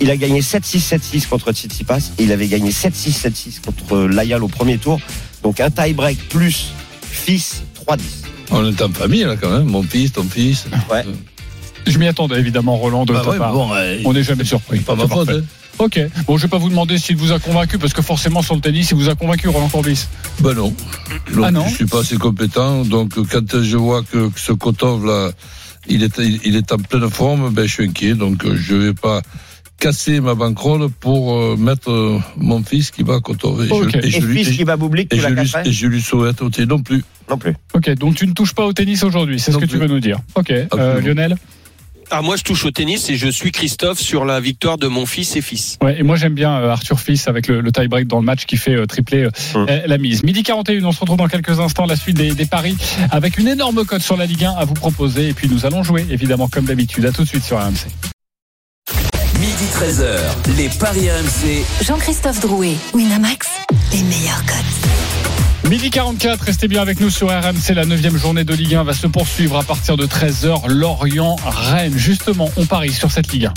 il 0.00 0.10
a 0.10 0.16
gagné 0.16 0.40
7-6, 0.40 0.96
7-6 1.14 1.28
contre 1.28 1.52
Tsitsipas 1.52 1.98
et 2.18 2.24
il 2.24 2.32
avait 2.32 2.48
gagné 2.48 2.70
7-6, 2.70 3.20
7-6 3.28 3.60
contre 3.64 3.98
Layal 4.06 4.42
au 4.42 4.48
premier 4.48 4.78
tour. 4.78 5.00
Donc 5.42 5.60
un 5.60 5.70
tie-break 5.70 6.28
plus 6.28 6.66
fils, 7.02 7.62
3-10. 7.86 7.98
On 8.50 8.66
est 8.70 8.82
en 8.82 8.90
famille 8.90 9.24
là 9.24 9.36
quand 9.36 9.50
même, 9.50 9.64
mon 9.66 9.82
fils, 9.82 10.12
ton 10.12 10.24
fils. 10.24 10.66
Ouais. 10.90 11.04
Je 11.86 11.98
m'y 11.98 12.06
attendais 12.08 12.38
évidemment, 12.38 12.76
Roland, 12.76 13.04
de 13.04 13.12
Bah 13.12 13.20
ta 13.24 13.30
ouais, 13.30 13.38
part. 13.38 13.52
bon, 13.52 13.70
euh, 13.74 13.98
On 14.04 14.12
n'est 14.12 14.22
jamais 14.22 14.44
surpris. 14.44 14.80
pas 14.80 14.94
ma 14.94 15.02
C'est 15.04 15.08
faute. 15.12 15.44
Ok. 15.78 16.00
Bon, 16.26 16.36
je 16.36 16.42
vais 16.42 16.48
pas 16.48 16.58
vous 16.58 16.68
demander 16.68 16.98
s'il 16.98 17.16
vous 17.16 17.32
a 17.32 17.38
convaincu, 17.38 17.78
parce 17.78 17.92
que 17.92 18.02
forcément 18.02 18.42
sur 18.42 18.54
le 18.54 18.60
tennis, 18.60 18.90
il 18.90 18.96
vous 18.96 19.08
a 19.08 19.14
convaincu, 19.14 19.48
Roland 19.48 19.68
Courbis. 19.68 20.06
Ben 20.40 20.54
non. 20.54 20.74
Donc, 21.32 21.44
Ah 21.44 21.50
non 21.50 21.66
Je 21.68 21.74
suis 21.74 21.86
pas 21.86 22.00
assez 22.00 22.16
compétent. 22.16 22.84
Donc 22.84 23.14
quand 23.30 23.62
je 23.62 23.76
vois 23.76 24.02
que, 24.02 24.28
que 24.28 24.40
ce 24.40 24.52
Kotov 24.52 25.04
là, 25.06 25.30
il 25.88 26.02
est, 26.02 26.18
il, 26.18 26.40
il 26.44 26.56
est 26.56 26.72
en 26.72 26.78
pleine 26.78 27.10
forme, 27.10 27.50
ben 27.50 27.66
je 27.66 27.72
suis 27.72 27.84
inquiet. 27.84 28.14
Donc 28.14 28.44
euh, 28.44 28.56
je 28.56 28.74
vais 28.74 28.94
pas 28.94 29.22
casser 29.78 30.20
ma 30.20 30.34
bankroll 30.34 30.88
pour 30.88 31.34
euh, 31.34 31.56
mettre 31.56 31.90
euh, 31.90 32.18
mon 32.36 32.62
fils 32.62 32.90
qui 32.90 33.02
va 33.02 33.14
à 33.16 33.20
Kotov. 33.20 33.64
Et, 33.64 33.68
je, 33.68 33.98
et, 33.98 34.06
Et 34.06 34.10
je 34.10 34.26
lui, 34.26 34.44
fils 34.44 34.56
qui 34.56 34.64
va 34.64 34.76
Boublik, 34.76 35.12
et 35.12 35.16
tu 35.16 35.22
je 35.22 35.28
lui, 35.28 35.36
casserais 35.36 35.68
et 35.68 35.72
je 35.72 35.86
lui 35.86 36.00
souhaite 36.00 36.40
non 36.68 36.80
plus. 36.80 37.02
Non 37.28 37.38
plus. 37.38 37.54
Ok, 37.74 37.90
donc 37.94 38.14
tu 38.14 38.26
ne 38.26 38.32
touches 38.32 38.54
pas 38.54 38.64
au 38.66 38.72
tennis 38.72 39.02
aujourd'hui, 39.02 39.40
c'est 39.40 39.52
ce 39.52 39.58
que 39.58 39.64
tu 39.64 39.76
veux 39.78 39.88
nous 39.88 40.00
dire. 40.00 40.18
Ok, 40.36 40.50
euh. 40.50 41.00
Lionel 41.00 41.36
Ah, 42.16 42.22
moi, 42.22 42.36
je 42.36 42.44
touche 42.44 42.64
au 42.64 42.70
tennis 42.70 43.10
et 43.10 43.16
je 43.16 43.26
suis 43.28 43.50
Christophe 43.50 43.98
sur 43.98 44.24
la 44.24 44.38
victoire 44.38 44.78
de 44.78 44.86
mon 44.86 45.04
fils 45.04 45.34
et 45.34 45.40
fils. 45.40 45.78
Ouais, 45.82 45.98
et 45.98 46.04
moi 46.04 46.14
j'aime 46.14 46.34
bien 46.34 46.52
euh, 46.60 46.70
Arthur 46.70 47.00
Fils 47.00 47.26
avec 47.26 47.48
le, 47.48 47.60
le 47.60 47.72
tie-break 47.72 48.06
dans 48.06 48.20
le 48.20 48.24
match 48.24 48.44
qui 48.44 48.56
fait 48.56 48.76
euh, 48.76 48.86
tripler 48.86 49.24
euh, 49.24 49.30
Hum. 49.56 49.66
la 49.84 49.98
mise. 49.98 50.22
Midi 50.22 50.44
41, 50.44 50.84
on 50.84 50.92
se 50.92 51.00
retrouve 51.00 51.16
dans 51.16 51.26
quelques 51.26 51.58
instants, 51.58 51.86
la 51.86 51.96
suite 51.96 52.16
des, 52.16 52.32
des 52.32 52.46
paris 52.46 52.76
avec 53.10 53.36
une 53.36 53.48
énorme 53.48 53.84
cote 53.84 54.00
sur 54.02 54.16
la 54.16 54.26
Ligue 54.26 54.44
1 54.44 54.52
à 54.52 54.64
vous 54.64 54.74
proposer. 54.74 55.30
Et 55.30 55.32
puis 55.32 55.48
nous 55.48 55.66
allons 55.66 55.82
jouer, 55.82 56.06
évidemment, 56.08 56.46
comme 56.46 56.66
d'habitude. 56.66 57.04
À 57.04 57.10
tout 57.10 57.24
de 57.24 57.28
suite 57.28 57.42
sur 57.42 57.58
RMC. 57.58 57.88
Midi 59.40 59.64
13h, 59.74 60.56
les 60.56 60.68
Paris 60.78 61.10
RMC. 61.10 61.64
Jean-Christophe 61.84 62.38
Drouet, 62.38 62.76
Winamax, 62.94 63.48
les 63.92 64.02
meilleurs 64.04 64.44
cotes. 64.46 65.13
Midi 65.68 65.90
44, 65.90 66.42
restez 66.42 66.68
bien 66.68 66.82
avec 66.82 67.00
nous 67.00 67.08
sur 67.08 67.28
RMC. 67.28 67.74
La 67.74 67.86
neuvième 67.86 68.18
journée 68.18 68.44
de 68.44 68.52
Ligue 68.52 68.74
1 68.74 68.84
va 68.84 68.92
se 68.92 69.06
poursuivre 69.06 69.56
à 69.56 69.62
partir 69.62 69.96
de 69.96 70.06
13h. 70.06 70.68
Lorient-Rennes. 70.68 71.96
Justement, 71.96 72.50
on 72.56 72.66
parie 72.66 72.92
sur 72.92 73.10
cette 73.10 73.32
Ligue 73.32 73.46
1. 73.46 73.54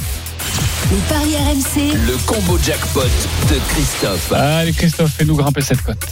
Les 0.91 0.97
paris 1.09 1.35
RMC, 1.35 1.97
Le 2.07 2.17
combo 2.25 2.57
jackpot 2.63 3.01
de 3.01 3.59
Christophe. 3.73 4.31
Allez 4.31 4.71
Christophe, 4.71 5.11
fais-nous 5.11 5.35
grimper 5.35 5.61
cette 5.61 5.81
cote. 5.81 6.07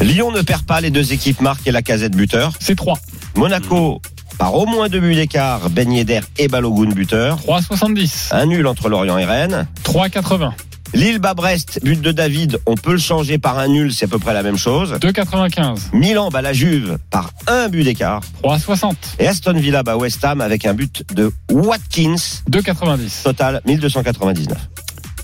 Lyon 0.00 0.32
ne 0.32 0.40
perd 0.40 0.64
pas, 0.64 0.80
les 0.80 0.90
deux 0.90 1.12
équipes 1.12 1.42
marquent 1.42 1.66
et 1.66 1.72
la 1.72 1.82
casette 1.82 2.16
buteur. 2.16 2.52
C'est 2.58 2.74
3. 2.74 2.98
Monaco 3.36 4.00
par 4.38 4.54
au 4.54 4.66
moins 4.66 4.88
deux 4.88 4.98
buts 4.98 5.14
d'écart, 5.14 5.70
Ben 5.70 5.92
Yedder 5.92 6.20
et 6.38 6.48
Balogun 6.48 6.90
buteur. 6.90 7.38
3,70. 7.46 8.28
Un 8.32 8.46
nul 8.46 8.66
entre 8.66 8.88
Lorient 8.88 9.16
et 9.18 9.24
Rennes. 9.24 9.68
3,80. 9.84 10.52
Lille 10.94 11.18
bat 11.18 11.34
Brest, 11.34 11.80
but 11.82 12.00
de 12.00 12.12
David, 12.12 12.60
on 12.66 12.76
peut 12.76 12.92
le 12.92 12.98
changer 12.98 13.36
par 13.38 13.58
un 13.58 13.66
nul, 13.66 13.92
c'est 13.92 14.04
à 14.04 14.08
peu 14.08 14.20
près 14.20 14.32
la 14.32 14.44
même 14.44 14.56
chose. 14.56 14.92
2,95. 15.00 15.92
Milan 15.92 16.28
bat 16.28 16.40
la 16.40 16.52
Juve 16.52 16.98
par 17.10 17.32
un 17.48 17.68
but 17.68 17.82
d'écart. 17.82 18.20
3,60. 18.44 18.94
Et 19.18 19.26
Aston 19.26 19.54
Villa 19.54 19.82
bat 19.82 19.96
West 19.96 20.24
Ham 20.24 20.40
avec 20.40 20.64
un 20.66 20.74
but 20.74 21.04
de 21.12 21.32
Watkins. 21.50 22.42
2,90. 22.48 23.24
Total 23.24 23.60
1299. 23.66 24.56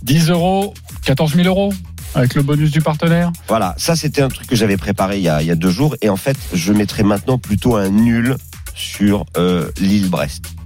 10 0.02 0.30
euros, 0.30 0.74
14 1.04 1.34
000 1.36 1.46
euros 1.46 1.72
avec 2.16 2.34
le 2.34 2.42
bonus 2.42 2.72
du 2.72 2.80
partenaire. 2.80 3.30
Voilà, 3.46 3.74
ça 3.78 3.94
c'était 3.94 4.22
un 4.22 4.28
truc 4.28 4.48
que 4.48 4.56
j'avais 4.56 4.76
préparé 4.76 5.18
il 5.18 5.22
y, 5.22 5.28
a, 5.28 5.40
il 5.40 5.46
y 5.46 5.52
a 5.52 5.54
deux 5.56 5.70
jours. 5.70 5.94
Et 6.02 6.08
en 6.08 6.16
fait, 6.16 6.36
je 6.52 6.72
mettrai 6.72 7.04
maintenant 7.04 7.38
plutôt 7.38 7.76
un 7.76 7.90
nul 7.90 8.36
sur 8.74 9.24
euh, 9.36 9.70
Lille-Brest. 9.78 10.46
J'ai 10.46 10.59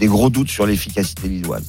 des 0.00 0.06
gros 0.06 0.30
doutes 0.30 0.50
sur 0.50 0.66
l'efficacité 0.66 1.28
lilloise. 1.28 1.68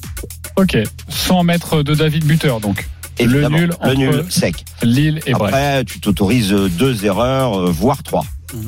Ok, 0.56 0.76
100 1.08 1.42
mètres 1.44 1.82
de 1.82 1.94
David 1.94 2.24
Buteur 2.24 2.60
donc. 2.60 2.86
Évidemment, 3.18 3.56
le 3.58 3.62
nul 3.62 3.68
le 3.68 3.74
entre 3.74 3.94
nul 3.94 4.24
sec. 4.28 4.64
Lille 4.82 5.20
et 5.26 5.32
Brest. 5.32 5.54
Après, 5.54 5.84
tu 5.84 6.00
t'autorises 6.00 6.50
deux 6.50 7.04
erreurs, 7.04 7.58
euh, 7.60 7.70
voire 7.70 8.02
trois. 8.02 8.24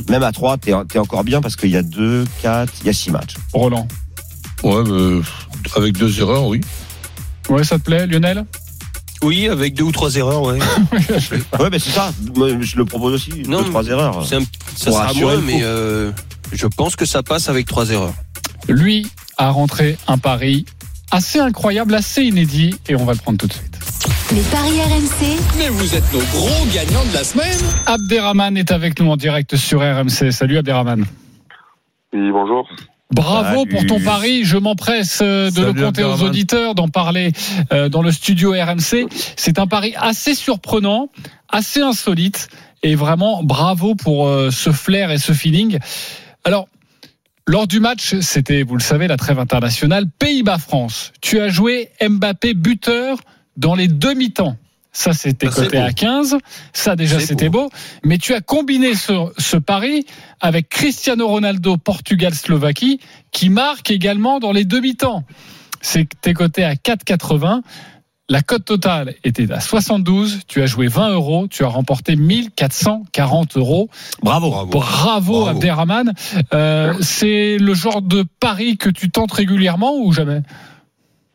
Même 0.09 0.23
à 0.23 0.31
trois, 0.33 0.57
t'es 0.57 0.71
es 0.71 0.99
encore 0.99 1.25
bien 1.25 1.41
parce 1.41 1.57
qu'il 1.57 1.71
y 1.71 1.77
a 1.77 1.83
deux, 1.83 2.25
quatre, 2.43 2.73
il 2.81 2.87
y 2.87 2.91
a 2.91 2.93
six 2.93 3.11
matchs. 3.11 3.35
Roland. 3.53 3.87
Ouais, 4.63 4.83
ben, 4.85 5.23
avec 5.77 5.97
deux 5.99 6.21
erreurs, 6.21 6.47
oui. 6.47 6.61
Ouais, 7.49 7.63
ça 7.65 7.79
te 7.79 7.85
plaît, 7.85 8.07
Lionel? 8.07 8.45
Oui, 9.23 9.49
avec 9.49 9.75
deux 9.75 9.85
ou 9.85 9.93
trois 9.93 10.15
erreurs, 10.17 10.43
ouais. 10.43 10.59
Ouais, 11.59 11.69
mais 11.71 11.79
c'est 11.79 11.91
ça. 11.91 12.13
Je 12.61 12.77
le 12.77 12.85
propose 12.85 13.15
aussi. 13.15 13.31
Non, 13.49 13.63
deux, 13.63 13.71
trois 13.71 13.87
erreurs. 13.87 14.25
C'est 14.27 14.37
un- 14.37 14.45
ça 14.77 14.93
sera 14.93 15.13
moins, 15.15 15.41
mais 15.41 15.61
euh, 15.63 16.11
je 16.53 16.67
pense 16.67 16.97
que 16.97 17.05
ça 17.07 17.23
passe 17.23 17.49
avec 17.49 17.67
trois 17.67 17.91
erreurs. 17.91 18.15
Lui 18.69 19.07
a 19.37 19.51
rentré 19.51 19.97
un 20.09 20.19
pari 20.19 20.65
assez 21.11 21.39
incroyable, 21.39 21.95
assez 21.95 22.25
inédit, 22.25 22.77
et 22.89 22.97
on 22.97 23.05
va 23.05 23.13
le 23.13 23.19
prendre 23.19 23.39
tout 23.39 23.47
de 23.47 23.53
suite. 23.53 23.79
les 24.33 24.43
paris 24.43 24.81
RMC, 24.81 25.39
Mais 25.59 25.69
vous 25.69 25.95
êtes 25.95 26.13
nos 26.13 26.19
gros 26.19 26.67
gagnants 26.75 27.05
de 27.05 27.15
la 27.15 27.25
semaine. 27.25 27.59
Abderrahman 27.87 28.57
est 28.57 28.73
avec 28.73 28.99
nous 29.01 29.11
en 29.11 29.17
direct 29.17 29.57
sur 29.57 29.81
RMC. 29.81 30.33
Salut 30.33 30.59
Abderrahman. 30.59 31.05
Oui, 32.13 32.31
bonjour. 32.33 32.69
Bravo 33.13 33.61
Salut. 33.61 33.71
pour 33.71 33.87
ton 33.87 34.01
pari. 34.05 34.45
Je 34.45 34.59
m'empresse 34.59 35.21
euh, 35.23 35.51
de 35.51 35.55
Salut, 35.55 35.73
le 35.75 35.87
compter 35.87 36.05
aux 36.05 36.23
auditeurs, 36.23 36.75
d'en 36.75 36.89
parler 36.89 37.33
euh, 37.73 37.89
dans 37.89 38.03
le 38.03 38.11
studio 38.11 38.51
RMC. 38.51 39.07
C'est 39.37 39.59
un 39.61 39.69
pari 39.69 39.95
assez 39.97 40.35
surprenant, 40.35 41.09
assez 41.49 41.83
insolite, 41.83 42.49
et 42.83 42.97
vraiment 42.97 43.45
bravo 43.45 43.95
pour 43.95 44.27
euh, 44.27 44.51
ce 44.51 44.73
flair 44.73 45.13
et 45.13 45.19
ce 45.19 45.33
feeling. 45.33 45.79
Alors, 46.43 46.67
lors 47.47 47.67
du 47.67 47.81
match, 47.81 48.19
c'était, 48.21 48.63
vous 48.63 48.77
le 48.77 48.83
savez, 48.83 49.07
la 49.07 49.17
trêve 49.17 49.39
internationale, 49.39 50.07
Pays-Bas-France. 50.19 51.13
Tu 51.21 51.41
as 51.41 51.49
joué 51.49 51.91
Mbappé 52.01 52.55
buteur 52.55 53.19
dans 53.57 53.75
les 53.75 53.89
demi-temps. 53.89 54.57
Ça, 54.93 55.13
c'était 55.13 55.49
c'est 55.51 55.65
coté 55.65 55.79
à 55.79 55.93
15. 55.93 56.39
Ça, 56.73 56.97
déjà, 56.97 57.21
C'est 57.21 57.27
c'était 57.27 57.51
beau. 57.51 57.71
Mais 58.03 58.17
tu 58.17 58.33
as 58.33 58.41
combiné 58.41 58.95
ce, 58.95 59.31
ce 59.37 59.59
pari 59.59 60.07
avec 60.41 60.71
Cristiano 60.71 61.29
Ronaldo, 61.29 61.77
Portugal-Slovaquie, 61.77 63.01
qui 63.31 63.51
marque 63.51 63.91
également 63.91 64.41
dans 64.41 64.53
les 64.53 64.65
demi-temps. 64.65 65.25
C'était 65.83 66.33
coté 66.33 66.65
à 66.65 66.75
4,80. 66.75 67.61
La 68.29 68.43
cote 68.43 68.65
totale 68.65 69.15
était 69.23 69.53
à 69.53 69.61
72. 69.61 70.47
Tu 70.49 70.61
as 70.61 70.67
joué 70.67 70.89
20 70.89 71.11
euros. 71.11 71.47
Tu 71.49 71.63
as 71.63 71.69
remporté 71.69 72.17
1440 72.17 73.57
euros. 73.57 73.89
Bravo. 74.21 74.51
Bravo, 74.51 74.71
Bravo. 74.71 75.47
Abderrahman. 75.47 76.13
Euh, 76.53 76.95
c'est 77.01 77.57
le 77.57 77.75
genre 77.75 78.03
de 78.03 78.25
pari 78.41 78.79
que 78.79 78.91
tu 78.91 79.11
tentes 79.11 79.31
régulièrement 79.31 79.97
ou 79.97 80.13
jamais? 80.13 80.41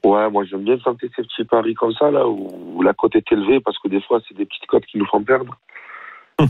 Ouais, 0.04 0.30
moi 0.32 0.44
j'aime 0.46 0.64
bien 0.64 0.78
tenter 0.80 1.10
ces 1.16 1.22
petits 1.22 1.46
paris 1.46 1.76
comme 1.76 1.94
ça, 1.94 2.10
là, 2.10 2.28
où 2.28 2.82
la 2.82 2.94
cote 2.94 3.16
est 3.16 3.32
élevée, 3.32 3.60
parce 3.60 3.78
que 3.80 3.88
des 3.88 4.02
fois, 4.02 4.20
c'est 4.28 4.36
des 4.36 4.46
petites 4.46 4.66
cotes 4.66 4.86
qui 4.86 4.98
nous 4.98 5.06
font 5.06 5.24
perdre. 5.24 5.58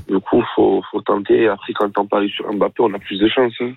Du 0.10 0.20
coup, 0.20 0.44
faut, 0.56 0.82
faut 0.92 1.02
tenter. 1.02 1.48
Après, 1.48 1.74
quand 1.74 1.90
on 1.98 2.06
parie 2.06 2.30
sur 2.30 2.52
Mbappé, 2.54 2.82
on 2.84 2.94
a 2.94 3.00
plus 3.00 3.20
de 3.20 3.28
chances. 3.30 3.54
hein. 3.62 3.72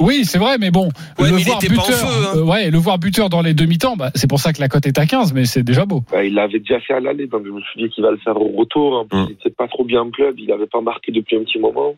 Oui, 0.00 0.24
c'est 0.24 0.38
vrai, 0.38 0.58
mais 0.58 0.70
bon, 0.70 0.88
Ouais, 1.18 1.30
le 1.30 1.36
mais 1.36 1.42
voir 1.44 1.58
buteur, 1.60 1.84
feu, 1.84 2.06
hein. 2.06 2.36
euh, 2.38 2.42
ouais, 2.44 2.70
le 2.70 2.78
voir 2.78 2.98
buteur 2.98 3.28
dans 3.28 3.42
les 3.42 3.54
demi-temps, 3.54 3.96
bah, 3.96 4.10
c'est 4.14 4.28
pour 4.28 4.40
ça 4.40 4.52
que 4.52 4.60
la 4.60 4.68
cote 4.68 4.86
est 4.86 4.98
à 4.98 5.06
15, 5.06 5.32
mais 5.32 5.44
c'est 5.44 5.62
déjà 5.62 5.86
beau. 5.86 6.02
Bah, 6.10 6.24
il 6.24 6.34
l'avait 6.34 6.58
déjà 6.58 6.80
fait 6.80 6.94
à 6.94 7.00
l'aller, 7.00 7.26
donc 7.28 7.42
je 7.46 7.50
me 7.52 7.60
suis 7.60 7.82
dit 7.84 7.88
qu'il 7.88 8.02
va 8.02 8.10
le 8.10 8.16
faire 8.18 8.36
au 8.40 8.48
retour. 8.56 8.98
En 9.00 9.06
plus, 9.06 9.18
Mm. 9.18 9.24
il 9.28 9.30
n'était 9.30 9.50
pas 9.50 9.68
trop 9.68 9.84
bien 9.84 10.00
en 10.02 10.10
club, 10.10 10.34
il 10.38 10.48
n'avait 10.48 10.66
pas 10.66 10.80
marqué 10.80 11.12
depuis 11.12 11.36
un 11.36 11.40
petit 11.44 11.58
moment. 11.60 11.94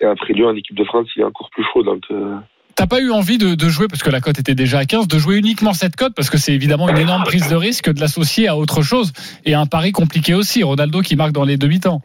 Et 0.00 0.04
après 0.04 0.32
lui, 0.32 0.44
en 0.44 0.54
équipe 0.54 0.76
de 0.76 0.84
France, 0.84 1.06
il 1.16 1.22
est 1.22 1.24
encore 1.24 1.50
plus 1.50 1.64
chaud. 1.72 1.82
Donc, 1.82 2.02
euh, 2.10 2.36
T'as 2.76 2.86
pas 2.86 3.00
eu 3.00 3.10
envie 3.10 3.38
de, 3.38 3.54
de 3.54 3.68
jouer, 3.70 3.88
parce 3.88 4.02
que 4.02 4.10
la 4.10 4.20
cote 4.20 4.38
était 4.38 4.54
déjà 4.54 4.78
à 4.80 4.84
15, 4.84 5.08
de 5.08 5.18
jouer 5.18 5.36
uniquement 5.38 5.72
cette 5.72 5.96
cote, 5.96 6.12
parce 6.14 6.28
que 6.28 6.36
c'est 6.36 6.52
évidemment 6.52 6.88
une 6.90 6.98
énorme 6.98 7.24
prise 7.24 7.48
de 7.48 7.56
risque 7.56 7.90
de 7.90 8.00
l'associer 8.00 8.48
à 8.48 8.56
autre 8.56 8.82
chose, 8.82 9.12
et 9.46 9.54
un 9.54 9.64
pari 9.64 9.92
compliqué 9.92 10.34
aussi, 10.34 10.62
Ronaldo 10.62 11.00
qui 11.00 11.16
marque 11.16 11.32
dans 11.32 11.44
les 11.44 11.56
demi-temps. 11.56 12.02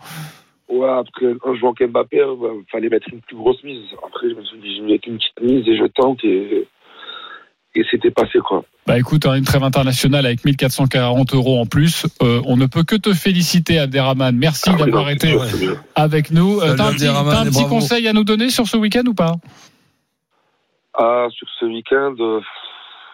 Ouais, 0.71 0.89
après, 0.89 1.27
en 1.43 1.55
jouant 1.55 1.73
qu'Mbappé, 1.73 2.17
il 2.17 2.71
fallait 2.71 2.89
mettre 2.89 3.07
une 3.11 3.21
plus 3.21 3.35
grosse 3.35 3.63
mise. 3.63 3.83
Après, 4.05 4.29
je 4.29 4.35
me 4.35 4.43
suis 4.43 4.57
dit, 4.59 4.77
je 4.77 4.81
mets 4.83 4.99
une 5.05 5.17
petite 5.17 5.41
mise 5.41 5.67
et 5.67 5.77
je 5.77 5.85
tente. 5.85 6.23
Et, 6.23 6.67
et 7.75 7.85
c'était 7.89 8.11
passé, 8.11 8.39
quoi. 8.39 8.63
Bah 8.87 8.97
écoute, 8.97 9.25
hein, 9.27 9.35
une 9.35 9.43
trêve 9.45 9.63
internationale 9.63 10.25
avec 10.25 10.43
1440 10.43 11.35
euros 11.35 11.59
en 11.59 11.67
plus, 11.67 12.07
euh, 12.23 12.41
on 12.47 12.57
ne 12.57 12.65
peut 12.65 12.83
que 12.83 12.95
te 12.95 13.13
féliciter 13.13 13.77
Abderrahman. 13.77 14.35
Merci 14.35 14.71
Après, 14.71 14.85
d'avoir 14.85 15.03
non, 15.05 15.09
été 15.11 15.27
bien. 15.27 15.75
avec 15.93 16.31
nous. 16.31 16.59
Euh, 16.59 16.75
Salut, 16.75 16.77
T'as 16.77 16.87
un 16.87 16.91
petit, 16.93 17.05
t'as 17.05 17.39
un 17.41 17.45
et 17.45 17.49
petit 17.49 17.65
conseil 17.67 18.07
à 18.07 18.13
nous 18.13 18.23
donner 18.23 18.49
sur 18.49 18.65
ce 18.67 18.77
week-end 18.77 19.03
ou 19.07 19.13
pas? 19.13 19.35
Ah, 20.95 21.27
sur 21.31 21.47
ce 21.59 21.65
week-end, 21.65 22.15
euh, 22.19 22.41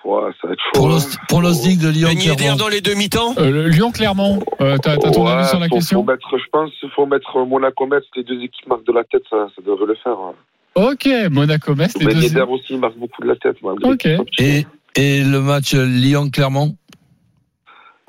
ouais, 0.05 0.31
ça 0.41 0.47
va 0.47 0.53
être 0.53 0.59
chaud. 0.73 0.81
Pronos- 0.81 1.17
hein. 1.17 1.75
De 1.81 1.89
Lyon. 1.89 2.09
Clermont. 2.15 2.55
dans 2.55 2.67
les 2.67 2.81
demi-temps 2.81 3.33
euh, 3.37 3.51
le 3.51 3.67
Lyon-Clermont, 3.69 4.39
euh, 4.61 4.77
t'as 4.81 4.97
ton 4.97 5.25
Ouais, 5.25 5.31
avis 5.31 5.47
sur 5.47 5.59
la 5.59 5.67
faut- 5.67 5.75
question 5.75 5.99
faut 5.99 6.11
mettre, 6.11 6.37
Je 6.37 6.49
pense 6.51 6.71
qu'il 6.79 6.89
faut 6.91 7.05
mettre 7.05 7.37
Monaco-Metz, 7.45 8.03
les 8.15 8.23
deux 8.23 8.41
équipes 8.41 8.67
marquent 8.67 8.85
de 8.87 8.93
la 8.93 9.03
tête, 9.03 9.23
ça, 9.29 9.47
ça 9.55 9.61
devrait 9.65 9.85
le 9.87 9.95
faire. 9.95 10.13
hein. 10.13 10.33
Ok, 10.75 11.07
Monaco-Metz, 11.31 11.97
les 11.99 12.05
Mais 12.05 12.13
deux. 12.13 12.21
Yedder 12.21 12.41
aussi 12.41 12.65
il 12.73 12.79
marque 12.79 12.97
beaucoup 12.97 13.21
de 13.21 13.27
la 13.27 13.35
tête, 13.35 13.57
malgré 13.63 13.89
Ok. 13.91 14.05
Et, 14.39 14.65
et 14.95 15.23
le 15.23 15.41
match 15.41 15.73
Lyon-Clermont? 15.73 16.75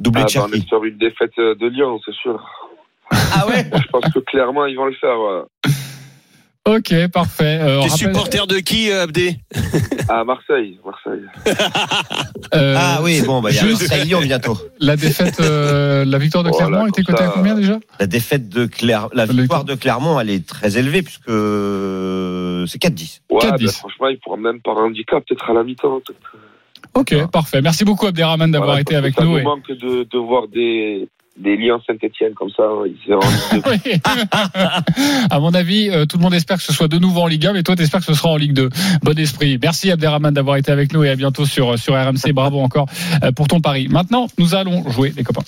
Doublé 0.01 0.22
Ah, 0.24 0.29
de 0.29 0.35
bah, 0.38 0.46
on 0.48 0.53
est 0.53 0.68
sur 0.68 0.85
une 0.85 0.98
défaite 0.98 1.33
euh, 1.38 1.55
de 1.57 1.66
Lyon, 1.66 1.98
c'est 2.05 2.14
sûr. 2.14 2.40
Ah 3.11 3.46
ouais? 3.48 3.64
Je 3.83 3.87
pense 3.88 4.12
que 4.12 4.18
clairement, 4.20 4.66
ils 4.66 4.77
vont 4.77 4.85
le 4.85 4.94
faire. 4.94 5.16
Ok, 6.66 6.92
parfait. 7.12 7.59
Euh, 7.62 7.66
T'es 7.83 7.88
rappelle- 7.88 7.90
supporter 7.99 8.47
de 8.47 8.57
qui, 8.57 8.90
euh, 8.90 9.05
Abdé 9.05 9.37
À 10.11 10.23
Marseille, 10.25 10.79
Marseille. 10.85 11.25
euh, 12.55 12.75
Ah 12.77 13.01
oui, 13.03 13.23
bon, 13.23 13.40
bah, 13.40 13.51
il 13.51 13.57
y 13.57 13.59
a 13.59 13.62
juste- 13.62 13.83
Marseille 13.88 14.05
Lyon 14.07 14.21
bientôt. 14.23 14.59
La 14.79 14.97
défaite, 14.97 15.40
euh, 15.40 16.05
la 16.05 16.18
victoire 16.18 16.44
de 16.44 16.51
Voilà, 16.51 16.67
Clermont 16.69 16.87
était 16.88 17.02
cotée 17.02 17.23
à 17.23 17.27
ça. 17.29 17.33
combien 17.35 17.54
déjà 17.54 17.79
La 17.98 18.06
défaite 18.06 18.50
de 18.50 18.67
Claire, 18.67 19.09
la 19.15 19.25
victoire 19.25 19.65
de 19.65 19.75
Clermont, 19.77 20.21
elle 20.21 20.29
est 20.31 20.46
très 20.46 20.77
élevée 20.77 21.00
puisque 21.02 21.25
c'est 22.71 22.79
4-10. 22.79 23.21
Ouais, 23.31 23.40
4-10. 23.40 23.65
bah, 23.67 23.73
franchement, 23.73 24.09
il 24.09 24.19
pourra 24.19 24.37
même 24.37 24.61
par 24.61 24.77
handicap, 24.77 25.25
peut-être 25.27 25.48
à 25.50 25.54
la 25.54 25.65
mi-temps. 25.65 26.00
peut-être. 26.06 26.37
Ok, 26.94 27.31
parfait. 27.31 27.63
Merci 27.63 27.85
beaucoup 27.85 28.06
Abderrahman 28.06 28.50
d'avoir 28.50 28.69
Voilà, 28.71 28.81
été 28.83 28.94
avec 28.96 29.15
ça 29.15 29.25
nous. 29.25 29.31
nous 29.33 29.38
et- 29.38 29.42
manque 29.42 29.69
de, 29.69 30.04
de 30.04 30.19
voir 30.19 30.48
des, 30.48 31.09
des 31.43 31.57
liens 31.57 31.81
Saint-Etienne 31.87 32.35
comme 32.35 32.51
ça. 32.51 32.65
Ils 32.87 32.97
seront 33.07 33.21
en 33.21 33.31
Ligue 33.31 33.65
deux. 33.65 33.71
Oui. 33.71 34.01
à 35.31 35.41
mon 35.41 35.55
avis, 35.55 35.91
euh, 35.91 36.07
tout 36.07 36.17
le 36.17 36.23
monde 36.23 36.35
espère 36.35 36.59
que 36.59 36.63
ce 36.63 36.73
soit 36.73 36.89
de 36.89 36.99
nouveau 36.99 37.23
en 37.23 37.27
Ligue 37.27 37.47
1, 37.47 37.53
mais 37.53 37.63
toi, 37.63 37.77
tu 37.77 37.83
espères 37.83 38.01
que 38.01 38.07
ce 38.07 38.15
sera 38.15 38.31
en 38.31 38.37
Ligue 38.37 38.53
2. 38.53 38.69
Bon 39.03 39.19
esprit. 39.19 39.59
Merci 39.61 39.91
Abderrahman 39.91 40.35
d'avoir 40.35 40.57
été 40.57 40.73
avec 40.73 40.93
nous 40.93 41.05
et 41.05 41.11
à 41.11 41.17
bientôt 41.17 41.47
sur, 41.47 41.79
sur 41.79 41.95
RMC. 41.95 42.33
Bravo 42.33 42.61
encore 42.61 42.87
euh, 43.23 43.33
pour 43.33 43.49
ton 43.49 43.61
pari. 43.61 43.89
Maintenant, 43.89 44.27
nous 44.39 44.55
allons 44.55 44.89
jouer, 44.91 45.13
les 45.17 45.25
copains. 45.25 45.43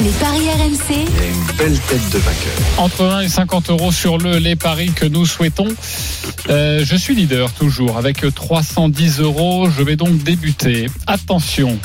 Les 0.00 0.10
paris 0.10 0.48
RMC, 0.48 0.90
Il 0.90 0.96
y 0.96 1.20
a 1.20 1.28
une 1.28 1.56
belle 1.56 1.78
tête 1.80 2.10
de 2.10 2.18
vainqueur. 2.18 2.78
Entre 2.78 3.04
1 3.04 3.20
et 3.20 3.28
50 3.28 3.70
euros 3.70 3.92
sur 3.92 4.18
le 4.18 4.38
les 4.38 4.56
paris 4.56 4.90
que 4.94 5.06
nous 5.06 5.26
souhaitons. 5.26 5.68
Euh, 6.48 6.82
je 6.84 6.96
suis 6.96 7.14
leader 7.14 7.52
toujours 7.52 7.98
avec 7.98 8.24
310 8.34 9.20
euros. 9.20 9.68
Je 9.68 9.82
vais 9.82 9.96
donc 9.96 10.22
débuter. 10.22 10.86
Attention, 11.06 11.78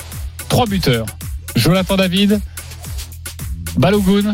trois 0.49 0.65
buteurs. 0.65 1.05
Jonathan 1.55 1.97
David, 1.97 2.39
Balogun, 3.77 4.33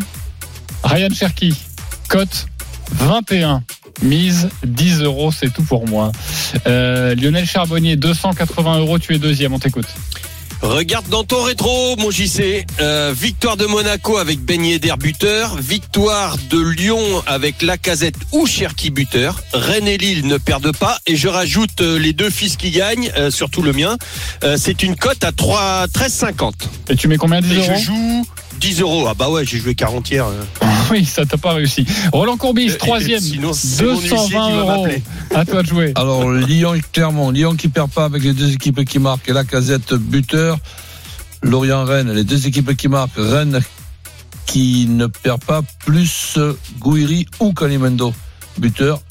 Ryan 0.83 1.09
Cherky. 1.13 1.53
Cote 2.07 2.47
21. 2.91 3.63
Mise 4.01 4.49
10 4.65 5.01
euros, 5.01 5.31
c'est 5.31 5.53
tout 5.53 5.63
pour 5.63 5.87
moi. 5.87 6.11
Euh, 6.67 7.15
Lionel 7.15 7.45
Charbonnier, 7.45 7.95
280 7.95 8.79
euros, 8.79 8.99
tu 8.99 9.13
es 9.15 9.19
deuxième, 9.19 9.53
on 9.53 9.59
t'écoute. 9.59 9.87
Regarde 10.61 11.09
dans 11.09 11.25
ton 11.25 11.43
rétro, 11.43 11.97
mon 11.97 12.09
JC. 12.09 12.65
Euh, 12.79 13.13
victoire 13.13 13.57
de 13.57 13.65
Monaco 13.65 14.17
avec 14.17 14.39
Ben 14.39 14.63
Yedder 14.63 14.93
buteur. 14.97 15.57
Victoire 15.57 16.37
de 16.49 16.57
Lyon 16.57 17.01
avec 17.27 17.61
Lacazette 17.61 18.15
ou 18.31 18.47
Cherki 18.47 18.89
buteur. 18.89 19.41
Rennes 19.53 19.89
et 19.89 19.97
Lille 19.97 20.25
ne 20.25 20.37
perdent 20.37 20.75
pas. 20.75 20.99
Et 21.05 21.17
je 21.17 21.27
rajoute 21.27 21.81
euh, 21.81 21.99
les 21.99 22.13
deux 22.13 22.29
fils 22.29 22.55
qui 22.55 22.71
gagnent, 22.71 23.11
euh, 23.17 23.29
surtout 23.29 23.61
le 23.61 23.73
mien. 23.73 23.97
C'est 24.55 24.83
une 24.83 24.95
cote 24.95 25.23
à 25.25 25.33
3, 25.33 25.87
13,50. 25.87 26.53
Et 26.89 26.95
tu 26.95 27.09
mets 27.09 27.17
combien 27.17 27.41
10 27.41 27.51
Et 27.51 27.57
euros? 27.57 27.73
je 27.77 27.83
joue 27.83 28.25
10 28.63 28.79
euros. 28.79 29.05
Ah 29.09 29.13
bah 29.13 29.29
ouais, 29.29 29.43
j'ai 29.45 29.57
joué 29.59 29.75
40 29.75 30.09
hier. 30.09 30.25
euh. 30.25 30.43
Oui, 30.91 31.03
ça 31.05 31.25
t'a 31.25 31.37
pas 31.37 31.51
réussi. 31.53 31.85
Roland 32.13 32.37
Courbis, 32.37 32.77
troisième, 32.77 33.19
sinon, 33.19 33.51
c'est 33.53 33.83
mon 33.83 33.99
huissier 33.99 34.09
qui 34.09 34.31
220 34.31 34.49
va 34.49 34.55
euros. 34.57 34.83
m'appeler. 34.83 35.03
À 35.35 35.43
toi 35.45 35.63
de 35.63 35.67
jouer. 35.67 35.91
Alors 35.95 36.31
Lyon 36.31 36.73
et 36.73 36.81
Clermont, 36.93 37.31
Lyon 37.31 37.55
qui 37.55 37.67
perd 37.67 37.89
pas 37.91 38.05
avec 38.05 38.23
les 38.23 38.31
deux 38.33 38.53
équipes 38.53 38.85
qui 38.85 38.99
marquent 38.99 39.27
et 39.27 39.33
la 39.33 39.43
casette 39.43 39.93
buteur. 39.93 40.59
Lorient-Rennes, 41.41 42.11
les 42.13 42.23
deux 42.23 42.47
équipes 42.47 42.75
qui 42.77 42.87
marquent. 42.87 43.11
Rennes 43.17 43.61
qui 44.45 44.85
ne 44.87 45.07
perd 45.07 45.43
pas, 45.43 45.61
plus 45.85 46.37
Gouiri 46.79 47.25
ou 47.41 47.53
Calimendo, 47.53 48.13
buteur. 48.57 49.01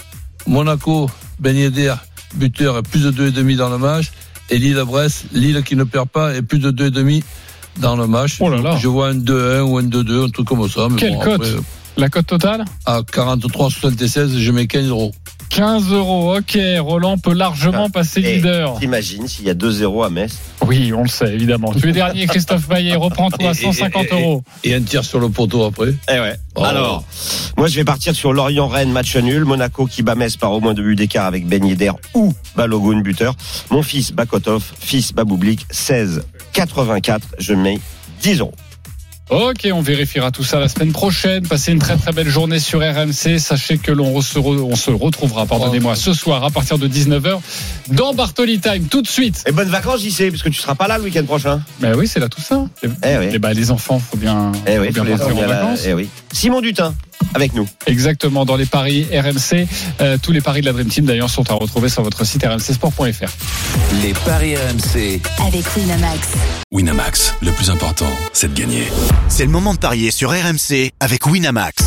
Monaco, 0.47 1.11
Ben 1.41 1.57
Yedder, 1.57 1.95
buteur 2.35 2.79
et 2.79 2.83
plus 2.83 3.03
de 3.03 3.31
2,5 3.31 3.57
dans 3.57 3.69
le 3.71 3.79
match. 3.79 4.13
Et 4.51 4.59
Lille-Brest, 4.59 5.25
Lille 5.33 5.63
qui 5.63 5.77
ne 5.77 5.85
perd 5.85 6.09
pas 6.09 6.35
et 6.35 6.43
plus 6.43 6.59
de 6.59 6.71
2,5 6.71 7.23
dans 7.79 7.97
le 7.97 8.07
match. 8.07 8.37
Oh 8.41 8.49
là 8.49 8.59
là. 8.61 8.77
Je 8.81 8.89
vois 8.89 9.09
un 9.09 9.15
2-1 9.15 9.61
ou 9.63 9.79
un 9.79 9.83
2-2, 9.83 10.27
un 10.27 10.31
truc 10.31 10.47
comme 10.47 10.69
ça. 10.69 10.89
Mais 10.91 10.97
Quelle 10.97 11.15
bon, 11.15 11.21
cote 11.21 11.35
après, 11.35 11.51
La 11.97 12.09
cote 12.09 12.27
totale 12.27 12.65
À 12.87 13.01
43,76, 13.03 14.39
je 14.39 14.51
mets 14.53 14.67
15 14.67 14.89
euros. 14.89 15.13
15 15.51 15.93
euros. 15.93 16.37
Ok, 16.39 16.59
Roland 16.79 17.19
peut 17.19 17.35
largement 17.35 17.91
passer 17.91 18.21
Et 18.21 18.37
leader. 18.37 18.79
T'imagines 18.79 19.29
s'il 19.29 19.45
y 19.45 19.51
a 19.51 19.55
2-0 19.55 20.03
à 20.03 20.09
Metz 20.09 20.33
Oui, 20.67 20.95
on 20.97 21.03
le 21.03 21.09
sait, 21.11 21.35
évidemment. 21.35 21.75
Tu 21.79 21.91
es 21.91 21.93
dernier, 21.93 22.27
Christophe 22.27 22.67
Maillet. 22.69 22.95
Reprends-toi 22.97 23.51
à 23.51 23.53
Et- 23.53 23.59
et- 23.59 23.63
150 23.73 24.05
et- 24.05 24.07
et- 24.07 24.13
euros. 24.23 24.43
Et 24.65 24.75
un 24.75 24.81
tir 24.81 25.05
sur 25.05 25.21
le 25.21 25.29
poteau 25.29 25.65
après. 25.65 25.95
Eh 26.11 26.19
ouais. 26.21 26.37
Oh. 26.55 26.65
Alors, 26.65 27.05
moi 27.59 27.67
je 27.67 27.77
vais 27.77 27.85
partir 27.85 28.15
sur 28.15 28.33
Lorient-Rennes, 28.33 28.93
match 28.93 29.15
nul. 29.17 29.45
Monaco 29.45 29.85
qui 29.87 30.03
bat 30.03 30.15
Metz 30.15 30.37
par 30.39 30.53
au 30.53 30.61
moins 30.61 30.73
deux 30.75 30.83
buts 30.83 30.97
d'écart 30.97 31.27
avec 31.27 31.47
Ben 31.47 31.65
Yedder 31.65 31.93
ou 32.15 32.33
Balogun 32.57 33.01
buteur. 33.01 33.35
Mon 33.71 33.83
fils 33.83 34.13
Bakotov, 34.13 34.63
fils 34.81 35.13
Baboublik, 35.13 35.67
16, 35.71 36.25
84. 36.53 37.27
Je 37.39 37.55
mets 37.55 37.79
10 38.23 38.41
euros. 38.41 38.55
Ok, 39.31 39.67
on 39.73 39.81
vérifiera 39.81 40.31
tout 40.31 40.45
ça 40.45 40.59
la 40.61 40.69
semaine 40.69 40.93
prochaine. 40.93 41.47
Passez 41.47 41.73
une 41.73 41.79
très 41.79 41.97
très 41.97 42.13
belle 42.13 42.29
journée 42.29 42.59
sur 42.59 42.81
RMC. 42.81 43.39
Sachez 43.39 43.79
que 43.79 43.91
l'on 43.91 44.21
se, 44.21 44.39
re- 44.39 44.61
on 44.61 44.77
se 44.77 44.91
retrouvera, 44.91 45.47
pardonnez-moi, 45.47 45.95
ce 45.97 46.13
soir 46.13 46.45
à 46.45 46.51
partir 46.51 46.77
de 46.77 46.87
19h 46.87 47.41
dans 47.93 48.13
Bartoli 48.13 48.59
Time. 48.61 48.89
Tout 48.89 49.01
de 49.01 49.07
suite. 49.09 49.43
Et 49.47 49.53
bonnes 49.53 49.71
vacances, 49.71 50.03
sais, 50.07 50.31
parce 50.31 50.43
que 50.43 50.51
tu 50.51 50.61
seras 50.61 50.75
pas 50.75 50.87
là 50.87 50.99
le 50.99 51.05
week-end 51.05 51.25
prochain. 51.25 51.63
Ben 51.81 51.95
oui, 51.97 52.07
c'est 52.09 52.21
là 52.21 52.29
tout 52.29 52.43
ça. 52.43 52.67
Et, 52.83 52.89
Eh 53.05 53.17
oui. 53.19 53.27
et 53.33 53.39
ben, 53.39 53.53
les 53.55 53.71
enfants, 53.71 53.99
faut 53.99 54.19
bien, 54.19 54.53
Eh 54.67 54.79
oui, 54.79 54.89
faut 54.93 55.03
bien 55.03 55.17
partir 55.17 55.35
en 55.37 55.41
la- 55.41 55.47
vacances. 55.47 55.85
eh 55.87 55.95
oui. 55.95 56.11
Simon 56.33 56.61
Dutin, 56.61 56.95
avec 57.35 57.55
nous. 57.55 57.69
Exactement, 57.87 58.45
dans 58.45 58.57
les 58.57 58.67
paris 58.67 59.07
RMC. 59.13 59.67
Euh, 60.01 60.19
tous 60.23 60.33
les 60.33 60.41
paris 60.41 60.61
de 60.61 60.67
la 60.67 60.73
Dream 60.73 60.89
Team 60.89 61.05
d'ailleurs 61.05 61.31
sont 61.31 61.51
à 61.51 61.55
retrouver 61.55 61.89
sur 61.89 62.03
votre 62.03 62.25
site 62.25 62.45
rmcsport.fr. 62.45 63.33
Les 64.03 64.13
paris 64.25 64.57
RMC. 64.57 65.21
avec 65.47 65.65
Winamax. 65.77 66.29
Winamax, 66.71 67.35
le 67.43 67.53
plus 67.53 67.71
important, 67.71 68.11
c'est 68.33 68.53
de 68.53 68.59
gagner. 68.59 68.85
C'est 69.29 69.45
le 69.45 69.51
moment 69.51 69.75
de 69.75 69.79
parier 69.79 70.11
sur 70.11 70.31
RMC 70.31 70.91
avec 71.01 71.27
Winamax. 71.27 71.85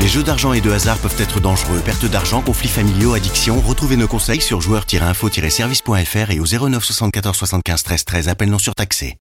Les 0.00 0.08
jeux 0.08 0.22
d'argent 0.22 0.52
et 0.52 0.60
de 0.60 0.70
hasard 0.70 0.98
peuvent 0.98 1.14
être 1.18 1.40
dangereux. 1.40 1.80
Perte 1.84 2.06
d'argent, 2.06 2.40
conflits 2.40 2.68
familiaux, 2.68 3.14
addiction. 3.14 3.60
Retrouvez 3.60 3.96
nos 3.96 4.08
conseils 4.08 4.40
sur 4.40 4.60
joueurs-info-service.fr 4.60 6.30
et 6.30 6.40
au 6.40 6.46
09 6.46 6.82
74 6.82 7.36
75 7.36 7.82
13 7.82 8.04
13. 8.04 8.28
Appel 8.28 8.50
non 8.50 8.58
surtaxé. 8.58 9.16